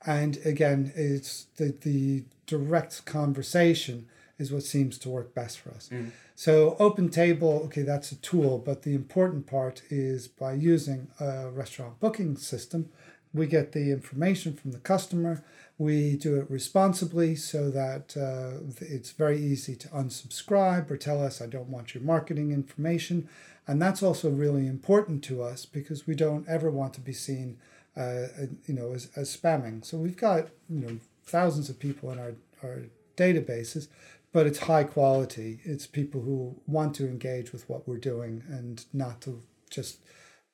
And 0.06 0.38
again, 0.44 0.92
it's 0.94 1.48
the, 1.56 1.74
the 1.82 2.24
direct 2.46 3.04
conversation 3.04 4.06
is 4.38 4.52
what 4.52 4.62
seems 4.62 4.98
to 4.98 5.08
work 5.08 5.34
best 5.34 5.58
for 5.58 5.70
us. 5.70 5.90
So 6.34 6.76
open 6.78 7.08
table, 7.08 7.62
okay, 7.66 7.82
that's 7.82 8.12
a 8.12 8.16
tool, 8.16 8.58
but 8.58 8.82
the 8.82 8.94
important 8.94 9.46
part 9.46 9.82
is 9.90 10.28
by 10.28 10.52
using 10.52 11.08
a 11.20 11.48
restaurant 11.50 11.98
booking 12.00 12.36
system, 12.36 12.90
we 13.36 13.46
get 13.46 13.72
the 13.72 13.90
information 13.90 14.54
from 14.54 14.72
the 14.72 14.78
customer. 14.78 15.44
We 15.78 16.16
do 16.16 16.36
it 16.36 16.50
responsibly 16.50 17.36
so 17.36 17.70
that 17.70 18.16
uh, 18.16 18.64
it's 18.80 19.10
very 19.12 19.38
easy 19.38 19.76
to 19.76 19.88
unsubscribe 19.88 20.90
or 20.90 20.96
tell 20.96 21.22
us, 21.22 21.42
I 21.42 21.46
don't 21.46 21.68
want 21.68 21.94
your 21.94 22.02
marketing 22.02 22.50
information. 22.50 23.28
And 23.66 23.80
that's 23.82 24.02
also 24.02 24.30
really 24.30 24.66
important 24.66 25.22
to 25.24 25.42
us 25.42 25.66
because 25.66 26.06
we 26.06 26.14
don't 26.14 26.48
ever 26.48 26.70
want 26.70 26.94
to 26.94 27.00
be 27.00 27.12
seen, 27.12 27.58
uh, 27.96 28.28
you 28.66 28.74
know, 28.74 28.92
as, 28.92 29.10
as 29.16 29.36
spamming. 29.36 29.84
So 29.84 29.98
we've 29.98 30.16
got, 30.16 30.48
you 30.68 30.80
know, 30.80 30.98
thousands 31.26 31.68
of 31.68 31.78
people 31.78 32.10
in 32.10 32.18
our, 32.18 32.34
our 32.62 32.84
databases, 33.16 33.88
but 34.32 34.46
it's 34.46 34.60
high 34.60 34.84
quality. 34.84 35.60
It's 35.64 35.86
people 35.86 36.22
who 36.22 36.56
want 36.66 36.94
to 36.96 37.06
engage 37.06 37.52
with 37.52 37.68
what 37.68 37.86
we're 37.86 37.98
doing 37.98 38.44
and 38.48 38.84
not 38.92 39.20
to 39.22 39.42
just 39.68 39.98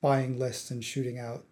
buying 0.01 0.37
lists 0.37 0.69
and 0.69 0.83
shooting 0.83 1.19
out 1.19 1.45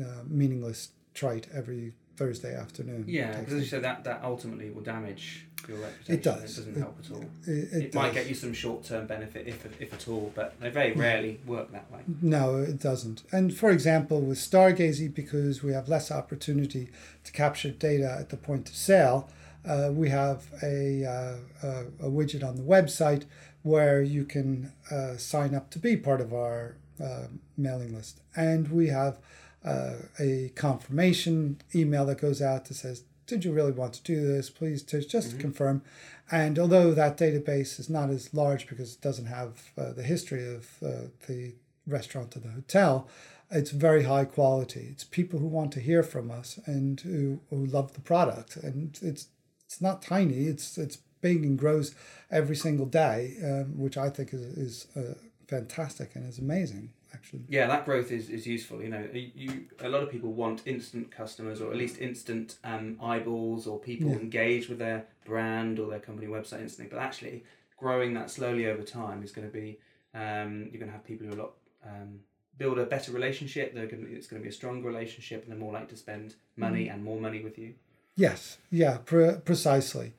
uh, 0.00 0.22
meaningless 0.26 0.90
trite 1.14 1.46
every 1.52 1.94
Thursday 2.16 2.54
afternoon. 2.56 3.04
Yeah, 3.08 3.38
because 3.38 3.54
as 3.54 3.60
you 3.62 3.66
said, 3.68 3.82
that, 3.84 4.04
that 4.04 4.20
ultimately 4.22 4.70
will 4.70 4.82
damage 4.82 5.46
your 5.68 5.78
reputation. 5.78 6.14
It 6.14 6.22
does. 6.22 6.42
It 6.42 6.46
doesn't 6.60 6.76
It- 6.76 6.78
help 6.80 6.96
at 7.04 7.10
all. 7.10 7.24
It, 7.46 7.50
It, 7.72 7.84
it 7.86 7.94
might 7.94 8.14
get 8.14 8.28
you 8.28 8.34
some 8.34 8.52
short 8.52 8.84
term 8.84 9.06
benefit, 9.06 9.48
if, 9.48 9.66
if 9.80 9.92
at 9.92 10.06
all, 10.08 10.30
but 10.34 10.58
they 10.60 10.70
very 10.70 10.92
rarely 10.92 11.40
work 11.46 11.72
that 11.72 11.90
way. 11.90 12.00
No, 12.22 12.58
it 12.58 12.78
doesn't. 12.78 13.22
And 13.32 13.54
for 13.56 13.70
example, 13.70 14.20
with 14.20 14.38
Stargazy, 14.38 15.12
because 15.12 15.62
we 15.62 15.72
have 15.72 15.88
less 15.88 16.10
opportunity 16.12 16.90
to 17.24 17.32
capture 17.32 17.70
data 17.70 18.16
at 18.20 18.28
the 18.28 18.36
point 18.36 18.68
of 18.68 18.76
sale, 18.76 19.28
uh, 19.66 19.90
we 19.92 20.10
have 20.10 20.44
a, 20.62 21.04
uh, 21.04 21.36
a, 21.66 22.06
a 22.06 22.10
widget 22.10 22.44
on 22.44 22.56
the 22.56 22.62
website 22.62 23.24
where 23.62 24.02
you 24.02 24.24
can 24.24 24.72
uh, 24.90 25.16
sign 25.16 25.54
up 25.54 25.70
to 25.70 25.78
be 25.78 25.96
part 25.96 26.20
of 26.20 26.34
our 26.34 26.76
uh, 27.02 27.22
mailing 27.56 27.94
list. 27.94 28.20
And 28.36 28.68
we 28.68 28.88
have 28.88 29.18
uh, 29.64 29.94
a 30.18 30.52
confirmation 30.54 31.60
email 31.74 32.06
that 32.06 32.20
goes 32.20 32.42
out 32.42 32.66
that 32.66 32.74
says, 32.74 33.04
did 33.26 33.44
you 33.44 33.52
really 33.52 33.72
want 33.72 33.94
to 33.94 34.02
do 34.02 34.26
this? 34.26 34.50
Please 34.50 34.82
to 34.82 35.00
just 35.00 35.30
to 35.30 35.36
confirm. 35.36 35.82
And 36.30 36.58
although 36.58 36.92
that 36.92 37.16
database 37.16 37.78
is 37.80 37.88
not 37.88 38.10
as 38.10 38.34
large 38.34 38.66
because 38.66 38.94
it 38.94 39.00
doesn't 39.00 39.26
have 39.26 39.72
uh, 39.78 39.92
the 39.92 40.02
history 40.02 40.46
of 40.46 40.68
uh, 40.84 41.08
the 41.26 41.54
restaurant 41.86 42.36
or 42.36 42.40
the 42.40 42.48
hotel, 42.50 43.08
it's 43.50 43.70
very 43.70 44.04
high 44.04 44.24
quality. 44.24 44.88
It's 44.90 45.04
people 45.04 45.38
who 45.38 45.46
want 45.46 45.72
to 45.72 45.80
hear 45.80 46.02
from 46.02 46.30
us 46.30 46.58
and 46.66 47.00
who, 47.00 47.40
who 47.50 47.64
love 47.64 47.94
the 47.94 48.00
product. 48.00 48.56
And 48.56 48.98
it's 49.02 49.28
it's 49.66 49.80
not 49.80 50.02
tiny. 50.02 50.44
It's 50.46 50.78
it's 50.78 50.98
big 51.20 51.44
and 51.44 51.58
grows 51.58 51.94
every 52.30 52.56
single 52.56 52.86
day, 52.86 53.36
um, 53.42 53.78
which 53.78 53.96
I 53.96 54.10
think 54.10 54.32
is 54.32 54.42
is 54.42 54.86
uh, 54.96 55.14
fantastic 55.48 56.14
and 56.14 56.28
is 56.28 56.38
amazing. 56.38 56.92
Actually, 57.14 57.42
Yeah, 57.48 57.66
that 57.68 57.84
growth 57.84 58.10
is, 58.10 58.28
is 58.28 58.46
useful. 58.46 58.82
You 58.82 58.88
know, 58.90 59.08
you, 59.12 59.66
a 59.80 59.88
lot 59.88 60.02
of 60.02 60.10
people 60.10 60.32
want 60.32 60.62
instant 60.66 61.10
customers 61.10 61.60
or 61.60 61.70
at 61.70 61.76
least 61.76 61.98
instant 62.00 62.56
um, 62.64 62.98
eyeballs 63.00 63.66
or 63.66 63.78
people 63.78 64.10
Yeah. 64.10 64.16
engage 64.18 64.68
with 64.68 64.78
their 64.78 65.06
brand 65.24 65.78
or 65.78 65.88
their 65.88 66.00
company 66.00 66.26
website 66.26 66.60
instantly. 66.60 66.90
But 66.90 67.00
actually, 67.00 67.44
growing 67.76 68.14
that 68.14 68.30
slowly 68.30 68.66
over 68.66 68.82
time 68.82 69.22
is 69.22 69.30
going 69.32 69.46
to 69.46 69.52
be 69.52 69.78
um, 70.14 70.68
you're 70.70 70.78
going 70.80 70.86
to 70.86 70.92
have 70.92 71.04
people 71.04 71.26
who 71.26 71.32
are 71.32 71.36
a 71.36 71.42
lot 71.42 71.52
um, 71.84 72.20
build 72.56 72.78
a 72.78 72.86
better 72.86 73.12
relationship. 73.12 73.74
They're 73.74 73.86
going 73.86 74.04
to, 74.04 74.12
it's 74.14 74.26
going 74.26 74.40
to 74.40 74.44
be 74.44 74.48
a 74.48 74.52
stronger 74.52 74.86
relationship, 74.86 75.42
and 75.42 75.50
they're 75.50 75.58
more 75.58 75.72
likely 75.72 75.88
to 75.88 75.96
spend 75.96 76.34
money 76.56 76.88
and 76.88 77.02
more 77.04 77.20
money 77.20 77.42
with 77.42 77.58
you. 77.58 77.74
Yes, 78.16 78.58
yeah, 78.70 78.98
pre- 79.04 79.38
precisely. 79.44 80.12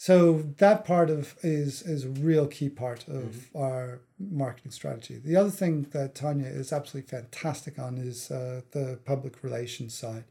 So 0.00 0.44
that 0.56 0.86
part 0.86 1.10
of 1.10 1.34
is 1.42 1.82
is 1.82 2.06
a 2.06 2.08
real 2.08 2.46
key 2.46 2.70
part 2.70 3.06
of 3.06 3.50
our 3.54 4.00
marketing 4.18 4.70
strategy. 4.70 5.20
The 5.22 5.36
other 5.36 5.50
thing 5.50 5.88
that 5.90 6.14
Tanya 6.14 6.46
is 6.46 6.72
absolutely 6.72 7.10
fantastic 7.10 7.78
on 7.78 7.98
is 7.98 8.30
uh, 8.30 8.62
the 8.70 8.98
public 9.04 9.44
relations 9.44 9.92
side. 9.92 10.24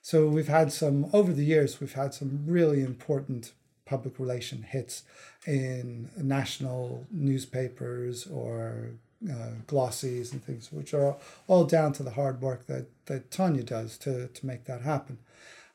So 0.00 0.26
we've 0.26 0.48
had 0.48 0.72
some 0.72 1.08
over 1.12 1.32
the 1.32 1.44
years. 1.44 1.80
We've 1.80 1.92
had 1.92 2.14
some 2.14 2.42
really 2.46 2.80
important 2.82 3.52
public 3.84 4.18
relation 4.18 4.64
hits 4.64 5.04
in 5.46 6.10
national 6.16 7.06
newspapers 7.12 8.26
or 8.26 8.90
uh, 9.30 9.52
glossies 9.68 10.32
and 10.32 10.44
things, 10.44 10.72
which 10.72 10.92
are 10.94 11.16
all 11.46 11.64
down 11.64 11.92
to 11.92 12.02
the 12.02 12.16
hard 12.18 12.42
work 12.42 12.66
that 12.66 12.86
that 13.06 13.30
Tanya 13.30 13.62
does 13.62 13.96
to 13.98 14.26
to 14.26 14.46
make 14.46 14.64
that 14.64 14.82
happen. 14.82 15.18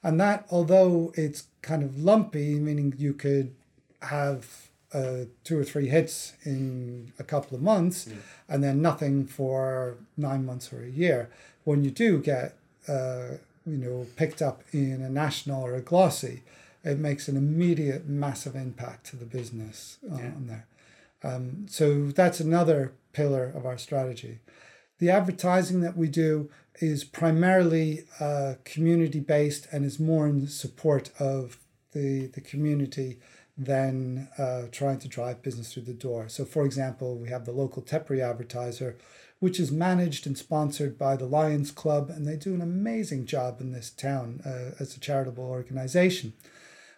And 0.08 0.20
that, 0.22 0.46
although 0.50 1.12
it's 1.16 1.42
kind 1.62 1.84
of 1.84 1.92
lumpy, 2.12 2.50
meaning 2.68 2.94
you 2.98 3.14
could 3.14 3.54
have 4.02 4.70
uh, 4.94 5.26
two 5.44 5.60
or 5.60 5.66
three 5.72 5.90
hits 5.98 6.34
in 6.46 7.12
a 7.20 7.24
couple 7.34 7.58
of 7.58 7.62
months 7.62 8.08
and 8.48 8.64
then 8.64 8.82
nothing 8.82 9.16
for 9.28 9.98
nine 10.16 10.46
months 10.46 10.72
or 10.72 10.80
a 10.84 10.88
year, 11.04 11.30
when 11.66 11.84
you 11.84 11.92
do 11.92 12.10
get, 12.22 12.56
uh, 12.88 13.32
you 13.66 13.78
know, 13.84 14.08
picked 14.16 14.42
up 14.42 14.58
in 14.72 15.02
a 15.02 15.10
national 15.10 15.62
or 15.62 15.76
a 15.76 15.82
glossy, 15.82 16.44
it 16.86 16.98
makes 17.00 17.28
an 17.28 17.36
immediate 17.36 18.08
massive 18.08 18.56
impact 18.56 19.08
to 19.08 19.18
the 19.18 19.26
business 19.26 19.98
uh, 20.10 20.16
Yeah. 20.16 20.28
on 20.38 20.48
there. 20.48 20.66
Um, 21.22 21.66
so 21.70 21.86
that's 22.22 22.40
another 22.40 22.94
pillar 23.12 23.52
of 23.54 23.66
our 23.66 23.78
strategy. 23.78 24.40
The 25.00 25.10
advertising 25.10 25.82
that 25.82 25.98
we 25.98 26.08
do 26.08 26.50
is 26.80 27.04
primarily 27.04 28.06
uh, 28.20 28.56
community 28.64 29.20
based 29.20 29.68
and 29.72 29.86
is 29.86 30.00
more 30.00 30.28
in 30.28 30.48
support 30.48 31.12
of 31.20 31.58
the, 31.94 32.28
the 32.28 32.42
community 32.42 33.20
than 33.58 34.30
uh, 34.38 34.64
trying 34.72 35.00
to 35.00 35.08
drive 35.08 35.42
business 35.42 35.74
through 35.74 35.84
the 35.84 35.94
door. 35.94 36.30
So, 36.30 36.46
for 36.46 36.64
example, 36.66 37.18
we 37.18 37.30
have 37.30 37.46
the 37.46 37.52
local 37.52 37.82
Tetbury 37.82 38.22
advertiser, 38.22 38.98
which 39.40 39.60
is 39.60 39.72
managed 39.72 40.28
and 40.28 40.38
sponsored 40.38 40.98
by 40.98 41.16
the 41.16 41.26
Lions 41.26 41.72
Club, 41.72 42.10
and 42.10 42.28
they 42.28 42.36
do 42.36 42.54
an 42.54 42.62
amazing 42.62 43.26
job 43.26 43.60
in 43.60 43.72
this 43.72 43.90
town 43.90 44.42
uh, 44.46 44.76
as 44.80 44.96
a 44.96 45.00
charitable 45.00 45.44
organization. 45.44 46.34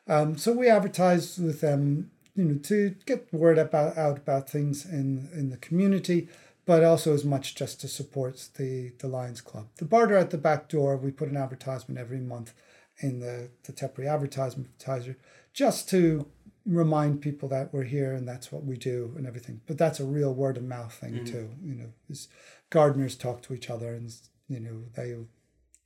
Um, 0.08 0.38
so 0.38 0.52
we 0.52 0.68
advertise 0.68 1.38
with 1.38 1.62
them, 1.62 2.12
you 2.36 2.44
know, 2.44 2.58
to 2.64 2.96
get 3.06 3.32
word 3.34 3.58
about 3.58 3.98
out 3.98 4.18
about 4.18 4.50
things 4.50 4.86
in 4.86 5.30
in 5.34 5.50
the 5.50 5.58
community, 5.58 6.28
but 6.70 6.84
also 6.84 7.16
as 7.16 7.26
much 7.26 7.56
just 7.56 7.82
to 7.82 7.88
support 7.88 8.50
the 8.58 8.92
the 9.00 9.08
Lions 9.08 9.42
Club. 9.42 9.70
The 9.78 9.86
barter 9.86 10.16
at 10.16 10.30
the 10.30 10.38
back 10.38 10.70
door, 10.70 10.98
we 10.98 11.10
put 11.10 11.28
an 11.28 11.36
advertisement 11.36 12.00
every 12.00 12.20
month 12.20 12.54
in 13.00 13.22
the 13.22 13.50
the 13.64 13.74
Tetbury 13.74 14.08
advertisement 14.08 14.70
advertiser, 14.70 15.18
just 15.52 15.90
to 15.90 16.28
remind 16.68 17.22
people 17.22 17.50
that 17.50 17.74
we're 17.74 17.86
here 17.86 18.14
and 18.14 18.28
that's 18.28 18.52
what 18.52 18.66
we 18.66 18.78
do 18.78 19.16
and 19.18 19.26
everything. 19.26 19.62
But 19.66 19.80
that's 19.80 20.00
a 20.00 20.06
real 20.06 20.32
word 20.32 20.58
of 20.58 20.64
mouth 20.64 20.94
thing 20.94 21.14
mm. 21.14 21.26
too. 21.26 21.50
You 21.64 21.74
know, 21.74 21.90
is 22.08 22.28
gardeners 22.70 23.16
talk 23.16 23.42
to 23.44 23.56
each 23.56 23.72
other 23.72 23.96
and 23.96 24.14
you 24.48 24.60
know 24.60 24.84
they 24.94 25.16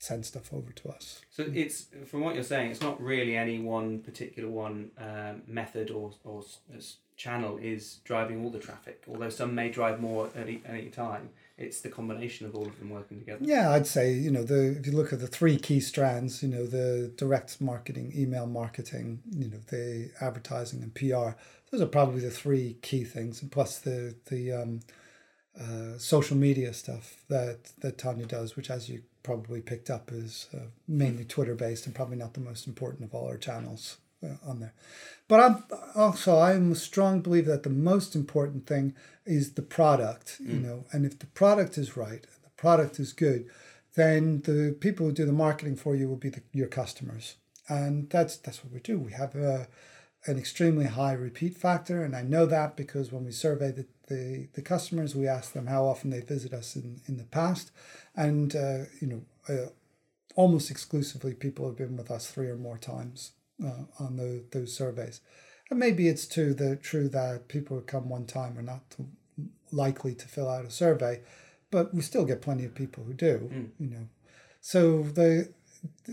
send 0.04 0.26
stuff 0.26 0.54
over 0.54 0.72
to 0.74 0.90
us. 0.90 1.22
So 1.30 1.50
it's 1.54 1.88
from 2.06 2.22
what 2.22 2.36
you're 2.36 2.44
saying, 2.44 2.72
it's 2.72 2.82
not 2.82 3.02
really 3.02 3.38
any 3.38 3.60
one 3.60 4.00
particular 4.00 4.50
one 4.50 4.92
um, 4.98 5.44
method 5.48 5.92
or 5.92 6.12
or 6.26 6.44
s- 6.76 6.98
channel 7.16 7.58
is 7.58 8.00
driving 8.04 8.44
all 8.44 8.50
the 8.50 8.60
traffic. 8.60 9.04
Although 9.08 9.30
some 9.30 9.56
may 9.56 9.70
drive 9.70 10.02
more 10.02 10.28
at 10.28 10.36
any, 10.36 10.62
any 10.68 10.90
time, 10.90 11.30
it's 11.58 11.80
the 11.80 11.90
combination 11.90 12.46
of 12.46 12.56
all 12.56 12.66
of 12.66 12.78
them 12.80 12.90
working 12.90 13.20
together. 13.20 13.40
Yeah, 13.46 13.72
I'd 13.72 13.88
say 13.88 14.12
you 14.12 14.30
know 14.30 14.44
the 14.44 14.78
if 14.78 14.86
you 14.86 14.92
look 14.92 15.14
at 15.14 15.22
the 15.22 15.28
three 15.28 15.58
key 15.58 15.80
strands, 15.80 16.44
you 16.44 16.50
know 16.50 16.66
the 16.66 17.14
direct 17.16 17.62
marketing, 17.62 18.12
email 18.14 18.46
marketing, 18.46 19.22
you 19.32 19.48
know 19.48 19.62
the 19.70 20.12
advertising 20.20 20.84
and 20.84 20.94
PR. 20.94 21.40
Those 21.72 21.82
are 21.82 21.88
probably 21.88 22.22
the 22.22 22.30
three 22.30 22.78
key 22.82 23.06
things, 23.06 23.42
and 23.42 23.50
plus 23.50 23.80
the 23.80 24.16
the 24.26 24.52
um, 24.52 24.82
uh, 25.58 25.98
social 25.98 26.36
media 26.36 26.74
stuff 26.74 27.24
that 27.30 27.72
that 27.80 27.98
Tanya 27.98 28.26
does, 28.26 28.58
which 28.58 28.70
as 28.70 28.90
you 28.90 29.04
probably 29.24 29.62
picked 29.62 29.90
up 29.90 30.12
is 30.12 30.48
uh, 30.54 30.66
mainly 30.88 31.26
Twitter 31.26 31.56
based 31.56 31.86
and 31.86 31.96
probably 31.96 32.18
not 32.18 32.34
the 32.34 32.40
most 32.40 32.68
important 32.68 33.06
of 33.06 33.16
all 33.16 33.28
our 33.28 33.38
channels 33.38 33.98
uh, 34.24 34.36
on 34.46 34.60
there. 34.60 34.74
But 35.28 35.40
I'm 35.40 35.64
also 35.96 36.40
I'm 36.40 36.74
a 36.74 36.76
strong 36.76 37.22
believer 37.22 37.52
that 37.52 37.64
the 37.64 37.70
most 37.70 38.16
important 38.16 38.68
thing 38.68 38.94
is 39.26 39.54
the 39.54 39.62
product, 39.62 40.38
you 40.40 40.60
know, 40.60 40.86
and 40.92 41.06
if 41.06 41.20
the 41.20 41.28
product 41.28 41.78
is 41.78 41.96
right, 41.96 42.22
the 42.44 42.50
product 42.58 43.00
is 43.00 43.14
good, 43.14 43.50
then 43.96 44.42
the 44.42 44.76
people 44.80 45.06
who 45.06 45.12
do 45.12 45.26
the 45.26 45.32
marketing 45.32 45.76
for 45.76 45.96
you 45.96 46.10
will 46.10 46.18
be 46.18 46.30
the, 46.30 46.42
your 46.52 46.68
customers, 46.68 47.36
and 47.70 48.10
that's 48.10 48.38
that's 48.38 48.64
what 48.64 48.74
we 48.74 48.80
do. 48.80 49.00
We 49.00 49.14
have 49.14 49.36
a 49.36 49.68
an 50.26 50.38
extremely 50.38 50.86
high 50.86 51.14
repeat 51.14 51.58
factor, 51.58 52.04
and 52.04 52.16
I 52.16 52.22
know 52.22 52.46
that 52.46 52.76
because 52.76 53.12
when 53.12 53.26
we 53.26 53.32
survey 53.32 53.72
the, 53.72 53.86
the, 54.08 54.48
the 54.54 54.62
customers, 54.62 55.16
we 55.16 55.28
ask 55.28 55.54
them 55.54 55.68
how 55.68 55.86
often 55.86 56.10
they 56.10 56.22
visit 56.22 56.54
us 56.54 56.76
in, 56.76 57.02
in 57.08 57.18
the 57.18 57.24
past, 57.24 57.72
and 58.16 58.56
uh, 58.56 58.84
you 59.00 59.08
know, 59.08 59.22
uh, 59.50 59.70
almost 60.36 60.72
exclusively 60.72 61.34
people 61.34 61.66
have 61.66 61.78
been 61.78 61.96
with 61.96 62.12
us 62.12 62.30
three 62.30 62.48
or 62.48 62.58
more 62.58 62.78
times 62.78 63.32
uh, 63.64 63.84
on 64.00 64.18
the, 64.18 64.44
those 64.52 64.76
surveys. 64.76 65.22
And 65.70 65.80
maybe 65.80 66.08
it's 66.08 66.26
too 66.26 66.54
the 66.54 66.76
true 66.76 67.08
that 67.10 67.48
people 67.48 67.78
who 67.78 67.84
come 67.84 68.10
one 68.10 68.26
time 68.26 68.58
are 68.58 68.64
not 68.64 68.96
likely 69.72 70.14
to 70.16 70.28
fill 70.28 70.50
out 70.50 70.66
a 70.66 70.72
survey, 70.72 71.22
but 71.72 71.94
we 71.94 72.02
still 72.02 72.26
get 72.26 72.42
plenty 72.42 72.66
of 72.66 72.76
people 72.76 73.04
who 73.04 73.14
do. 73.14 73.50
You 73.80 73.90
know, 73.90 74.08
so 74.62 75.04
the 75.04 75.50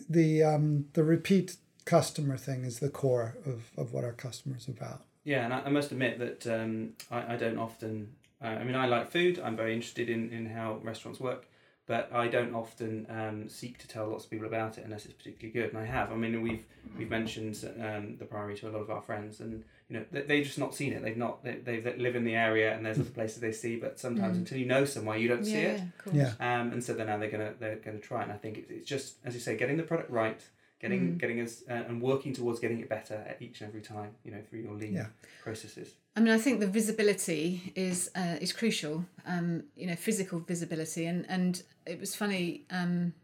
the 0.08 0.42
um, 0.42 0.86
the 0.94 1.04
repeat 1.04 1.56
customer 1.84 2.36
thing 2.36 2.64
is 2.64 2.78
the 2.78 2.88
core 2.88 3.36
of, 3.44 3.70
of 3.76 3.92
what 3.92 4.04
our 4.04 4.12
customers 4.12 4.68
are 4.68 4.72
about. 4.72 5.02
Yeah, 5.24 5.44
and 5.44 5.52
I, 5.52 5.60
I 5.60 5.68
must 5.68 5.92
admit 5.92 6.18
that 6.18 6.46
um, 6.46 6.94
I, 7.10 7.34
I 7.34 7.36
don't 7.36 7.58
often. 7.58 8.14
Uh, 8.42 8.48
I 8.48 8.64
mean, 8.64 8.74
I 8.74 8.86
like 8.86 9.10
food. 9.10 9.38
I'm 9.38 9.56
very 9.56 9.74
interested 9.74 10.08
in, 10.08 10.30
in 10.30 10.46
how 10.46 10.78
restaurants 10.82 11.20
work, 11.20 11.46
but 11.86 12.10
I 12.12 12.28
don't 12.28 12.54
often 12.54 13.06
um, 13.10 13.48
seek 13.48 13.76
to 13.78 13.88
tell 13.88 14.08
lots 14.08 14.24
of 14.24 14.30
people 14.30 14.46
about 14.46 14.78
it 14.78 14.84
unless 14.84 15.04
it's 15.04 15.14
particularly 15.14 15.52
good. 15.52 15.74
And 15.74 15.78
I 15.78 15.84
have. 15.84 16.10
I 16.10 16.14
mean, 16.14 16.40
we've 16.40 16.64
we've 16.96 17.10
mentioned 17.10 17.62
um, 17.80 18.16
the 18.16 18.24
Priory 18.24 18.56
to 18.58 18.68
a 18.68 18.70
lot 18.70 18.80
of 18.80 18.90
our 18.90 19.02
friends, 19.02 19.40
and 19.40 19.62
you 19.88 19.98
know 19.98 20.04
they, 20.10 20.22
they've 20.22 20.44
just 20.44 20.58
not 20.58 20.74
seen 20.74 20.92
it. 20.94 21.02
They've 21.02 21.16
not. 21.16 21.44
They, 21.44 21.80
they 21.80 21.96
live 21.98 22.16
in 22.16 22.24
the 22.24 22.34
area, 22.34 22.74
and 22.74 22.86
there's 22.86 22.98
other 22.98 23.10
places 23.10 23.40
they 23.40 23.52
see, 23.52 23.76
but 23.76 23.98
sometimes 23.98 24.38
until 24.38 24.56
you 24.56 24.66
know 24.66 24.86
somewhere, 24.86 25.18
you 25.18 25.28
don't 25.28 25.44
see 25.44 25.60
yeah, 25.60 25.72
it. 25.72 25.82
of 25.82 26.04
course. 26.04 26.16
Yeah. 26.16 26.32
Um, 26.40 26.72
and 26.72 26.82
so 26.82 26.94
then 26.94 27.08
now 27.08 27.18
they're 27.18 27.30
gonna 27.30 27.52
they're 27.58 27.76
gonna 27.76 27.98
try. 27.98 28.22
And 28.22 28.32
I 28.32 28.36
think 28.36 28.56
it's, 28.56 28.70
it's 28.70 28.88
just 28.88 29.16
as 29.24 29.34
you 29.34 29.40
say, 29.40 29.56
getting 29.56 29.76
the 29.76 29.82
product 29.82 30.10
right, 30.10 30.40
getting 30.80 31.18
getting 31.18 31.40
us 31.40 31.62
uh, 31.68 31.74
and 31.88 32.00
working 32.00 32.32
towards 32.32 32.58
getting 32.60 32.80
it 32.80 32.88
better 32.88 33.14
at 33.28 33.40
each 33.40 33.60
and 33.60 33.68
every 33.68 33.80
time. 33.82 34.10
You 34.24 34.32
know, 34.32 34.42
through 34.48 34.60
your 34.60 34.74
lean 34.74 34.94
Yeah. 34.94 35.06
processes. 35.42 35.94
I 36.16 36.20
mean, 36.20 36.32
I 36.34 36.38
think 36.38 36.60
the 36.60 36.66
visibility 36.66 37.72
is 37.76 38.10
uh, 38.16 38.36
is 38.40 38.52
crucial. 38.52 39.04
Um, 39.26 39.64
you 39.76 39.86
know, 39.86 39.96
physical 39.96 40.40
visibility, 40.40 41.06
and 41.06 41.24
and 41.28 41.62
it 41.86 42.00
was 42.00 42.14
funny. 42.14 42.64
Um, 42.70 43.14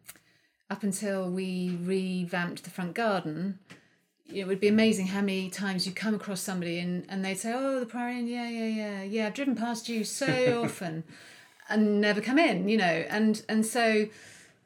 up 0.68 0.82
until 0.82 1.30
we 1.30 1.78
revamped 1.82 2.64
the 2.64 2.70
front 2.70 2.94
garden, 2.94 3.58
it 4.32 4.46
would 4.46 4.58
be 4.58 4.66
amazing 4.68 5.06
how 5.06 5.20
many 5.20 5.48
times 5.48 5.86
you 5.86 5.92
come 5.92 6.14
across 6.14 6.40
somebody 6.40 6.80
and, 6.80 7.04
and 7.08 7.24
they'd 7.24 7.38
say, 7.38 7.52
"Oh, 7.54 7.78
the 7.80 7.86
Priory 7.86 8.18
Inn, 8.18 8.26
yeah, 8.26 8.48
yeah, 8.48 8.66
yeah, 8.66 9.02
yeah. 9.04 9.26
I've 9.26 9.34
driven 9.34 9.54
past 9.54 9.88
you 9.88 10.02
so 10.04 10.62
often, 10.64 11.04
and 11.68 12.00
never 12.00 12.20
come 12.20 12.38
in." 12.38 12.68
You 12.68 12.78
know, 12.78 12.84
and 13.08 13.42
and 13.48 13.64
so 13.64 14.06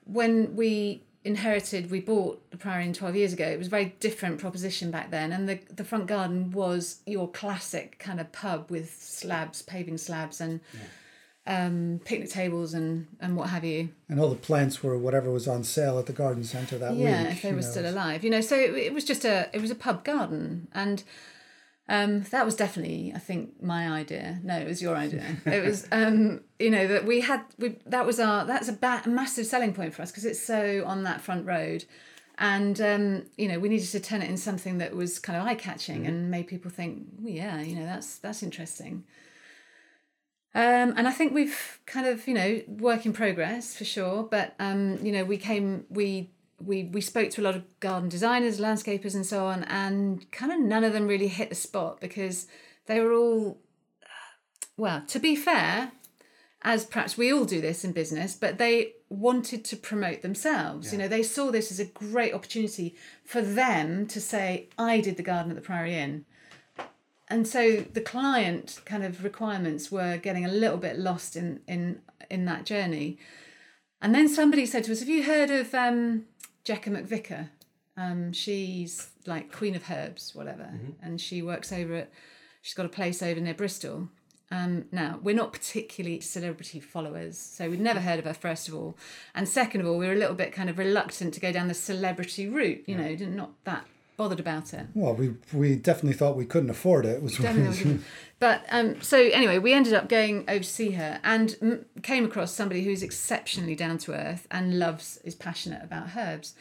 when 0.05 0.57
we 0.57 1.03
inherited, 1.25 1.91
we 1.91 2.01
bought 2.01 2.51
the 2.51 2.57
Priory 2.57 2.85
Inn 2.85 2.93
12 2.93 3.17
years 3.17 3.33
ago. 3.33 3.47
It 3.47 3.59
was 3.59 3.67
a 3.67 3.71
very 3.71 3.95
different 4.01 4.39
proposition 4.39 4.91
back 4.91 5.11
then. 5.11 5.33
And 5.33 5.49
the, 5.49 5.61
the 5.75 5.85
front 5.85 6.07
garden 6.07 6.51
was 6.51 7.01
your 7.07 7.29
classic 7.31 7.99
kind 7.99 8.21
of 8.21 8.33
pub 8.33 8.71
with 8.71 8.95
slabs, 9.03 9.63
paving 9.63 9.99
slabs, 9.99 10.41
and 10.41 10.61
um, 11.47 12.01
picnic 12.05 12.31
tables 12.31 12.75
and, 12.75 13.07
and 13.21 13.37
what 13.37 13.51
have 13.51 13.65
you. 13.65 13.91
And 14.09 14.21
all 14.21 14.31
the 14.31 14.37
plants 14.37 14.83
were 14.83 14.97
whatever 14.97 15.31
was 15.31 15.47
on 15.47 15.65
sale 15.65 15.99
at 15.99 16.07
the 16.07 16.13
garden 16.13 16.45
centre 16.45 16.79
that 16.79 16.95
yeah, 16.95 17.25
week. 17.25 17.33
if 17.33 17.43
they 17.43 17.51
were 17.51 17.57
know. 17.57 17.63
still 17.63 17.91
alive. 17.91 18.25
You 18.25 18.31
know, 18.31 18.41
so 18.41 18.57
it, 18.57 18.75
it 18.75 18.95
was 18.95 19.05
just 19.05 19.25
a 19.25 19.51
it 19.53 19.61
was 19.61 19.71
a 19.71 19.75
pub 19.75 20.05
garden. 20.05 20.69
And 20.73 21.03
um, 21.91 22.23
that 22.31 22.45
was 22.45 22.55
definitely, 22.55 23.13
I 23.13 23.19
think, 23.19 23.61
my 23.61 23.91
idea. 23.91 24.39
No, 24.45 24.57
it 24.57 24.67
was 24.69 24.81
your 24.81 24.95
idea. 24.95 25.25
it 25.45 25.65
was, 25.65 25.89
um, 25.91 26.41
you 26.61 26.71
know, 26.71 26.87
that 26.87 27.05
we 27.05 27.21
had, 27.21 27.43
we 27.59 27.79
that 27.87 28.07
was 28.07 28.21
our, 28.21 28.45
that's 28.45 28.69
a 28.69 28.73
ba- 28.73 29.03
massive 29.07 29.45
selling 29.45 29.75
point 29.75 29.93
for 29.93 30.03
us 30.03 30.13
because 30.13 30.25
it's 30.25 30.41
so 30.41 30.85
on 30.87 31.03
that 31.03 31.21
front 31.21 31.47
road. 31.47 31.85
And, 32.39 32.81
um, 32.81 33.25
you 33.37 33.49
know, 33.49 33.59
we 33.59 33.69
needed 33.69 33.89
to 33.89 33.99
turn 33.99 34.23
it 34.23 34.31
in 34.31 34.37
something 34.37 34.79
that 34.79 34.95
was 34.95 35.19
kind 35.19 35.37
of 35.37 35.45
eye 35.45 35.57
catching 35.57 36.07
and 36.07 36.31
made 36.31 36.47
people 36.47 36.71
think, 36.71 37.07
well, 37.19 37.35
yeah, 37.35 37.61
you 37.61 37.75
know, 37.75 37.85
that's, 37.85 38.19
that's 38.19 38.45
interesting. 38.45 39.03
Um, 40.55 40.95
and 40.97 41.09
I 41.09 41.11
think 41.11 41.35
we've 41.35 41.81
kind 41.87 42.07
of, 42.07 42.29
you 42.29 42.35
know, 42.35 42.63
work 42.69 43.05
in 43.05 43.13
progress 43.13 43.75
for 43.75 43.85
sure. 43.85 44.23
But, 44.23 44.55
um, 44.61 45.05
you 45.05 45.11
know, 45.11 45.25
we 45.25 45.39
came, 45.39 45.87
we 45.91 46.31
we 46.65 46.85
we 46.85 47.01
spoke 47.01 47.31
to 47.31 47.41
a 47.41 47.45
lot 47.45 47.57
of 47.57 47.81
garden 47.81 48.09
designers, 48.09 48.61
landscapers, 48.61 49.15
and 49.15 49.27
so 49.27 49.47
on, 49.47 49.65
and 49.65 50.31
kind 50.31 50.53
of 50.53 50.61
none 50.61 50.85
of 50.85 50.93
them 50.93 51.07
really 51.07 51.29
hit 51.29 51.49
the 51.49 51.55
spot 51.55 52.01
because 52.01 52.47
they 52.87 53.01
were 53.01 53.13
all, 53.13 53.59
well, 54.77 55.03
to 55.09 55.19
be 55.19 55.37
fair, 55.37 55.93
as 56.63 56.85
perhaps 56.85 57.17
we 57.17 57.33
all 57.33 57.45
do 57.45 57.61
this 57.61 57.85
in 57.85 57.93
business, 57.93 58.35
but 58.35 58.59
they 58.59 58.93
wanted 59.09 59.65
to 59.65 59.77
promote 59.77 60.23
themselves. 60.23 60.93
You 60.93 60.99
know, 60.99 61.09
they 61.09 61.23
saw 61.23 61.51
this 61.51 61.71
as 61.71 61.81
a 61.81 61.85
great 61.85 62.35
opportunity 62.35 62.95
for 63.25 63.41
them 63.41 64.07
to 64.09 64.21
say, 64.21 64.69
"I 64.79 65.01
did 65.01 65.17
the 65.17 65.23
garden 65.23 65.51
at 65.51 65.57
the 65.57 65.63
Priory 65.63 65.97
Inn." 65.97 66.27
And 67.29 67.47
so 67.47 67.81
the 67.81 68.01
client 68.01 68.81
kind 68.85 69.05
of 69.05 69.23
requirements 69.23 69.91
were 69.93 70.17
getting 70.17 70.45
a 70.45 70.49
little 70.49 70.77
bit 70.79 70.99
lost 70.99 71.37
in 71.37 71.61
in 71.67 72.03
in 72.29 72.45
that 72.47 72.67
journey. 72.67 73.19
And 74.03 74.15
then 74.15 74.29
somebody 74.29 74.67
said 74.67 74.85
to 74.85 74.93
us, 74.93 75.01
"Have 75.01 75.09
you 75.09 75.23
heard 75.23 75.51
of 75.51 75.75
um, 75.75 76.27
Jekka 76.71 76.91
McVicar? 76.91 77.49
Um, 77.97 78.33
she's 78.33 79.09
like 79.27 79.53
Queen 79.53 79.75
of 79.75 79.91
Herbs, 79.91 80.35
whatever, 80.35 80.71
and 81.03 81.21
she 81.21 81.43
works 81.43 81.73
over 81.73 81.95
at. 81.95 82.13
She's 82.63 82.75
got 82.75 82.87
a 82.87 82.91
place 82.91 83.23
over 83.23 83.41
near 83.41 83.55
Bristol. 83.55 84.09
Um, 84.53 84.85
now 84.93 85.19
we're 85.23 85.35
not 85.35 85.53
particularly 85.53 86.21
celebrity 86.21 86.79
followers, 86.79 87.37
so 87.39 87.69
we'd 87.69 87.81
never 87.81 88.01
heard 88.01 88.19
of 88.21 88.25
her 88.25 88.35
first 88.35 88.69
of 88.69 88.75
all, 88.75 88.97
and 89.35 89.49
second 89.49 89.81
of 89.81 89.87
all, 89.89 89.99
we 89.99 90.07
were 90.07 90.13
a 90.13 90.17
little 90.17 90.35
bit 90.37 90.53
kind 90.53 90.71
of 90.71 90.79
reluctant 90.79 91.35
to 91.35 91.41
go 91.41 91.51
down 91.51 91.69
the 91.69 91.75
celebrity 91.75 92.49
route. 92.49 92.85
You 92.87 92.97
know, 92.97 93.15
not 93.15 93.53
that 93.65 93.87
bothered 94.21 94.39
about 94.39 94.75
it. 94.75 94.87
Well, 94.93 95.15
we 95.15 95.35
we 95.55 95.77
definitely 95.77 96.13
thought 96.13 96.37
we 96.37 96.45
couldn't 96.45 96.69
afford 96.69 97.07
it. 97.07 97.23
was. 97.23 97.39
But 98.39 98.67
um, 98.69 99.01
so 99.01 99.17
anyway, 99.19 99.57
we 99.57 99.73
ended 99.73 99.95
up 99.95 100.11
going 100.11 100.45
over 100.47 100.59
to 100.59 100.69
see 100.69 100.91
her 100.91 101.19
and 101.25 101.57
m- 101.63 101.87
came 102.03 102.27
across 102.27 102.53
somebody 102.53 102.85
who's 102.85 103.03
exceptionally 103.03 103.75
down 103.75 103.97
to 103.97 104.13
earth 104.13 104.47
and 104.51 104.79
loves, 104.79 105.21
is 105.25 105.35
passionate 105.35 105.83
about 105.83 106.15
herbs. 106.15 106.53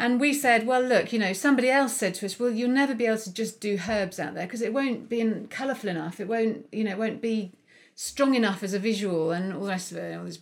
And 0.00 0.18
we 0.18 0.32
said, 0.34 0.66
well, 0.66 0.82
look, 0.82 1.12
you 1.12 1.20
know, 1.20 1.32
somebody 1.32 1.70
else 1.70 1.96
said 1.96 2.14
to 2.14 2.26
us, 2.26 2.40
well, 2.40 2.50
you'll 2.50 2.70
never 2.70 2.92
be 2.92 3.06
able 3.06 3.18
to 3.18 3.32
just 3.32 3.60
do 3.60 3.78
herbs 3.88 4.18
out 4.18 4.34
there 4.34 4.46
because 4.46 4.60
it 4.60 4.74
won't 4.74 5.08
be 5.08 5.46
colourful 5.50 5.88
enough. 5.88 6.18
It 6.18 6.26
won't, 6.26 6.66
you 6.72 6.82
know, 6.82 6.90
it 6.90 6.98
won't 6.98 7.22
be 7.22 7.52
strong 7.94 8.34
enough 8.34 8.64
as 8.64 8.74
a 8.74 8.80
visual 8.80 9.30
and 9.30 9.52
all 9.52 9.60
the 9.60 9.68
rest 9.68 9.92
of 9.92 9.98
it, 9.98 10.18
all 10.18 10.24
this 10.24 10.40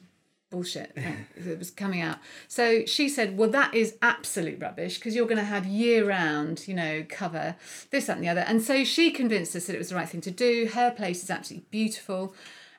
bullshit 0.53 0.95
that 1.37 1.59
was 1.59 1.71
coming 1.71 2.01
out. 2.01 2.19
So 2.47 2.85
she 2.87 3.09
said, 3.09 3.37
well, 3.37 3.51
that 3.51 3.75
is 3.75 3.97
absolute 4.01 4.61
rubbish 4.61 4.99
because 4.99 5.17
you're 5.17 5.27
going 5.27 5.39
to 5.39 5.45
have 5.57 5.67
year 5.67 6.07
round, 6.07 6.69
you 6.69 6.75
know, 6.75 7.05
cover, 7.09 7.57
this, 7.91 8.07
that, 8.07 8.17
and 8.17 8.25
the 8.25 8.29
other. 8.29 8.43
And 8.43 8.63
so 8.63 8.85
she 8.85 9.11
convinced 9.11 9.57
us 9.57 9.67
that 9.67 9.75
it 9.75 9.79
was 9.79 9.89
the 9.89 9.97
right 9.97 10.09
thing 10.09 10.21
to 10.21 10.31
do. 10.31 10.71
Her 10.73 10.91
place 10.91 11.25
is 11.25 11.31
absolutely 11.31 11.67
beautiful. 11.71 12.35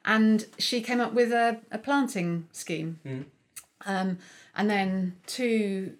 And 0.05 0.45
she 0.57 0.81
came 0.81 1.01
up 1.01 1.13
with 1.13 1.31
a, 1.31 1.59
a 1.71 1.77
planting 1.77 2.47
scheme. 2.51 2.99
Um, 3.85 4.19
and 4.55 4.69
then 4.69 5.15
two 5.25 5.93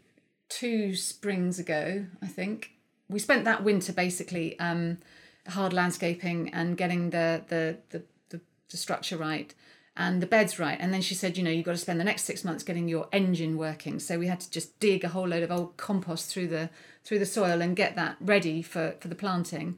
two 0.49 0.95
springs 0.95 1.57
ago, 1.57 2.05
I 2.21 2.27
think, 2.27 2.71
we 3.09 3.19
spent 3.19 3.43
that 3.45 3.63
winter 3.63 3.91
basically 3.91 4.59
um, 4.59 4.99
hard 5.47 5.73
landscaping 5.73 6.53
and 6.53 6.77
getting 6.77 7.09
the 7.09 7.41
the, 7.47 7.77
the 7.89 8.03
the 8.29 8.41
the 8.69 8.77
structure 8.77 9.17
right 9.17 9.53
and 9.95 10.21
the 10.21 10.27
beds 10.27 10.57
right. 10.57 10.77
And 10.79 10.93
then 10.93 11.01
she 11.01 11.13
said, 11.13 11.37
you 11.37 11.43
know, 11.43 11.51
you've 11.51 11.65
got 11.65 11.73
to 11.73 11.77
spend 11.77 11.99
the 11.99 12.05
next 12.05 12.23
six 12.23 12.43
months 12.43 12.63
getting 12.63 12.87
your 12.87 13.07
engine 13.11 13.57
working. 13.57 13.99
So 13.99 14.17
we 14.17 14.27
had 14.27 14.39
to 14.39 14.49
just 14.49 14.79
dig 14.79 15.03
a 15.03 15.09
whole 15.09 15.27
load 15.27 15.43
of 15.43 15.51
old 15.51 15.77
compost 15.77 16.31
through 16.31 16.47
the 16.47 16.69
through 17.03 17.19
the 17.19 17.25
soil 17.25 17.61
and 17.61 17.75
get 17.75 17.95
that 17.95 18.17
ready 18.19 18.61
for 18.61 18.95
for 18.99 19.07
the 19.07 19.15
planting. 19.15 19.77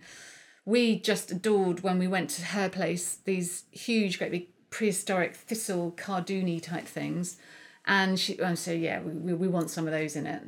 We 0.64 1.00
just 1.00 1.32
adored 1.32 1.82
when 1.82 2.00
we 2.00 2.08
went 2.08 2.30
to 2.32 2.46
her 2.46 2.70
place 2.70 3.18
these 3.26 3.66
huge, 3.72 4.18
great 4.18 4.32
big 4.32 4.48
prehistoric 4.70 5.36
thistle 5.36 5.94
cardoony 5.96 6.62
type 6.62 6.86
things. 6.86 7.38
And 7.86 8.20
she 8.20 8.40
and 8.40 8.58
so 8.58 8.72
yeah, 8.72 9.02
we, 9.02 9.12
we, 9.12 9.34
we 9.34 9.48
want 9.48 9.70
some 9.70 9.86
of 9.86 9.94
those 9.94 10.16
in 10.16 10.26
it. 10.26 10.44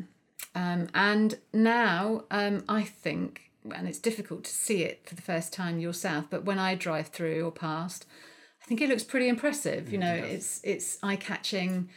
Um, 0.55 0.87
and 0.95 1.37
now 1.53 2.23
um, 2.31 2.63
I 2.67 2.83
think, 2.83 3.51
and 3.75 3.87
it's 3.87 3.99
difficult 3.99 4.43
to 4.45 4.51
see 4.51 4.83
it 4.83 5.07
for 5.07 5.13
the 5.13 5.21
first 5.21 5.53
time 5.53 5.77
yourself, 5.77 6.25
but 6.31 6.45
when 6.45 6.57
I 6.57 6.73
drive 6.73 7.09
through 7.09 7.45
or 7.45 7.51
past, 7.51 8.07
I 8.67 8.69
think 8.69 8.81
it 8.81 8.89
looks 8.89 9.05
pretty 9.05 9.29
impressive. 9.29 9.89
You 9.93 9.97
know, 9.97 10.13
it's 10.13 10.59
it's 10.61 10.99
eye 11.01 11.15
catching. 11.15 11.87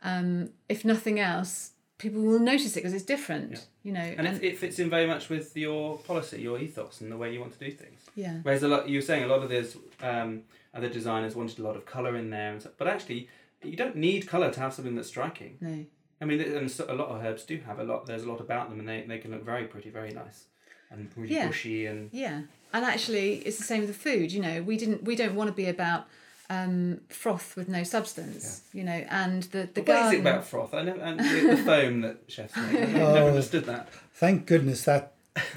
Um, 0.00 0.50
if 0.68 0.84
nothing 0.84 1.18
else, 1.18 1.72
people 1.98 2.22
will 2.22 2.38
notice 2.38 2.72
it 2.76 2.76
because 2.76 2.94
it's 2.94 3.04
different. 3.04 3.66
You 3.82 3.90
know, 3.90 4.14
And 4.16 4.28
it, 4.28 4.44
it 4.44 4.56
fits 4.56 4.78
in 4.78 4.88
very 4.88 5.08
much 5.08 5.28
with 5.28 5.56
your 5.56 5.98
policy, 5.98 6.40
your 6.40 6.56
ethos, 6.60 7.00
and 7.00 7.10
the 7.10 7.16
way 7.16 7.32
you 7.34 7.40
want 7.40 7.52
to 7.54 7.58
do 7.58 7.72
things. 7.72 7.98
yeah, 8.14 8.38
Whereas 8.44 8.62
a 8.62 8.68
lot, 8.68 8.88
you 8.88 8.98
were 8.98 9.02
saying 9.02 9.24
a 9.24 9.26
lot 9.26 9.42
of 9.42 9.48
those 9.48 9.76
um, 10.02 10.42
other 10.72 10.88
designers 10.88 11.34
wanted 11.34 11.58
a 11.58 11.62
lot 11.62 11.74
of 11.74 11.84
colour 11.84 12.14
in 12.14 12.30
there, 12.30 12.52
and 12.52 12.60
stuff, 12.60 12.74
but 12.78 12.86
actually, 12.86 13.28
you 13.64 13.76
don't 13.76 13.96
need 13.96 14.28
colour 14.28 14.52
to 14.52 14.60
have 14.60 14.72
something 14.72 14.94
that's 14.94 15.08
striking. 15.08 15.58
No. 15.60 15.84
I 16.20 16.26
mean, 16.26 16.40
and 16.40 16.70
so- 16.70 16.86
a 16.88 16.94
lot 16.94 17.08
of 17.08 17.24
herbs 17.24 17.42
do 17.44 17.58
have 17.66 17.80
a 17.80 17.84
lot. 17.84 18.06
There's 18.06 18.22
a 18.22 18.28
lot 18.30 18.40
about 18.40 18.70
them, 18.70 18.78
and 18.78 18.88
they, 18.88 19.02
they 19.08 19.18
can 19.18 19.32
look 19.32 19.44
very 19.44 19.64
pretty, 19.64 19.90
very 19.90 20.12
nice, 20.12 20.44
and 20.90 21.08
really 21.16 21.34
Yeah. 21.34 21.46
bushy 21.48 21.86
and 21.86 22.10
Yeah, 22.12 22.42
and 22.72 22.84
actually, 22.84 23.36
it's 23.46 23.58
the 23.58 23.64
same 23.64 23.80
with 23.80 23.88
the 23.88 23.94
food. 24.10 24.32
You 24.32 24.40
know, 24.42 24.62
we 24.62 24.76
didn't. 24.76 25.04
We 25.04 25.16
don't 25.16 25.34
want 25.34 25.48
to 25.48 25.54
be 25.54 25.66
about 25.66 26.06
um, 26.48 27.00
froth 27.08 27.56
with 27.56 27.68
no 27.68 27.82
substance. 27.84 28.62
You 28.72 28.84
know, 28.84 29.04
and 29.08 29.44
the 29.44 29.68
the 29.72 29.80
What 29.82 29.88
is 29.88 29.94
garden. 30.02 30.14
it 30.14 30.20
about 30.20 30.44
froth? 30.46 30.74
I 30.74 30.82
never, 30.82 31.00
and 31.00 31.20
the, 31.20 31.56
the 31.56 31.62
foam 31.62 32.00
that 32.02 32.18
chefs 32.28 32.56
make. 32.56 32.74
I 32.76 32.80
never 32.92 33.02
Oh. 33.18 33.28
understood 33.28 33.64
that. 33.66 33.88
Thank 34.14 34.46
goodness 34.46 34.84
that 34.84 35.14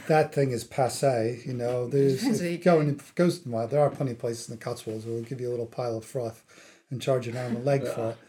that 0.07 0.34
thing 0.34 0.51
is 0.51 0.63
passe. 0.63 1.41
You 1.45 1.53
know, 1.53 1.88
there's 1.88 2.19
Depends 2.19 2.39
if 2.39 2.43
where 2.43 2.51
you 2.51 2.57
you 2.57 2.63
go 2.63 2.75
go. 2.75 2.81
in 2.81 2.89
if 2.91 3.09
it 3.09 3.15
goes 3.15 3.39
to 3.39 3.43
the 3.45 3.49
wild. 3.49 3.71
There 3.71 3.79
are 3.81 3.89
plenty 3.89 4.11
of 4.11 4.19
places 4.19 4.49
in 4.49 4.55
the 4.57 4.63
Cotswolds 4.63 5.05
who 5.05 5.11
will 5.13 5.21
give 5.21 5.41
you 5.41 5.49
a 5.49 5.51
little 5.51 5.65
pile 5.65 5.97
of 5.97 6.05
froth 6.05 6.43
and 6.91 7.01
charge 7.01 7.27
an 7.27 7.36
arm 7.38 7.55
and 7.55 7.65
leg 7.65 7.86
for 7.88 8.11
it. 8.11 8.17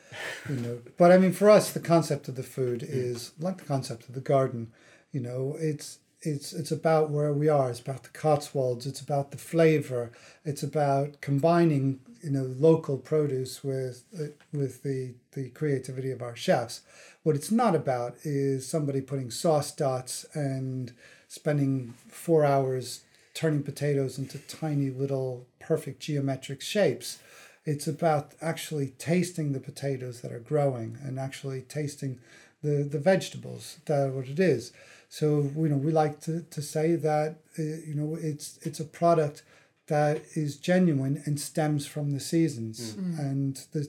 You 0.49 0.55
know, 0.57 0.79
but 0.97 1.11
I 1.11 1.19
mean, 1.19 1.33
for 1.33 1.51
us, 1.51 1.73
the 1.73 1.81
concept 1.81 2.29
of 2.29 2.37
the 2.37 2.45
food 2.45 2.85
is 2.89 3.33
like 3.41 3.59
the 3.59 3.65
concept 3.65 4.09
of 4.09 4.15
the 4.15 4.21
garden. 4.21 4.71
You 5.11 5.19
know, 5.19 5.57
it's 5.59 5.99
it's 6.25 6.53
it's 6.53 6.73
about 6.73 7.11
where 7.11 7.33
we 7.33 7.49
are. 7.49 7.71
It's 7.71 7.81
about 7.81 8.03
the 8.03 8.09
Cotswolds. 8.11 8.87
It's 8.87 9.01
about 9.01 9.31
the 9.31 9.39
flavor. 9.39 10.11
It's 10.45 10.63
about 10.63 11.21
combining 11.21 12.01
you 12.23 12.31
know 12.31 12.45
local 12.59 12.97
produce 12.97 13.63
with 13.63 14.05
uh, 14.19 14.29
with 14.53 14.83
the 14.83 15.15
the 15.33 15.51
creativity 15.51 16.11
of 16.11 16.23
our 16.23 16.35
chefs. 16.35 16.83
What 17.23 17.37
it's 17.37 17.51
not 17.51 17.75
about 17.75 18.17
is 18.23 18.67
somebody 18.67 19.01
putting 19.01 19.31
sauce 19.31 19.71
dots 19.71 20.25
and 20.35 20.93
spending 21.29 21.95
four 22.09 22.45
hours 22.45 23.03
turning 23.35 23.63
potatoes 23.63 24.19
into 24.19 24.39
tiny 24.39 24.91
little 24.91 25.47
perfect 25.59 26.01
geometric 26.01 26.61
shapes. 26.61 27.19
It's 27.67 27.87
about 27.87 28.33
actually 28.41 28.93
tasting 28.99 29.53
the 29.53 29.61
potatoes 29.61 30.21
that 30.21 30.33
are 30.33 30.39
growing 30.39 30.99
and 31.03 31.19
actually 31.19 31.63
tasting 31.63 32.21
the, 32.63 32.83
the 32.85 32.99
vegetables 32.99 33.79
that 33.87 34.13
what 34.13 34.29
it 34.29 34.39
is. 34.39 34.73
So 35.19 35.49
you 35.57 35.69
know 35.69 35.77
we 35.77 35.93
like 35.93 36.21
to, 36.23 36.43
to 36.51 36.61
say 36.61 36.97
that 36.97 37.37
uh, 37.57 37.63
you 37.63 37.95
know 37.95 38.19
it's 38.21 38.59
it's 38.63 38.81
a 38.81 38.85
product 38.85 39.45
that 39.87 40.23
is 40.35 40.57
genuine 40.57 41.23
and 41.25 41.39
stems 41.39 41.87
from 41.87 42.11
the 42.11 42.19
seasons. 42.19 42.97
And 43.21 43.55
the 43.73 43.89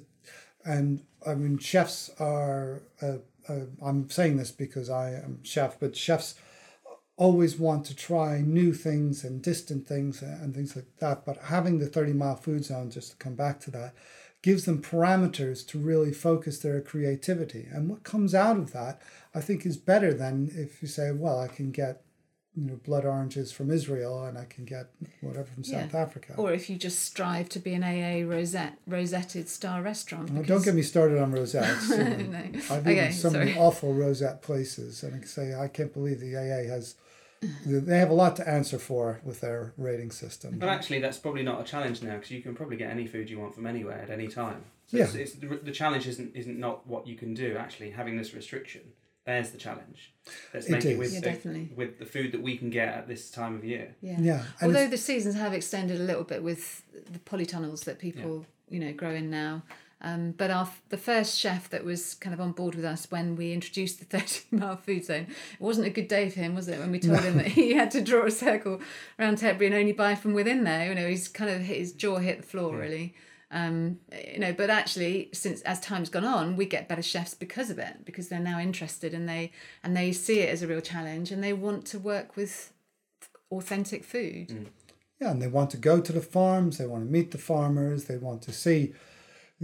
and 0.66 1.02
I 1.26 1.34
mean 1.34 1.58
chefs 1.58 2.12
are 2.20 2.84
uh, 3.02 3.18
uh, 3.50 3.66
I'm 3.84 4.08
saying 4.08 4.38
this 4.38 4.52
because 4.52 4.92
I 4.92 5.14
am 5.14 5.40
chef 5.42 5.80
but 5.80 5.96
chefs 5.96 6.36
always 7.18 7.58
want 7.58 7.86
to 7.88 7.96
try 7.96 8.42
new 8.42 8.72
things 8.72 9.24
and 9.24 9.42
distant 9.42 9.88
things 9.88 10.22
and 10.22 10.54
things 10.54 10.76
like 10.76 10.86
that. 11.00 11.26
But 11.26 11.38
having 11.46 11.80
the 11.80 11.88
30 11.88 12.14
mile 12.14 12.36
food 12.36 12.66
zone, 12.66 12.92
just 12.92 13.12
to 13.12 13.18
come 13.18 13.36
back 13.36 13.60
to 13.62 13.72
that, 13.72 13.96
gives 14.46 14.66
them 14.66 14.80
parameters 14.82 15.66
to 15.72 15.80
really 15.80 16.14
focus 16.14 16.60
their 16.60 16.80
creativity. 16.92 17.64
And 17.74 17.90
what 17.90 18.04
comes 18.04 18.36
out 18.36 18.58
of 18.58 18.72
that, 18.74 19.02
I 19.34 19.42
think, 19.42 19.66
is 19.66 19.76
better 19.78 20.14
than 20.14 20.52
if 20.54 20.82
you 20.82 20.88
say, 20.88 21.12
well, 21.12 21.40
I 21.40 21.48
can 21.48 21.72
get 21.72 22.02
you 22.58 22.66
know 22.68 22.80
blood 22.90 23.06
oranges 23.06 23.52
from 23.52 23.68
Israel 23.80 24.24
and 24.28 24.38
I 24.38 24.46
can 24.46 24.64
get 24.64 24.86
whatever 25.22 25.48
from 25.54 25.64
Yeah. 25.66 25.82
South 25.82 25.96
Africa. 25.96 26.32
Or 26.38 26.54
if 26.54 26.70
you 26.70 26.76
just 26.78 27.00
strive 27.12 27.50
to 27.50 27.60
be 27.60 27.74
an 27.74 27.84
AA 27.84 28.18
rosette 28.36 28.78
rosetted 28.88 29.48
star 29.50 29.82
restaurant. 29.82 30.30
Well, 30.32 30.44
don't 30.44 30.64
get 30.64 30.76
me 30.76 30.84
started 30.84 31.18
on 31.24 31.32
rosettes. 31.34 31.90
you 31.90 31.98
know. 31.98 32.16
no. 32.38 32.44
I've 32.72 32.88
Okay, 32.88 33.08
eaten 33.08 33.12
so 33.14 33.30
many 33.32 33.52
sorry. 33.54 33.66
awful 33.66 33.94
rosette 33.94 34.40
places, 34.42 35.04
and 35.04 35.16
I 35.16 35.18
can 35.18 35.28
say 35.28 35.46
I 35.56 35.68
can't 35.68 35.94
believe 35.98 36.20
the 36.22 36.36
AA 36.38 36.62
has. 36.74 36.96
They 37.66 37.98
have 37.98 38.10
a 38.10 38.14
lot 38.14 38.36
to 38.38 38.48
answer 38.48 38.78
for 38.80 39.20
with 39.24 39.42
their 39.42 39.74
rating 39.78 40.12
system. 40.12 40.58
But 40.60 40.70
actually, 40.70 41.00
that's 41.00 41.18
probably 41.18 41.44
not 41.44 41.62
a 41.62 41.64
challenge 41.64 42.02
now 42.02 42.16
because 42.16 42.32
you 42.32 42.42
can 42.42 42.56
probably 42.56 42.78
get 42.78 42.90
any 42.92 43.08
food 43.08 43.30
you 43.30 43.40
want 43.40 43.56
from 43.56 43.66
anywhere 43.68 44.00
at 44.00 44.10
any 44.10 44.28
time. 44.28 44.64
So 44.88 44.98
Yeah. 44.98 45.06
it's, 45.06 45.16
it's, 45.16 45.34
the, 45.34 45.48
the 45.64 45.72
challenge 45.72 46.08
isn't 46.08 46.36
isn't 46.36 46.60
not 46.60 46.86
what 46.88 47.08
you 47.08 47.16
can 47.16 47.34
do. 47.34 47.58
Actually, 47.58 47.92
having 47.92 48.18
this 48.18 48.34
restriction, 48.34 48.82
there's 49.26 49.50
the 49.52 49.58
challenge. 49.58 50.14
Let's 50.54 50.68
It 50.68 50.72
make 50.72 50.86
it 50.86 50.92
is. 50.92 50.98
with 51.00 51.14
Yeah, 51.14 51.20
the, 51.22 51.26
definitely. 51.32 51.70
with 51.76 52.00
the 52.00 52.06
food 52.06 52.32
that 52.34 52.42
we 52.42 52.58
can 52.58 52.70
get 52.70 52.90
at 52.90 53.08
this 53.08 53.32
time 53.32 53.56
of 53.56 53.64
year. 53.64 53.96
Yeah. 54.02 54.18
Yeah, 54.20 54.44
and 54.62 54.68
Although 54.76 54.88
the 54.88 54.98
seasons 54.98 55.36
have 55.36 55.54
extended 55.54 56.00
a 56.00 56.04
little 56.04 56.24
bit 56.24 56.44
with 56.44 56.84
the 57.12 57.20
polytunnels 57.20 57.84
that 57.86 57.98
people, 58.00 58.46
you 58.70 58.80
know, 58.80 58.94
grow 58.94 59.12
in 59.12 59.30
now. 59.30 59.64
Um, 60.02 60.32
but 60.32 60.52
our 60.52 60.70
the 60.90 60.98
first 60.98 61.40
chef 61.40 61.70
that 61.70 61.84
was 61.84 62.14
kind 62.16 62.34
of 62.34 62.42
on 62.42 62.52
board 62.52 62.76
with 62.76 62.86
us 62.86 63.10
when 63.10 63.36
we 63.36 63.54
introduced 63.54 64.00
the 64.00 64.06
30 64.20 64.58
mile 64.58 64.78
food 64.78 65.06
zone, 65.06 65.28
it 65.30 65.62
wasn't 65.62 65.88
a 65.88 65.92
good 65.92 66.08
day 66.08 66.30
for 66.30 66.40
him, 66.40 66.56
was 66.56 66.68
it? 66.68 66.80
When 66.80 66.92
we 66.92 67.00
told 67.00 67.22
him 67.22 67.38
that 67.38 67.48
he 67.48 67.74
had 67.74 67.92
to 67.92 68.02
draw 68.02 68.26
a 68.26 68.32
circle 68.32 68.82
around 69.20 69.38
Tetbury 69.38 69.68
and 69.68 69.76
only 69.76 69.94
buy 69.94 70.16
from 70.16 70.34
within 70.34 70.64
there. 70.64 70.90
You 70.90 70.96
know, 70.96 71.08
he's 71.08 71.28
kind 71.28 71.50
of 71.50 71.62
hit, 71.62 71.78
his 71.78 71.94
jaw 71.94 72.18
hit 72.18 72.42
the 72.42 72.48
floor 72.48 72.76
really. 72.76 73.16
Um, 73.52 74.00
you 74.34 74.40
know, 74.40 74.54
but 74.54 74.70
actually, 74.70 75.30
since 75.32 75.62
as 75.62 75.80
time's 75.80 76.10
gone 76.10 76.26
on, 76.26 76.58
we 76.58 76.66
get 76.66 76.90
better 76.90 77.02
chefs 77.04 77.34
because 77.34 77.70
of 77.70 77.80
it 77.80 78.04
because 78.04 78.28
they're 78.28 78.40
now 78.40 78.60
interested 78.60 79.14
and 79.14 79.30
they 79.30 79.52
and 79.84 79.96
they 79.96 80.12
see 80.12 80.40
it 80.42 80.50
as 80.50 80.62
a 80.62 80.68
real 80.68 80.82
challenge 80.82 81.32
and 81.32 81.44
they 81.44 81.54
want 81.54 81.86
to 81.86 82.00
work 82.00 82.36
with 82.36 82.74
authentic 83.52 84.04
food. 84.04 84.72
Yeah, 85.20 85.32
and 85.32 85.42
they 85.42 85.48
want 85.48 85.70
to 85.70 85.78
go 85.78 86.02
to 86.02 86.12
the 86.12 86.22
farms. 86.22 86.78
They 86.78 86.86
want 86.86 87.06
to 87.06 87.12
meet 87.12 87.32
the 87.32 87.38
farmers. 87.38 88.06
They 88.06 88.18
want 88.18 88.42
to 88.44 88.52
see, 88.52 88.94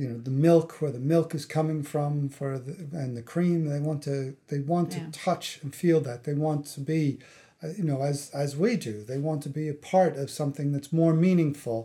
you 0.01 0.07
know, 0.09 0.17
the 0.29 0.37
milk 0.47 0.81
where 0.81 0.91
the 0.91 1.05
milk 1.15 1.29
is 1.39 1.45
coming 1.45 1.81
from 1.83 2.27
for 2.29 2.57
the 2.65 2.73
and 3.03 3.15
the 3.19 3.21
cream. 3.33 3.59
They 3.73 3.79
want 3.79 4.01
to 4.03 4.35
they 4.51 4.59
want 4.73 4.93
Yeah. 4.93 5.05
to 5.05 5.11
touch 5.11 5.59
and 5.63 5.71
feel 5.83 5.99
that. 6.01 6.19
They 6.23 6.33
want 6.47 6.65
to 6.75 6.79
be, 6.93 7.19
uh, 7.63 7.69
you 7.77 7.83
know, 7.89 8.01
as 8.11 8.17
as 8.43 8.55
we 8.63 8.75
do. 8.89 9.03
They 9.03 9.19
want 9.27 9.43
to 9.43 9.49
be 9.49 9.67
a 9.69 9.73
part 9.93 10.13
of 10.17 10.29
something 10.29 10.71
that's 10.73 10.91
more 11.01 11.13
meaningful 11.13 11.79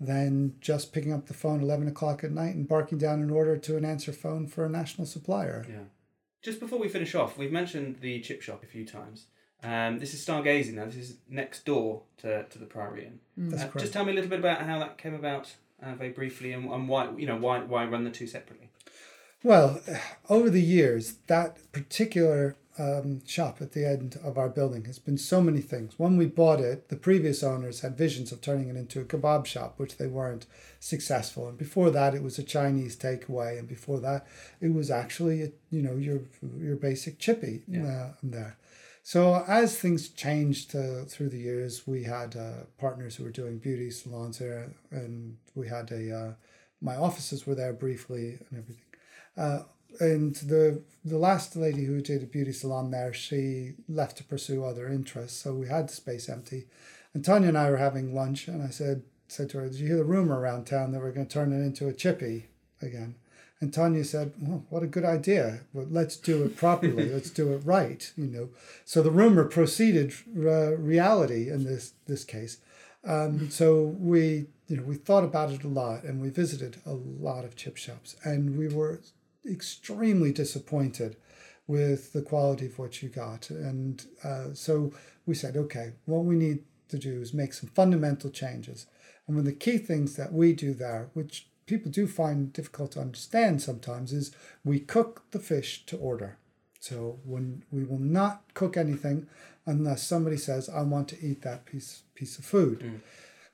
than 0.00 0.54
just 0.60 0.92
picking 0.94 1.12
up 1.12 1.26
the 1.26 1.34
phone 1.42 1.60
eleven 1.62 1.86
o'clock 1.86 2.24
at 2.24 2.32
night 2.32 2.54
and 2.56 2.66
barking 2.66 2.98
down 2.98 3.22
an 3.22 3.30
order 3.30 3.56
to 3.66 3.76
an 3.76 3.84
answer 3.84 4.12
phone 4.12 4.46
for 4.46 4.64
a 4.64 4.68
national 4.68 5.06
supplier. 5.06 5.64
Yeah. 5.68 5.84
Just 6.42 6.58
before 6.58 6.78
we 6.78 6.88
finish 6.88 7.14
off, 7.14 7.36
we've 7.36 7.52
mentioned 7.52 7.96
the 8.00 8.20
chip 8.20 8.40
shop 8.42 8.62
a 8.62 8.66
few 8.66 8.86
times. 8.86 9.26
Um, 9.62 9.98
this 9.98 10.14
is 10.14 10.24
Stargazy 10.24 10.72
now. 10.72 10.86
This 10.86 10.96
is 10.96 11.16
next 11.28 11.66
door 11.66 12.02
to, 12.22 12.44
to 12.44 12.58
the 12.58 12.64
Priory 12.64 13.04
Inn. 13.08 13.20
That's 13.36 13.64
Uh, 13.64 13.66
correct. 13.68 13.80
just 13.80 13.92
tell 13.92 14.06
me 14.06 14.12
a 14.12 14.14
little 14.14 14.30
bit 14.30 14.38
about 14.38 14.62
how 14.62 14.78
that 14.78 14.96
came 14.96 15.12
about, 15.12 15.54
uh, 15.82 15.94
very 15.94 16.10
briefly, 16.10 16.52
and, 16.52 16.70
and 16.70 16.88
why 16.88 17.10
you 17.16 17.26
know 17.26 17.36
why 17.36 17.60
why 17.60 17.84
run 17.84 18.04
the 18.04 18.10
two 18.10 18.26
separately. 18.26 18.68
Well, 19.42 19.80
over 20.28 20.50
the 20.50 20.62
years, 20.62 21.14
that 21.26 21.72
particular 21.72 22.56
um, 22.78 23.24
shop 23.26 23.60
at 23.60 23.72
the 23.72 23.86
end 23.86 24.18
of 24.24 24.38
our 24.38 24.48
building 24.48 24.84
has 24.86 24.98
been 24.98 25.18
so 25.18 25.42
many 25.42 25.60
things. 25.60 25.94
When 25.98 26.16
we 26.16 26.26
bought 26.26 26.60
it, 26.60 26.88
the 26.88 26.96
previous 26.96 27.42
owners 27.42 27.80
had 27.80 27.96
visions 27.96 28.32
of 28.32 28.40
turning 28.40 28.68
it 28.68 28.76
into 28.76 29.00
a 29.00 29.04
kebab 29.04 29.44
shop, 29.44 29.74
which 29.76 29.98
they 29.98 30.06
weren't 30.06 30.46
successful. 30.78 31.48
And 31.48 31.58
before 31.58 31.90
that, 31.90 32.14
it 32.14 32.22
was 32.22 32.38
a 32.38 32.42
Chinese 32.42 32.96
takeaway, 32.96 33.58
and 33.58 33.68
before 33.68 34.00
that, 34.00 34.26
it 34.60 34.72
was 34.72 34.90
actually 34.90 35.42
a, 35.42 35.50
you 35.70 35.82
know 35.82 35.96
your 35.96 36.20
your 36.58 36.76
basic 36.76 37.18
chippy 37.18 37.62
uh, 37.74 38.10
there. 38.22 38.56
So 39.02 39.44
as 39.48 39.78
things 39.78 40.08
changed 40.08 40.76
uh, 40.76 41.04
through 41.04 41.30
the 41.30 41.38
years, 41.38 41.86
we 41.86 42.04
had 42.04 42.36
uh, 42.36 42.64
partners 42.78 43.16
who 43.16 43.24
were 43.24 43.30
doing 43.30 43.58
beauty 43.58 43.90
salons 43.90 44.38
there, 44.38 44.72
and 44.90 45.38
we 45.54 45.68
had 45.68 45.90
a 45.90 46.16
uh, 46.16 46.32
my 46.80 46.96
offices 46.96 47.46
were 47.46 47.54
there 47.54 47.72
briefly 47.72 48.38
and 48.38 48.58
everything. 48.58 48.84
Uh, 49.36 49.62
and 49.98 50.36
the 50.36 50.82
the 51.04 51.18
last 51.18 51.56
lady 51.56 51.84
who 51.84 52.00
did 52.00 52.22
a 52.22 52.26
beauty 52.26 52.52
salon 52.52 52.90
there, 52.90 53.12
she 53.12 53.72
left 53.88 54.18
to 54.18 54.24
pursue 54.24 54.64
other 54.64 54.88
interests, 54.88 55.40
so 55.40 55.54
we 55.54 55.68
had 55.68 55.88
the 55.88 55.94
space 55.94 56.28
empty. 56.28 56.66
And 57.12 57.24
Tanya 57.24 57.48
and 57.48 57.58
I 57.58 57.70
were 57.70 57.78
having 57.78 58.14
lunch, 58.14 58.48
and 58.48 58.62
I 58.62 58.70
said 58.70 59.02
said 59.28 59.50
to 59.50 59.58
her, 59.58 59.68
"Did 59.68 59.80
you 59.80 59.86
hear 59.88 59.96
the 59.96 60.04
rumor 60.04 60.38
around 60.38 60.66
town 60.66 60.92
that 60.92 61.00
we're 61.00 61.12
going 61.12 61.26
to 61.26 61.32
turn 61.32 61.52
it 61.52 61.64
into 61.64 61.88
a 61.88 61.92
chippy 61.92 62.46
again?" 62.80 63.16
And 63.60 63.72
Tanya 63.72 64.04
said, 64.04 64.32
"Well, 64.40 64.64
what 64.70 64.82
a 64.82 64.86
good 64.86 65.04
idea! 65.04 65.60
But 65.74 65.92
let's 65.92 66.16
do 66.16 66.44
it 66.44 66.56
properly. 66.56 67.08
let's 67.12 67.30
do 67.30 67.52
it 67.52 67.62
right." 67.64 68.10
You 68.16 68.26
know. 68.26 68.48
So 68.84 69.02
the 69.02 69.10
rumor 69.10 69.44
proceeded 69.44 70.14
uh, 70.36 70.76
reality 70.76 71.50
in 71.50 71.64
this 71.64 71.92
this 72.06 72.24
case. 72.24 72.58
Um, 73.04 73.50
so 73.50 73.96
we, 73.98 74.46
you 74.68 74.76
know, 74.76 74.82
we 74.82 74.94
thought 74.94 75.24
about 75.24 75.50
it 75.50 75.64
a 75.64 75.68
lot, 75.68 76.04
and 76.04 76.20
we 76.20 76.28
visited 76.28 76.78
a 76.84 76.92
lot 76.92 77.44
of 77.44 77.56
chip 77.56 77.76
shops, 77.76 78.16
and 78.24 78.58
we 78.58 78.68
were 78.68 79.00
extremely 79.48 80.32
disappointed 80.32 81.16
with 81.66 82.12
the 82.12 82.22
quality 82.22 82.66
of 82.66 82.78
what 82.78 83.02
you 83.02 83.08
got. 83.08 83.48
And 83.48 84.04
uh, 84.24 84.52
so 84.54 84.92
we 85.24 85.34
said, 85.34 85.56
okay, 85.56 85.92
what 86.04 86.24
we 86.24 86.34
need 86.34 86.64
to 86.88 86.98
do 86.98 87.20
is 87.20 87.32
make 87.32 87.54
some 87.54 87.70
fundamental 87.70 88.30
changes. 88.30 88.86
And 89.26 89.36
one 89.36 89.46
of 89.46 89.46
the 89.46 89.52
key 89.52 89.78
things 89.78 90.16
that 90.16 90.32
we 90.32 90.52
do 90.52 90.74
there, 90.74 91.10
which 91.14 91.46
people 91.70 91.90
do 91.90 92.06
find 92.06 92.52
difficult 92.52 92.92
to 92.92 93.00
understand 93.00 93.62
sometimes, 93.62 94.12
is 94.12 94.34
we 94.64 94.80
cook 94.80 95.22
the 95.30 95.38
fish 95.38 95.86
to 95.86 95.96
order. 95.96 96.36
So 96.80 97.20
when 97.24 97.62
we 97.70 97.84
will 97.84 98.00
not 98.00 98.42
cook 98.54 98.76
anything 98.76 99.28
unless 99.66 100.02
somebody 100.02 100.36
says, 100.36 100.68
I 100.68 100.82
want 100.82 101.08
to 101.08 101.24
eat 101.24 101.42
that 101.42 101.64
piece 101.64 102.02
piece 102.14 102.38
of 102.38 102.44
food. 102.44 102.80
Mm. 102.80 103.00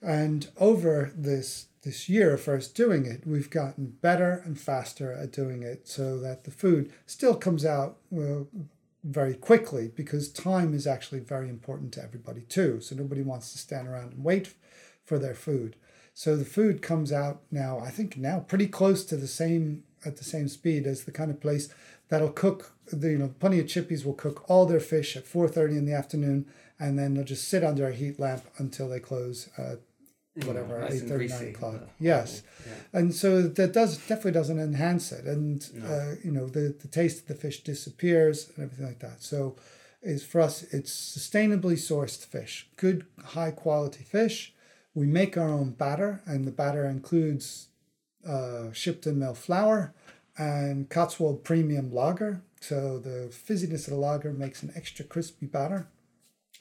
And 0.00 0.48
over 0.58 1.12
this 1.14 1.66
this 1.82 2.08
year 2.08 2.34
of 2.34 2.40
first 2.40 2.74
doing 2.74 3.04
it, 3.04 3.26
we've 3.26 3.50
gotten 3.50 3.96
better 4.00 4.42
and 4.44 4.58
faster 4.58 5.12
at 5.12 5.32
doing 5.32 5.62
it 5.62 5.86
so 5.86 6.18
that 6.18 6.44
the 6.44 6.50
food 6.50 6.92
still 7.04 7.36
comes 7.36 7.64
out 7.64 7.98
well, 8.10 8.48
very 9.04 9.34
quickly 9.34 9.90
because 9.94 10.28
time 10.28 10.74
is 10.74 10.86
actually 10.86 11.20
very 11.20 11.48
important 11.48 11.92
to 11.92 12.02
everybody 12.02 12.42
too. 12.42 12.80
So 12.80 12.96
nobody 12.96 13.22
wants 13.22 13.52
to 13.52 13.58
stand 13.58 13.88
around 13.88 14.14
and 14.14 14.24
wait 14.24 14.54
for 15.04 15.18
their 15.18 15.34
food. 15.34 15.76
So 16.18 16.34
the 16.34 16.46
food 16.46 16.80
comes 16.80 17.12
out 17.12 17.42
now, 17.50 17.78
I 17.78 17.90
think 17.90 18.16
now 18.16 18.38
pretty 18.40 18.68
close 18.68 19.04
to 19.04 19.16
the 19.18 19.26
same 19.26 19.84
at 20.02 20.16
the 20.16 20.24
same 20.24 20.48
speed 20.48 20.86
as 20.86 21.04
the 21.04 21.12
kind 21.12 21.30
of 21.30 21.42
place 21.42 21.68
that'll 22.08 22.30
cook. 22.32 22.72
The 22.90 23.10
you 23.10 23.18
know 23.18 23.34
plenty 23.38 23.58
of 23.60 23.66
Chippies 23.66 24.02
will 24.02 24.14
cook 24.14 24.48
all 24.48 24.64
their 24.64 24.80
fish 24.80 25.14
at 25.14 25.26
four 25.26 25.46
thirty 25.46 25.76
in 25.76 25.84
the 25.84 25.92
afternoon, 25.92 26.46
and 26.80 26.98
then 26.98 27.12
they'll 27.12 27.22
just 27.24 27.46
sit 27.48 27.62
under 27.62 27.86
a 27.86 27.92
heat 27.92 28.18
lamp 28.18 28.44
until 28.56 28.88
they 28.88 28.98
close 28.98 29.50
at 29.58 29.80
whatever 30.46 30.82
eight 30.86 31.00
and 31.02 31.08
thirty 31.10 31.28
nine 31.28 31.38
greasy. 31.38 31.52
o'clock. 31.54 31.82
Yes, 32.00 32.42
Yeah. 32.66 32.72
and 32.98 33.14
so 33.14 33.42
that 33.42 33.72
does 33.74 33.98
definitely 33.98 34.32
doesn't 34.32 34.58
enhance 34.58 35.12
it, 35.12 35.26
and 35.26 35.70
No. 35.74 35.86
uh, 35.86 36.14
you 36.24 36.30
know 36.32 36.46
the 36.46 36.74
the 36.80 36.88
taste 36.88 37.20
of 37.20 37.26
the 37.28 37.34
fish 37.34 37.62
disappears 37.62 38.48
and 38.56 38.64
everything 38.64 38.86
like 38.86 39.00
that. 39.00 39.22
So, 39.22 39.56
is 40.00 40.24
for 40.24 40.40
us 40.40 40.62
it's 40.72 40.92
sustainably 41.18 41.74
sourced 41.76 42.24
fish, 42.24 42.70
good 42.78 43.04
high 43.36 43.50
quality 43.50 44.04
fish. 44.04 44.54
We 44.96 45.06
make 45.06 45.36
our 45.36 45.50
own 45.50 45.72
batter, 45.72 46.22
and 46.24 46.46
the 46.46 46.50
batter 46.50 46.86
includes 46.86 47.68
uh, 48.26 48.72
Shipton 48.72 49.18
mill 49.18 49.34
flour 49.34 49.92
and 50.38 50.88
Cotswold 50.88 51.44
premium 51.44 51.92
lager. 51.92 52.40
So 52.60 52.98
the 52.98 53.28
fizziness 53.30 53.86
of 53.86 53.90
the 53.92 53.96
lager 54.00 54.32
makes 54.32 54.62
an 54.62 54.72
extra 54.74 55.04
crispy 55.04 55.44
batter. 55.44 55.86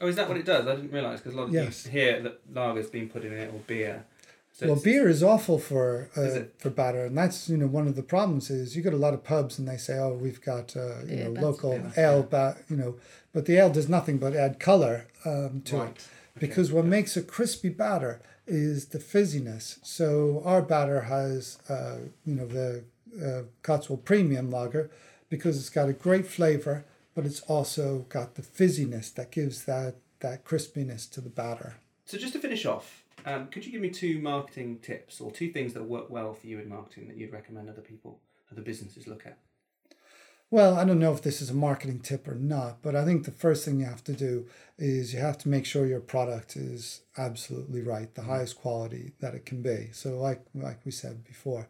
Oh, 0.02 0.08
is 0.08 0.18
that 0.18 0.28
what 0.28 0.36
it 0.36 0.46
does? 0.46 0.68
I 0.68 0.76
didn't 0.76 0.92
realise 0.92 1.22
because 1.22 1.34
a 1.34 1.38
lot 1.38 1.48
of 1.48 1.54
Yes. 1.54 1.86
you 1.86 1.92
hear 1.94 2.22
that 2.24 2.54
lager's 2.54 2.90
been 2.90 3.08
put 3.08 3.24
in 3.24 3.32
it 3.32 3.54
or 3.54 3.60
beer. 3.68 4.06
So 4.52 4.68
well, 4.68 4.76
beer 4.84 5.08
is 5.08 5.24
awful 5.24 5.58
for 5.58 6.10
uh, 6.18 6.22
it? 6.22 6.56
for 6.58 6.70
batter, 6.70 7.06
and 7.06 7.18
that's 7.18 7.48
you 7.50 7.56
know 7.56 7.68
one 7.68 7.88
of 7.88 7.96
the 7.96 8.04
problems 8.04 8.50
is 8.50 8.76
you 8.76 8.84
get 8.84 8.94
a 8.94 8.98
lot 8.98 9.14
of 9.14 9.24
pubs 9.24 9.58
and 9.60 9.66
they 9.68 9.78
say, 9.78 9.98
oh, 9.98 10.14
we've 10.14 10.42
got 10.42 10.76
uh, 10.76 11.00
you 11.08 11.16
Yeah, 11.18 11.24
know 11.30 11.42
local 11.42 11.74
Yeah. 11.74 11.92
ale, 11.98 12.24
ba- 12.24 12.58
you 12.70 12.76
know, 12.76 12.96
but 13.32 13.46
the 13.46 13.56
ale 13.58 13.70
does 13.70 13.88
nothing 13.88 14.18
but 14.18 14.36
add 14.36 14.60
color 14.60 15.08
um, 15.24 15.62
to 15.66 15.78
Right. 15.78 15.90
it 15.90 16.08
because 16.40 16.72
what 16.72 16.86
makes 16.86 17.16
a 17.16 17.22
crispy 17.22 17.70
batter 17.70 18.22
is 18.48 18.88
the 18.88 19.00
fizziness. 19.00 19.80
So 19.84 20.42
our 20.46 20.62
batter 20.62 21.02
has 21.02 21.60
uh, 21.70 21.98
you 22.26 22.36
know 22.36 22.48
the 22.48 22.84
uh, 23.24 23.44
Cotswold 23.64 24.06
Premium 24.06 24.52
Lager 24.52 24.90
because 25.30 25.58
it's 25.58 25.70
got 25.70 25.90
a 25.90 25.94
great 25.94 26.28
flavor, 26.28 26.86
but 27.14 27.26
it's 27.26 27.42
also 27.42 28.06
got 28.10 28.36
the 28.36 28.42
fizziness 28.42 29.14
that 29.16 29.32
gives 29.32 29.66
that 29.66 29.96
that 30.20 30.46
crispiness 30.46 31.10
to 31.12 31.22
the 31.22 31.30
batter. 31.30 31.76
So 32.06 32.18
just 32.18 32.34
to 32.34 32.40
finish 32.40 32.66
off, 32.66 33.04
um, 33.26 33.48
could 33.48 33.66
you 33.66 33.72
give 33.72 33.82
me 33.82 33.90
two 33.90 34.20
marketing 34.20 34.80
tips 34.80 35.20
or 35.20 35.32
two 35.32 35.52
things 35.52 35.74
that 35.74 35.84
work 35.84 36.10
well 36.10 36.34
for 36.34 36.48
you 36.48 36.60
in 36.60 36.70
marketing 36.70 37.08
that 37.08 37.18
you'd 37.18 37.34
recommend 37.34 37.70
other 37.70 37.82
people, 37.82 38.20
other 38.52 38.62
businesses 38.62 39.08
look 39.08 39.26
at? 39.26 39.38
Well, 40.52 40.78
I 40.78 40.86
don't 40.86 41.00
know 41.00 41.12
if 41.14 41.22
this 41.22 41.42
is 41.42 41.50
a 41.50 41.56
marketing 41.56 42.00
tip 42.00 42.28
or 42.28 42.36
not, 42.36 42.82
but 42.82 42.96
I 42.96 43.04
think 43.04 43.26
the 43.26 43.32
first 43.32 43.66
thing 43.66 43.80
you 43.80 43.86
have 43.86 44.04
to 44.06 44.14
do 44.14 44.46
is 44.78 45.14
you 45.14 45.20
have 45.20 45.38
to 45.40 45.50
make 45.50 45.66
sure 45.66 45.86
your 45.86 46.00
product 46.00 46.56
is 46.56 47.02
absolutely 47.18 47.82
right, 47.82 48.14
the 48.14 48.22
highest 48.24 48.58
quality 48.58 49.14
that 49.20 49.34
it 49.36 49.46
can 49.46 49.62
be. 49.62 49.90
So, 49.92 50.18
like 50.20 50.46
like 50.54 50.80
we 50.86 50.92
said 50.92 51.24
before, 51.24 51.68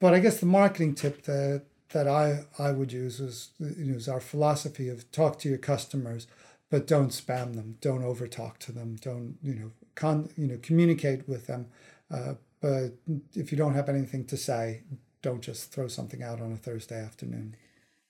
but 0.00 0.14
I 0.14 0.20
guess 0.20 0.40
the 0.40 0.46
marketing 0.46 0.94
tip 0.94 1.22
that 1.24 1.64
that 1.90 2.08
I 2.08 2.44
I 2.58 2.72
would 2.72 2.92
use 2.92 3.20
is 3.20 3.50
you 3.60 3.84
know 3.86 3.96
is 3.96 4.08
our 4.08 4.20
philosophy 4.20 4.88
of 4.88 5.10
talk 5.12 5.38
to 5.40 5.48
your 5.48 5.58
customers, 5.58 6.26
but 6.70 6.86
don't 6.86 7.10
spam 7.10 7.54
them, 7.54 7.76
don't 7.80 8.02
over 8.04 8.26
talk 8.26 8.58
to 8.60 8.72
them, 8.72 8.96
don't 9.00 9.36
you 9.42 9.54
know 9.54 9.70
con 9.94 10.30
you 10.36 10.46
know 10.46 10.58
communicate 10.62 11.28
with 11.28 11.46
them, 11.46 11.66
uh, 12.10 12.34
but 12.60 12.94
if 13.34 13.52
you 13.52 13.58
don't 13.58 13.74
have 13.74 13.88
anything 13.88 14.24
to 14.26 14.36
say, 14.36 14.82
don't 15.20 15.42
just 15.42 15.72
throw 15.72 15.88
something 15.88 16.22
out 16.22 16.40
on 16.40 16.52
a 16.52 16.56
Thursday 16.56 16.98
afternoon. 17.00 17.56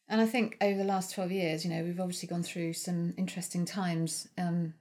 And 0.09 0.21
I 0.21 0.27
think 0.27 0.57
over 0.61 0.77
the 0.77 0.85
last 0.85 1.15
12 1.15 1.33
years, 1.33 1.65
you 1.65 1.71
know, 1.71 1.83
we've 1.83 2.01
obviously 2.01 2.29
gone 2.29 2.43
through 2.43 2.75
some 2.75 3.15
interesting 3.17 3.65
times 3.65 4.29
um, 4.37 4.75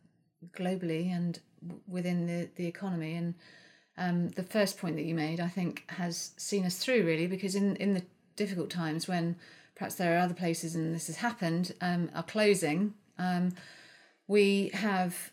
globally 0.57 1.11
and 1.15 1.39
w- 1.61 1.82
within 1.88 2.26
the, 2.26 2.49
the 2.55 2.67
economy. 2.67 3.15
And 3.15 3.36
um, 3.97 4.30
the 4.30 4.43
first 4.43 4.78
point 4.78 4.95
that 4.95 5.05
you 5.05 5.15
made, 5.15 5.39
I 5.39 5.47
think, 5.47 5.84
has 5.88 6.32
seen 6.38 6.65
us 6.65 6.78
through 6.78 7.05
really, 7.05 7.28
because 7.28 7.55
in, 7.55 7.76
in 7.78 7.93
the 7.93 8.03
difficult 8.36 8.69
times 8.69 9.07
when 9.07 9.36
perhaps 9.76 9.95
there 9.95 10.15
are 10.15 10.19
other 10.19 10.34
places 10.34 10.76
and 10.76 10.93
this 10.93 11.07
has 11.07 11.17
happened, 11.17 11.74
um, 11.82 12.09
are 12.13 12.24
closing, 12.24 12.93
um, 13.17 13.53
we 14.28 14.69
have 14.74 15.32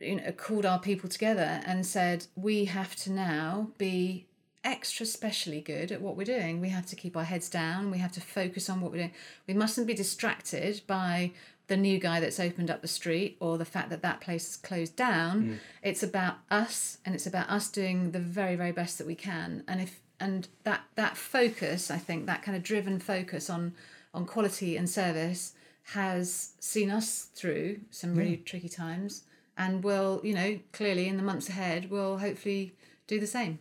you 0.00 0.16
know, 0.16 0.32
called 0.32 0.66
our 0.66 0.78
people 0.78 1.08
together 1.08 1.60
and 1.64 1.84
said, 1.84 2.26
we 2.36 2.66
have 2.66 2.96
to 2.96 3.10
now 3.10 3.68
be 3.78 4.26
extra 4.64 5.04
specially 5.04 5.60
good 5.60 5.92
at 5.92 6.00
what 6.00 6.16
we're 6.16 6.24
doing. 6.24 6.60
We 6.60 6.70
have 6.70 6.86
to 6.86 6.96
keep 6.96 7.16
our 7.16 7.24
heads 7.24 7.48
down. 7.48 7.90
We 7.90 7.98
have 7.98 8.12
to 8.12 8.20
focus 8.20 8.70
on 8.70 8.80
what 8.80 8.90
we're 8.90 8.98
doing. 8.98 9.12
We 9.46 9.54
mustn't 9.54 9.86
be 9.86 9.94
distracted 9.94 10.80
by 10.86 11.32
the 11.66 11.76
new 11.76 11.98
guy 11.98 12.20
that's 12.20 12.40
opened 12.40 12.70
up 12.70 12.82
the 12.82 12.88
street 12.88 13.36
or 13.40 13.56
the 13.56 13.64
fact 13.64 13.90
that 13.90 14.02
that 14.02 14.20
place 14.20 14.50
is 14.50 14.56
closed 14.56 14.96
down. 14.96 15.42
Mm. 15.42 15.58
It's 15.82 16.02
about 16.02 16.36
us 16.50 16.98
and 17.04 17.14
it's 17.14 17.26
about 17.26 17.48
us 17.48 17.70
doing 17.70 18.10
the 18.10 18.18
very 18.18 18.56
very 18.56 18.72
best 18.72 18.98
that 18.98 19.06
we 19.06 19.14
can. 19.14 19.64
And 19.68 19.80
if 19.80 20.00
and 20.20 20.48
that 20.64 20.84
that 20.94 21.16
focus, 21.16 21.90
I 21.90 21.98
think 21.98 22.26
that 22.26 22.42
kind 22.42 22.56
of 22.56 22.62
driven 22.62 22.98
focus 22.98 23.48
on 23.48 23.74
on 24.12 24.26
quality 24.26 24.76
and 24.76 24.88
service 24.88 25.54
has 25.88 26.52
seen 26.60 26.90
us 26.90 27.28
through 27.34 27.80
some 27.90 28.14
really 28.14 28.38
tricky 28.38 28.68
times 28.68 29.24
and 29.56 29.84
will, 29.84 30.20
you 30.24 30.34
know, 30.34 30.58
clearly 30.72 31.08
in 31.08 31.16
the 31.16 31.22
months 31.22 31.48
ahead 31.48 31.90
we'll 31.90 32.18
hopefully 32.18 32.74
do 33.06 33.20
the 33.20 33.26
same. 33.26 33.58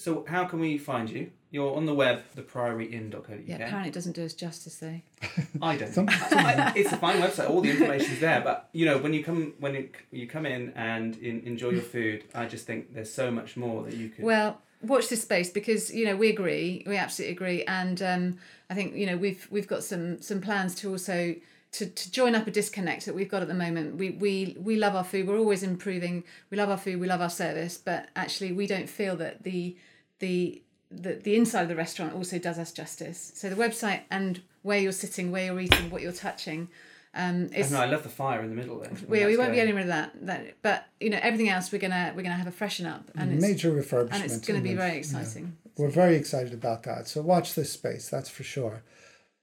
So 0.00 0.24
how 0.26 0.44
can 0.46 0.60
we 0.60 0.78
find 0.78 1.10
you? 1.10 1.30
You're 1.50 1.76
on 1.76 1.84
the 1.84 1.94
web, 1.94 2.22
theprioryinn.co.uk. 2.36 3.28
Yeah, 3.44 3.56
apparently 3.56 3.88
it 3.88 3.94
doesn't 3.94 4.12
do 4.12 4.24
us 4.24 4.32
justice 4.32 4.76
though. 4.76 5.00
I 5.62 5.76
don't. 5.76 5.98
I- 6.08 6.72
it's 6.74 6.92
a 6.92 6.96
fine 6.96 7.20
website. 7.20 7.50
All 7.50 7.60
the 7.60 7.70
information's 7.70 8.20
there, 8.20 8.40
but 8.40 8.68
you 8.72 8.86
know 8.86 8.98
when 8.98 9.12
you 9.12 9.22
come 9.22 9.54
when 9.58 9.74
you, 9.74 9.88
you 10.10 10.26
come 10.26 10.46
in 10.46 10.72
and 10.74 11.16
in, 11.16 11.40
enjoy 11.40 11.70
your 11.70 11.82
food, 11.82 12.24
I 12.34 12.46
just 12.46 12.66
think 12.66 12.94
there's 12.94 13.12
so 13.12 13.30
much 13.30 13.56
more 13.56 13.82
that 13.84 13.94
you 13.94 14.08
could. 14.08 14.24
Well, 14.24 14.60
watch 14.80 15.08
this 15.08 15.22
space 15.22 15.50
because 15.50 15.92
you 15.92 16.06
know 16.06 16.16
we 16.16 16.30
agree, 16.30 16.82
we 16.86 16.96
absolutely 16.96 17.34
agree, 17.34 17.64
and 17.64 18.00
um, 18.00 18.38
I 18.70 18.74
think 18.74 18.94
you 18.94 19.06
know 19.06 19.16
we've 19.18 19.46
we've 19.50 19.68
got 19.68 19.82
some 19.82 20.22
some 20.22 20.40
plans 20.40 20.74
to 20.76 20.90
also 20.90 21.34
to, 21.72 21.86
to 21.86 22.10
join 22.10 22.34
up 22.34 22.46
a 22.46 22.50
disconnect 22.50 23.06
that 23.06 23.14
we've 23.14 23.28
got 23.28 23.42
at 23.42 23.48
the 23.48 23.54
moment. 23.54 23.96
We 23.96 24.10
we 24.10 24.56
we 24.58 24.76
love 24.76 24.94
our 24.94 25.04
food. 25.04 25.28
We're 25.28 25.38
always 25.38 25.62
improving. 25.62 26.24
We 26.50 26.56
love 26.56 26.68
our 26.68 26.76
food. 26.76 27.00
We 27.00 27.06
love 27.06 27.20
our 27.20 27.30
service, 27.30 27.76
but 27.78 28.08
actually 28.16 28.52
we 28.52 28.66
don't 28.66 28.88
feel 28.88 29.16
that 29.16 29.42
the 29.44 29.76
the 30.18 30.62
the, 30.90 31.14
the 31.14 31.36
inside 31.36 31.62
of 31.62 31.68
the 31.68 31.76
restaurant 31.76 32.14
also 32.14 32.38
does 32.38 32.58
us 32.58 32.72
justice. 32.72 33.30
So 33.36 33.48
the 33.48 33.54
website 33.54 34.00
and 34.10 34.42
where 34.62 34.80
you're 34.80 34.90
sitting, 34.90 35.30
where 35.30 35.44
you're 35.46 35.60
eating, 35.60 35.88
what 35.88 36.02
you're 36.02 36.10
touching. 36.12 36.68
Um, 37.14 37.50
I, 37.56 37.62
know, 37.68 37.80
I 37.80 37.86
love 37.86 38.04
the 38.04 38.08
fire 38.08 38.40
in 38.42 38.50
the 38.50 38.54
middle 38.56 38.78
there. 38.78 38.90
we, 39.08 39.24
we 39.26 39.36
won't 39.36 39.50
be 39.50 39.56
getting 39.56 39.74
rid 39.74 39.82
of 39.82 39.88
that, 39.88 40.26
that. 40.26 40.54
But 40.62 40.86
you 41.00 41.10
know 41.10 41.18
everything 41.22 41.48
else 41.48 41.72
we're 41.72 41.78
gonna 41.78 42.12
we're 42.16 42.22
gonna 42.22 42.34
have 42.34 42.46
a 42.46 42.52
freshen 42.52 42.86
up, 42.86 43.10
and 43.16 43.32
it's, 43.32 43.42
Major 43.42 43.72
refurbishment. 43.72 44.12
and 44.12 44.24
it's 44.24 44.38
going 44.38 44.60
to 44.60 44.68
be 44.68 44.74
very 44.74 44.96
we've- 44.96 45.08
yeah. 45.12 45.18
exciting. 45.20 45.56
We're 45.76 45.88
very 45.88 46.16
excited 46.16 46.52
about 46.52 46.82
that. 46.82 47.08
So 47.08 47.22
watch 47.22 47.54
this 47.54 47.72
space, 47.72 48.08
that's 48.08 48.28
for 48.28 48.42
sure. 48.42 48.82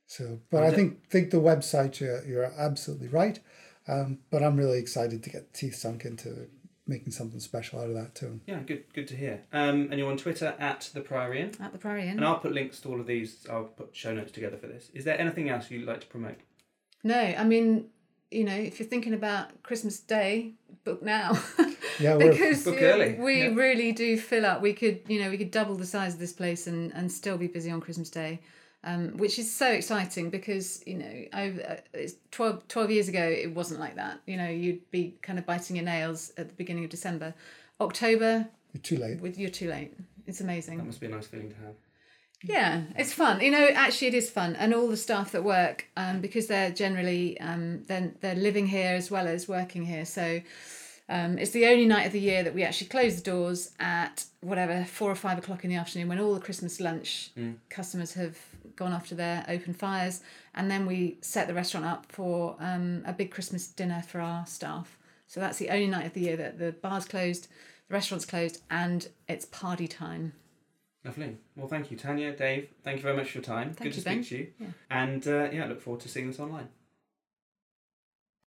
So, 0.07 0.39
but 0.49 0.63
I 0.63 0.67
And, 0.67 0.75
think 0.75 1.09
think 1.09 1.31
the 1.31 1.37
website 1.37 1.99
you're, 1.99 2.25
you're 2.25 2.51
absolutely 2.57 3.09
right. 3.09 3.39
Um, 3.87 4.19
but 4.29 4.41
I'm 4.43 4.57
really 4.57 4.79
excited 4.79 5.23
to 5.23 5.29
get 5.29 5.53
teeth 5.53 5.75
sunk 5.75 6.03
into 6.05 6.47
making 6.87 7.11
something 7.11 7.39
special 7.39 7.79
out 7.79 7.89
of 7.89 7.95
that 7.95 8.15
too. 8.15 8.39
Yeah, 8.47 8.59
good 8.59 8.85
good 8.93 9.07
to 9.09 9.15
hear. 9.15 9.41
Um, 9.53 9.89
and 9.91 9.99
you're 9.99 10.09
on 10.09 10.17
Twitter 10.17 10.55
at 10.59 10.89
the 10.93 11.01
Priory 11.01 11.41
Inn. 11.41 11.51
At 11.59 11.73
the 11.73 11.77
Priory 11.77 12.03
Inn. 12.03 12.17
And 12.17 12.25
I'll 12.25 12.39
put 12.39 12.53
links 12.53 12.79
to 12.81 12.89
all 12.89 12.99
of 12.99 13.05
these. 13.07 13.45
I'll 13.49 13.65
put 13.65 13.95
show 13.95 14.13
notes 14.13 14.31
together 14.31 14.57
for 14.57 14.67
this. 14.67 14.89
Is 14.93 15.03
there 15.03 15.19
anything 15.19 15.49
else 15.49 15.69
you'd 15.69 15.87
like 15.87 16.01
to 16.01 16.07
promote? 16.07 16.39
No, 17.03 17.19
I 17.19 17.43
mean, 17.43 17.87
you 18.31 18.43
know, 18.43 18.55
if 18.55 18.79
you're 18.79 18.87
thinking 18.87 19.13
about 19.13 19.61
Christmas 19.63 19.99
Day, 19.99 20.53
book 20.83 21.03
now. 21.03 21.37
Yeah, 21.99 22.15
we're, 22.17 22.31
because 22.31 22.63
Book 22.63 22.79
early, 22.79 23.15
we 23.15 23.39
yeah. 23.39 23.55
really 23.55 23.91
do 23.91 24.17
fill 24.19 24.45
up. 24.45 24.61
We 24.61 24.73
could, 24.73 25.01
you 25.07 25.19
know, 25.19 25.31
we 25.31 25.37
could 25.39 25.49
double 25.49 25.73
the 25.75 25.85
size 25.85 26.13
of 26.13 26.19
this 26.19 26.31
place 26.31 26.67
and, 26.67 26.93
and 26.93 27.11
still 27.11 27.39
be 27.39 27.47
busy 27.47 27.71
on 27.71 27.81
Christmas 27.81 28.11
Day. 28.11 28.39
Um, 28.83 29.17
which 29.17 29.37
is 29.39 29.53
so 29.53 29.69
exciting 29.71 30.29
because 30.29 30.83
you 30.85 30.97
know 30.97 31.25
over 31.33 31.81
uh, 31.95 32.07
12, 32.31 32.67
12 32.67 32.91
years 32.91 33.09
ago 33.09 33.21
it 33.27 33.53
wasn't 33.53 33.79
like 33.79 33.95
that 33.95 34.21
you 34.27 34.37
know 34.37 34.47
you'd 34.47 34.89
be 34.91 35.15
kind 35.23 35.39
of 35.39 35.45
biting 35.47 35.75
your 35.75 35.83
nails 35.83 36.31
at 36.37 36.47
the 36.47 36.53
beginning 36.53 36.85
of 36.85 36.91
december 36.91 37.33
october 37.81 38.47
you're 38.73 38.81
too 38.81 38.97
late. 38.97 39.19
with 39.19 39.37
you're 39.37 39.49
too 39.49 39.67
late 39.67 39.93
it's 40.27 40.41
amazing 40.41 40.77
That 40.77 40.85
must 40.85 40.99
be 40.99 41.07
a 41.07 41.09
nice 41.09 41.25
feeling 41.25 41.49
to 41.49 41.55
have. 41.55 41.73
Yeah, 42.43 42.83
it's 42.95 43.13
fun. 43.13 43.41
You 43.41 43.49
know, 43.49 43.67
actually, 43.73 44.09
it 44.09 44.13
is 44.13 44.29
fun, 44.29 44.55
and 44.57 44.73
all 44.73 44.87
the 44.87 44.97
staff 44.97 45.31
that 45.31 45.43
work, 45.43 45.87
um, 45.97 46.21
because 46.21 46.45
they're 46.47 46.69
generally 46.69 47.39
um, 47.39 47.83
then 47.85 48.15
they're 48.21 48.35
living 48.35 48.67
here 48.67 48.93
as 48.93 49.09
well 49.09 49.27
as 49.27 49.47
working 49.47 49.85
here. 49.85 50.05
So 50.05 50.41
um, 51.09 51.39
it's 51.39 51.51
the 51.51 51.65
only 51.65 51.85
night 51.87 52.05
of 52.05 52.11
the 52.11 52.19
year 52.19 52.43
that 52.43 52.53
we 52.53 52.63
actually 52.63 52.87
close 52.87 53.15
the 53.15 53.23
doors 53.23 53.71
at 53.79 54.25
whatever 54.41 54.83
four 54.85 55.09
or 55.09 55.15
five 55.15 55.37
o'clock 55.39 55.63
in 55.63 55.69
the 55.71 55.77
afternoon 55.77 56.09
when 56.09 56.19
all 56.19 56.35
the 56.35 56.41
Christmas 56.41 56.79
lunch 56.79 57.31
customers 57.69 58.13
have 58.13 58.37
gone 58.77 58.93
off 58.93 59.07
to 59.09 59.15
their 59.15 59.43
open 59.49 59.73
fires, 59.73 60.21
and 60.55 60.71
then 60.71 60.85
we 60.85 61.17
set 61.21 61.47
the 61.47 61.53
restaurant 61.53 61.85
up 61.85 62.05
for 62.07 62.55
um, 62.59 63.03
a 63.05 63.11
big 63.11 63.31
Christmas 63.31 63.67
dinner 63.67 64.01
for 64.07 64.21
our 64.21 64.45
staff. 64.45 64.97
So 65.27 65.39
that's 65.41 65.57
the 65.57 65.69
only 65.69 65.87
night 65.87 66.05
of 66.05 66.13
the 66.13 66.21
year 66.21 66.37
that 66.37 66.57
the 66.57 66.71
bar's 66.71 67.05
closed, 67.05 67.47
the 67.89 67.93
restaurant's 67.93 68.25
closed, 68.25 68.61
and 68.69 69.09
it's 69.27 69.45
party 69.45 69.87
time. 69.87 70.33
Lovely. 71.03 71.37
Well, 71.55 71.67
thank 71.67 71.91
you, 71.91 71.97
Tanya, 71.97 72.35
Dave. 72.35 72.69
Thank 72.83 72.97
you 72.97 73.03
very 73.03 73.15
much 73.15 73.31
for 73.31 73.37
your 73.37 73.43
time. 73.43 73.73
Thank 73.73 73.77
Good 73.77 73.95
you, 73.95 74.01
to 74.01 74.05
Ben. 74.05 74.23
speak 74.23 74.29
to 74.29 74.43
you. 74.43 74.51
Yeah. 74.59 74.67
And 74.89 75.27
uh, 75.27 75.49
yeah, 75.51 75.65
I 75.65 75.67
look 75.67 75.81
forward 75.81 76.01
to 76.01 76.09
seeing 76.09 76.27
this 76.27 76.39
online. 76.39 76.69